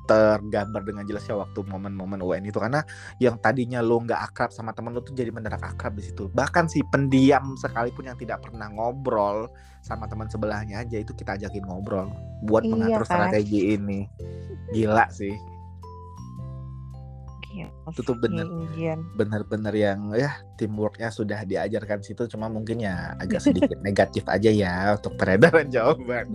tergambar 0.05 0.81
dengan 0.81 1.05
jelas 1.05 1.21
ya 1.29 1.37
waktu 1.37 1.61
momen-momen 1.69 2.17
UN 2.17 2.41
itu 2.49 2.57
karena 2.57 2.81
yang 3.21 3.37
tadinya 3.37 3.77
lo 3.77 4.01
nggak 4.01 4.33
akrab 4.33 4.49
sama 4.49 4.73
temen 4.73 4.97
lo 4.97 5.05
tuh 5.05 5.13
jadi 5.13 5.29
mendadak 5.29 5.61
akrab 5.61 5.93
di 5.93 6.01
situ 6.01 6.33
bahkan 6.33 6.65
si 6.65 6.81
pendiam 6.89 7.53
sekalipun 7.61 8.09
yang 8.09 8.17
tidak 8.17 8.41
pernah 8.41 8.73
ngobrol 8.73 9.45
sama 9.85 10.09
teman 10.09 10.25
sebelahnya 10.25 10.81
aja 10.81 10.97
itu 10.97 11.13
kita 11.13 11.37
ajakin 11.37 11.61
ngobrol 11.61 12.09
buat 12.49 12.65
Iya, 12.65 12.73
mengatur 12.73 13.05
kan? 13.05 13.29
strategi 13.29 13.77
ini 13.77 14.09
gila 14.73 15.05
sih 15.13 15.37
Gila 17.59 17.91
Itu 17.91 18.01
tuh 18.07 18.15
bener. 18.15 18.47
bener-bener 19.19 19.73
yang 19.75 19.99
ya 20.15 20.39
teamworknya 20.55 21.11
sudah 21.11 21.43
diajarkan 21.43 21.99
situ 21.99 22.27
cuma 22.31 22.47
mungkin 22.47 22.79
ya 22.79 23.15
agak 23.19 23.43
sedikit 23.43 23.75
negatif 23.87 24.23
aja 24.31 24.47
ya 24.47 24.95
untuk 24.95 25.19
peredaran 25.19 25.67
jawaban 25.75 26.31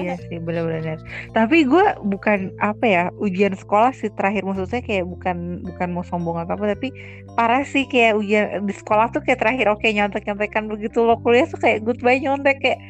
iya 0.00 0.16
sih 0.28 0.40
bener-bener. 0.40 0.96
Tapi 1.36 1.68
gue 1.68 1.86
bukan 2.08 2.52
apa 2.64 2.84
ya 2.84 3.04
ujian 3.20 3.52
sekolah 3.52 3.92
sih 3.92 4.08
terakhir 4.16 4.44
maksudnya 4.48 4.80
kayak 4.80 5.04
bukan 5.04 5.60
bukan 5.64 5.88
mau 5.92 6.04
sombong 6.06 6.40
atau 6.40 6.56
apa 6.56 6.72
tapi 6.72 6.88
parah 7.36 7.62
sih 7.62 7.84
kayak 7.84 8.16
ujian 8.16 8.64
di 8.64 8.74
sekolah 8.74 9.12
tuh 9.12 9.20
kayak 9.20 9.44
terakhir 9.44 9.68
oke 9.68 9.84
nyontek 9.84 10.24
nyontekan 10.24 10.66
begitu 10.66 11.04
lo 11.04 11.20
kuliah 11.20 11.44
tuh 11.44 11.60
kayak 11.60 11.84
goodbye 11.84 12.18
nyontek 12.18 12.56
kayak 12.64 12.80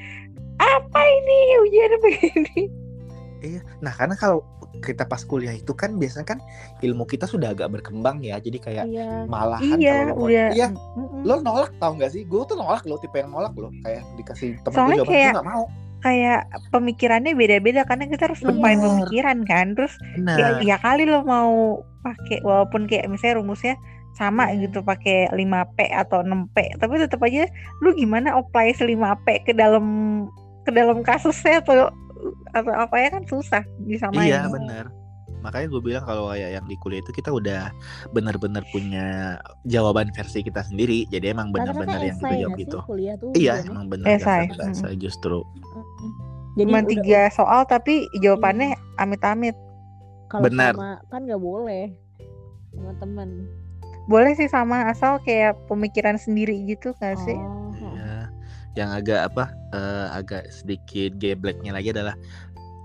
apa 0.59 1.01
ini? 1.01 1.38
Ujian 1.66 1.92
begini? 2.03 2.61
Iya, 3.38 3.62
nah 3.79 3.94
karena 3.94 4.18
kalau 4.18 4.42
kita 4.79 5.05
pas 5.05 5.21
kuliah 5.21 5.51
itu 5.51 5.71
kan 5.73 5.95
biasanya 5.95 6.27
kan 6.27 6.38
ilmu 6.79 7.05
kita 7.05 7.25
sudah 7.25 7.51
agak 7.51 7.69
berkembang 7.71 8.19
ya, 8.21 8.38
jadi 8.38 8.59
kayak 8.59 8.85
iya 8.87 9.25
malahan 9.25 9.77
iya 9.77 10.07
kalau 10.07 10.14
lo 10.14 10.25
udah 10.27 10.49
iya, 10.51 10.67
mm-mm. 10.71 11.23
lo 11.23 11.35
nolak 11.41 11.71
tau 11.77 11.93
gak 11.95 12.11
sih? 12.11 12.23
Gue 12.23 12.43
tuh 12.45 12.55
nolak 12.55 12.83
lo, 12.85 12.97
tipe 12.97 13.17
yang 13.17 13.29
nolak 13.29 13.53
lo, 13.53 13.69
kayak 13.83 14.03
dikasih 14.14 14.57
temen 14.61 14.71
gue 14.71 14.75
Soalnya 14.75 14.97
jawaban 14.99 15.12
kayak- 15.12 15.33
gue 15.33 15.38
gak 15.38 15.49
mau. 15.51 15.64
kayak 15.99 16.41
pemikirannya 16.71 17.33
beda-beda 17.35 17.83
karena 17.83 18.07
kita 18.07 18.31
harus 18.31 18.38
Iya. 18.38 18.47
bermain 18.49 18.79
pemikiran 18.79 19.38
kan 19.43 19.67
terus 19.75 19.99
ya, 20.38 20.62
ya 20.62 20.77
kali 20.79 21.03
lo 21.03 21.27
mau 21.27 21.83
pakai 22.01 22.38
walaupun 22.41 22.87
kayak 22.87 23.11
misalnya 23.11 23.43
rumusnya 23.43 23.75
sama 24.14 24.47
Iya. 24.49 24.71
gitu 24.71 24.87
pakai 24.87 25.27
5P 25.35 25.91
atau 25.91 26.23
6P 26.23 26.79
tapi 26.79 27.03
tetap 27.03 27.19
aja 27.19 27.51
lu 27.83 27.91
gimana 27.93 28.31
apply 28.31 28.73
5P 28.73 29.27
ke 29.43 29.53
dalam 29.53 29.87
ke 30.62 30.71
dalam 30.71 31.03
kasusnya 31.03 31.59
atau 31.59 31.91
atau 32.53 32.73
apa 32.73 32.97
ya 32.99 33.09
kan 33.14 33.23
susah 33.25 33.62
disamain 33.85 34.29
Iya 34.29 34.49
benar. 34.49 34.91
Makanya 35.39 35.71
gue 35.71 35.81
bilang 35.81 36.03
kalau 36.03 36.35
kayak 36.35 36.51
yang 36.51 36.66
di 36.66 36.75
kuliah 36.83 36.99
itu 36.99 37.14
kita 37.14 37.31
udah 37.31 37.71
benar-benar 38.11 38.66
punya 38.75 39.39
jawaban 39.64 40.11
versi 40.11 40.43
kita 40.43 40.66
sendiri. 40.66 41.07
Jadi 41.09 41.31
emang 41.31 41.55
Rata-rata 41.55 41.79
benar-benar 41.79 42.01
yang 42.03 42.19
kita 42.19 42.27
esai 42.27 42.43
jawab 42.43 42.59
gitu. 42.59 42.79
Iya, 43.39 43.55
emang 43.62 43.87
benar 43.87 44.07
Esai, 44.11 44.51
dasar-dasar 44.51 44.91
justru. 44.99 45.39
Jadi 46.59 46.66
cuma 46.66 46.83
udah- 46.83 46.91
tiga 46.91 47.21
soal 47.31 47.61
tapi 47.71 48.11
jawabannya 48.19 48.75
amit-amit 48.99 49.55
kalau 50.27 50.51
Benar. 50.51 50.75
sama 50.75 50.91
kan 51.07 51.21
nggak 51.23 51.39
boleh 51.39 51.95
sama 52.75 52.93
teman 52.99 53.29
boleh 54.09 54.33
sih 54.35 54.49
sama 54.49 54.89
asal 54.89 55.21
kayak 55.23 55.57
pemikiran 55.69 56.16
sendiri 56.16 56.57
gitu 56.64 56.93
gak 56.99 57.16
sih 57.23 57.37
oh 57.37 57.68
Iya. 57.68 57.68
Yang 58.77 58.91
agak 59.05 59.21
apa? 59.33 59.45
eh, 59.69 60.07
agak 60.16 60.49
sedikit 60.49 61.12
gebleknya 61.21 61.77
lagi 61.77 61.93
adalah 61.93 62.16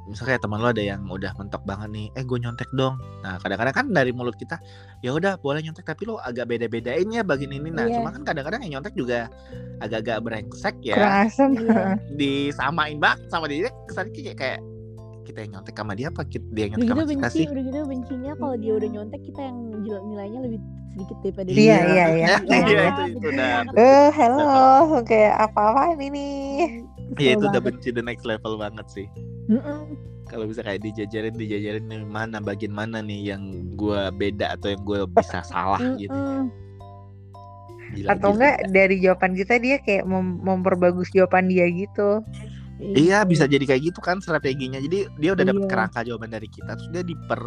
misalnya 0.04 0.36
teman 0.36 0.60
lo 0.60 0.68
ada 0.68 0.84
yang 0.84 1.08
udah 1.08 1.32
mentok 1.40 1.64
banget 1.64 1.88
nih, 1.96 2.08
eh 2.20 2.24
gue 2.28 2.36
nyontek 2.44 2.68
dong. 2.76 3.00
Nah 3.24 3.40
kadang-kadang 3.40 3.72
kan 3.72 3.86
dari 3.88 4.12
mulut 4.12 4.36
kita, 4.36 4.60
ya 5.00 5.16
udah 5.16 5.40
boleh 5.40 5.64
nyontek 5.64 5.88
tapi 5.88 6.04
lo 6.04 6.20
agak 6.20 6.52
beda-bedain 6.52 7.08
ya 7.08 7.24
bagian 7.24 7.56
ini. 7.56 7.72
Nah 7.72 7.88
Iya. 7.88 8.04
cuma 8.04 8.12
kan 8.12 8.28
kadang-kadang 8.28 8.68
yang 8.68 8.84
nyontek 8.84 9.00
juga 9.00 9.32
agak-agak 9.80 10.18
brengsek 10.28 10.76
ya. 10.84 10.96
kurang 11.00 11.16
asem 11.24 11.50
Iya. 11.56 11.96
disamain 12.20 13.00
banget 13.00 13.20
sama 13.32 13.48
dia 13.48 13.72
kesannya 13.88 14.12
kayak 14.12 14.38
kayak 14.38 14.60
kita 15.24 15.38
yang 15.44 15.52
nyontek 15.60 15.76
sama 15.76 15.94
dia 15.96 16.08
apa 16.12 16.22
kita, 16.28 16.46
dia 16.52 16.64
yang 16.68 16.74
udah 16.76 16.86
nyontek 16.86 16.94
gitu 16.94 16.94
sama 16.94 17.04
kita 17.04 17.18
benci 17.24 17.38
sih 17.40 17.46
udah 17.48 17.64
gitu 17.64 17.80
bencinya 17.88 18.32
kalau 18.36 18.56
dia 18.60 18.74
udah 18.76 18.90
nyontek 18.92 19.22
kita 19.24 19.42
yang 19.42 19.58
nilainya 20.04 20.40
lebih 20.44 20.60
sedikit 20.94 21.18
daripada 21.26 21.50
Iya, 21.50 21.58
dia 21.58 21.66
iya, 21.66 22.06
iya. 22.06 22.08
iya 22.14 22.38
Iya, 22.54 22.86
itu 23.10 23.28
udah. 23.34 23.54
Eh, 23.74 24.08
hello, 24.14 24.54
kayak 25.02 25.34
apa-apaan 25.50 25.98
ini? 25.98 26.28
Iya 27.18 27.32
itu 27.38 27.46
udah 27.50 27.62
benci 27.62 27.90
the 27.90 28.04
next 28.06 28.26
level 28.26 28.58
banget 28.58 28.86
sih 28.90 29.08
kalau 30.24 30.50
bisa 30.50 30.66
kayak 30.66 30.82
dijajarin 30.82 31.36
dijajarin 31.38 31.86
nih 31.86 32.02
mana 32.10 32.42
bagian 32.42 32.74
mana 32.74 33.06
nih 33.06 33.36
yang 33.36 33.44
gua 33.78 34.10
beda 34.10 34.58
atau 34.58 34.74
yang 34.74 34.82
gue 34.82 35.06
bisa 35.06 35.46
salah 35.46 35.78
gitu. 36.00 36.50
Gila, 37.94 38.10
Atau 38.10 38.34
gila, 38.34 38.38
enggak 38.42 38.56
gila. 38.58 38.72
dari 38.74 38.96
jawaban 38.98 39.34
kita 39.38 39.54
dia 39.62 39.78
kayak 39.78 40.10
mem- 40.10 40.42
memperbagus 40.42 41.14
jawaban 41.14 41.46
dia 41.46 41.70
gitu. 41.70 42.26
Iya 42.92 43.24
bisa 43.24 43.48
jadi 43.48 43.64
kayak 43.64 43.82
gitu 43.94 44.00
kan 44.04 44.20
strateginya. 44.20 44.78
Jadi 44.78 45.08
dia 45.16 45.32
udah 45.32 45.46
dapet 45.48 45.64
Iya. 45.64 45.72
kerangka 45.72 46.00
jawaban 46.04 46.30
dari 46.30 46.52
kita, 46.52 46.76
terus 46.76 46.90
dia 46.92 47.02
diper 47.02 47.40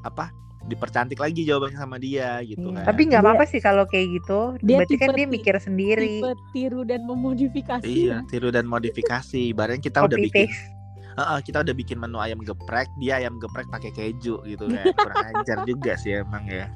apa? 0.00 0.32
Dipercantik 0.64 1.20
lagi 1.20 1.44
jawabannya 1.44 1.76
sama 1.76 2.00
dia 2.00 2.40
gitu 2.40 2.72
Iya. 2.72 2.80
kan. 2.80 2.84
Tapi 2.88 3.00
nggak 3.04 3.20
apa-apa 3.20 3.44
sih 3.44 3.60
kalau 3.60 3.84
kayak 3.84 4.06
gitu. 4.16 4.56
dia 4.64 4.80
Berarti 4.80 4.94
kan 4.96 5.08
dia 5.12 5.28
mikir 5.28 5.54
sendiri. 5.60 6.24
tipe 6.24 6.32
tiru 6.56 6.80
dan 6.88 7.04
memodifikasi 7.04 7.84
Iya, 7.84 8.24
tiru 8.24 8.48
dan 8.48 8.64
modifikasi. 8.64 9.52
Ibaratnya 9.52 9.84
kita 9.84 10.00
udah 10.00 10.16
bikin, 10.16 10.48
paste. 10.48 10.72
Heeh, 11.14 11.38
kita 11.46 11.62
udah 11.62 11.74
bikin 11.76 11.96
menu 12.00 12.18
ayam 12.18 12.40
geprek, 12.42 12.88
dia 12.98 13.22
ayam 13.22 13.38
geprek 13.38 13.68
pakai 13.70 13.92
keju 13.92 14.40
gitu 14.42 14.64
kan. 14.66 14.88
Kurang 14.98 15.22
ajar 15.36 15.58
juga 15.62 15.94
sih 15.94 16.16
emang 16.16 16.48
ya. 16.48 16.66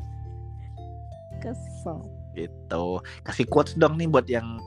kesel 1.38 2.02
Gitu. 2.34 2.84
Kasih 3.22 3.46
quotes 3.46 3.74
dong 3.74 3.98
nih 3.98 4.06
buat 4.06 4.26
yang 4.26 4.58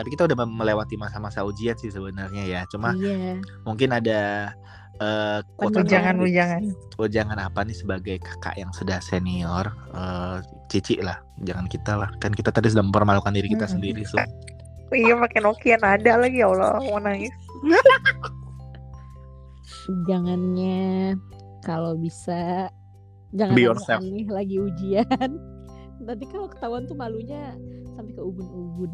tapi 0.00 0.16
kita 0.16 0.24
udah 0.24 0.36
melewati 0.48 0.96
masa-masa 0.96 1.44
ujian 1.44 1.76
sih 1.76 1.92
sebenarnya 1.92 2.42
ya. 2.48 2.60
Cuma 2.72 2.96
iya 2.96 3.36
mungkin 3.68 3.92
ada 3.92 4.50
eh 5.00 5.40
atau 5.40 5.80
Ujangan, 5.80 6.16
ujangan. 6.20 6.62
Oh 7.00 7.08
jangan 7.08 7.36
apa 7.40 7.64
nih 7.64 7.72
sebagai 7.72 8.16
kakak 8.20 8.56
yang 8.60 8.68
sudah 8.76 9.00
senior 9.00 9.64
eh, 9.96 10.44
Cici 10.68 11.00
lah 11.00 11.16
Jangan 11.40 11.72
kita 11.72 11.96
lah 11.96 12.12
Kan 12.20 12.36
kita 12.36 12.52
tadi 12.52 12.68
sudah 12.68 12.84
mempermalukan 12.84 13.32
diri 13.32 13.48
kita 13.48 13.64
Mm-mm. 13.64 13.74
sendiri 13.80 14.04
so. 14.04 14.20
Iya 14.92 15.16
pakai 15.16 15.40
Nokia 15.40 15.80
nada 15.80 16.20
lagi 16.20 16.44
ya 16.44 16.52
Allah 16.52 16.82
mau 16.84 17.00
nangis. 17.00 17.32
jangannya 20.08 21.16
kalau 21.64 21.96
bisa 21.98 22.68
jangan 23.34 23.54
Be 23.56 23.64
yourself. 23.66 24.00
aneh 24.02 24.26
lagi 24.28 24.56
ujian 24.58 25.06
nanti 26.06 26.24
kalau 26.28 26.48
ketahuan 26.50 26.84
tuh 26.88 26.96
malunya 26.96 27.54
sampai 27.96 28.12
ke 28.16 28.22
ubun-ubun 28.22 28.90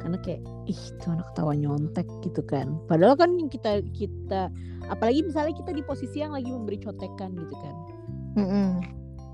karena 0.00 0.18
kayak 0.24 0.40
ih 0.66 0.82
tuh 0.98 1.12
anak 1.12 1.26
ketawa 1.32 1.52
nyontek 1.54 2.08
gitu 2.24 2.42
kan. 2.44 2.80
Padahal 2.88 3.14
kan 3.14 3.36
yang 3.36 3.52
kita 3.52 3.84
kita 3.92 4.48
apalagi 4.88 5.22
misalnya 5.22 5.54
kita 5.54 5.70
di 5.76 5.82
posisi 5.84 6.24
yang 6.24 6.32
lagi 6.32 6.48
memberi 6.50 6.80
contekan 6.80 7.36
gitu 7.36 7.54
kan. 7.60 7.74
Mm-mm. 8.40 8.70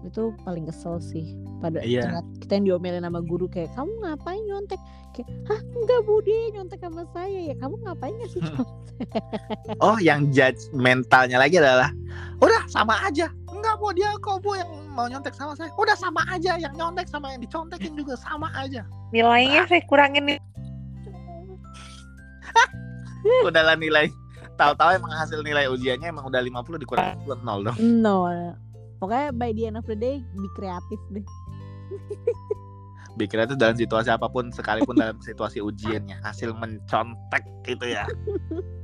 itu 0.06 0.30
paling 0.46 0.70
kesel 0.70 1.02
sih. 1.02 1.34
Pada 1.58 1.82
ternyata 1.82 2.22
kita 2.38 2.52
yang 2.62 2.64
diomelin 2.70 3.02
sama 3.02 3.18
guru 3.26 3.50
kayak 3.50 3.74
kamu 3.74 3.90
ngapain 4.06 4.42
nyontek? 4.46 4.78
Kayak 5.10 5.28
hah 5.50 5.60
enggak 5.74 6.00
budi 6.06 6.38
nyontek 6.54 6.78
sama 6.78 7.02
saya. 7.10 7.40
Ya 7.50 7.54
kamu 7.58 7.74
ngapain 7.82 8.14
ngasih 8.22 8.40
Hmm. 8.46 8.54
contek 8.54 8.68
Oh 9.84 9.98
yang 10.00 10.32
judge 10.32 10.60
mentalnya 10.72 11.36
lagi 11.36 11.60
adalah 11.60 11.92
Udah 12.40 12.62
sama 12.68 12.96
aja. 13.04 13.32
Enggak 13.48 13.80
bu 13.80 13.92
dia 13.96 14.12
kok 14.20 14.44
bu 14.44 14.56
yang 14.56 14.70
mau 14.92 15.08
nyontek 15.08 15.32
sama 15.32 15.56
saya? 15.56 15.72
Udah 15.76 15.96
sama 15.96 16.20
aja 16.28 16.60
Yang 16.60 16.74
nyontek 16.76 17.08
sama 17.08 17.32
yang 17.32 17.40
dicontekin 17.40 17.96
juga 17.96 18.14
sama 18.20 18.52
aja. 18.56 18.84
Nilainya 19.12 19.64
saya 19.68 19.82
kurangin 19.88 20.24
nih. 20.28 20.38
Udahlah 23.48 23.76
nilai 23.76 24.08
Tahu-tahu 24.56 24.90
emang 24.96 25.12
hasil 25.12 25.44
nilai 25.44 25.68
ujiannya 25.68 26.08
emang 26.08 26.32
udah 26.32 26.40
50 26.40 26.80
dikurangin 26.80 27.20
0 27.28 27.44
dong. 27.44 27.76
Nol. 27.76 28.56
Pokoknya 28.96 29.28
by 29.36 29.52
the 29.52 29.68
end 29.68 29.76
of 29.76 29.84
the 29.84 29.92
day 29.92 30.24
be 30.32 30.48
kreatif 30.56 30.96
deh. 31.12 31.26
Bikin 33.20 33.44
itu 33.48 33.56
dalam 33.56 33.76
situasi 33.76 34.12
apa 34.12 34.28
pun 34.28 34.52
Sekalipun 34.52 34.96
dalam 34.96 35.16
situasi 35.24 35.64
ujiannya 35.64 36.20
Hasil 36.20 36.52
mencontek 36.52 37.48
gitu 37.64 37.88
ya 37.88 38.04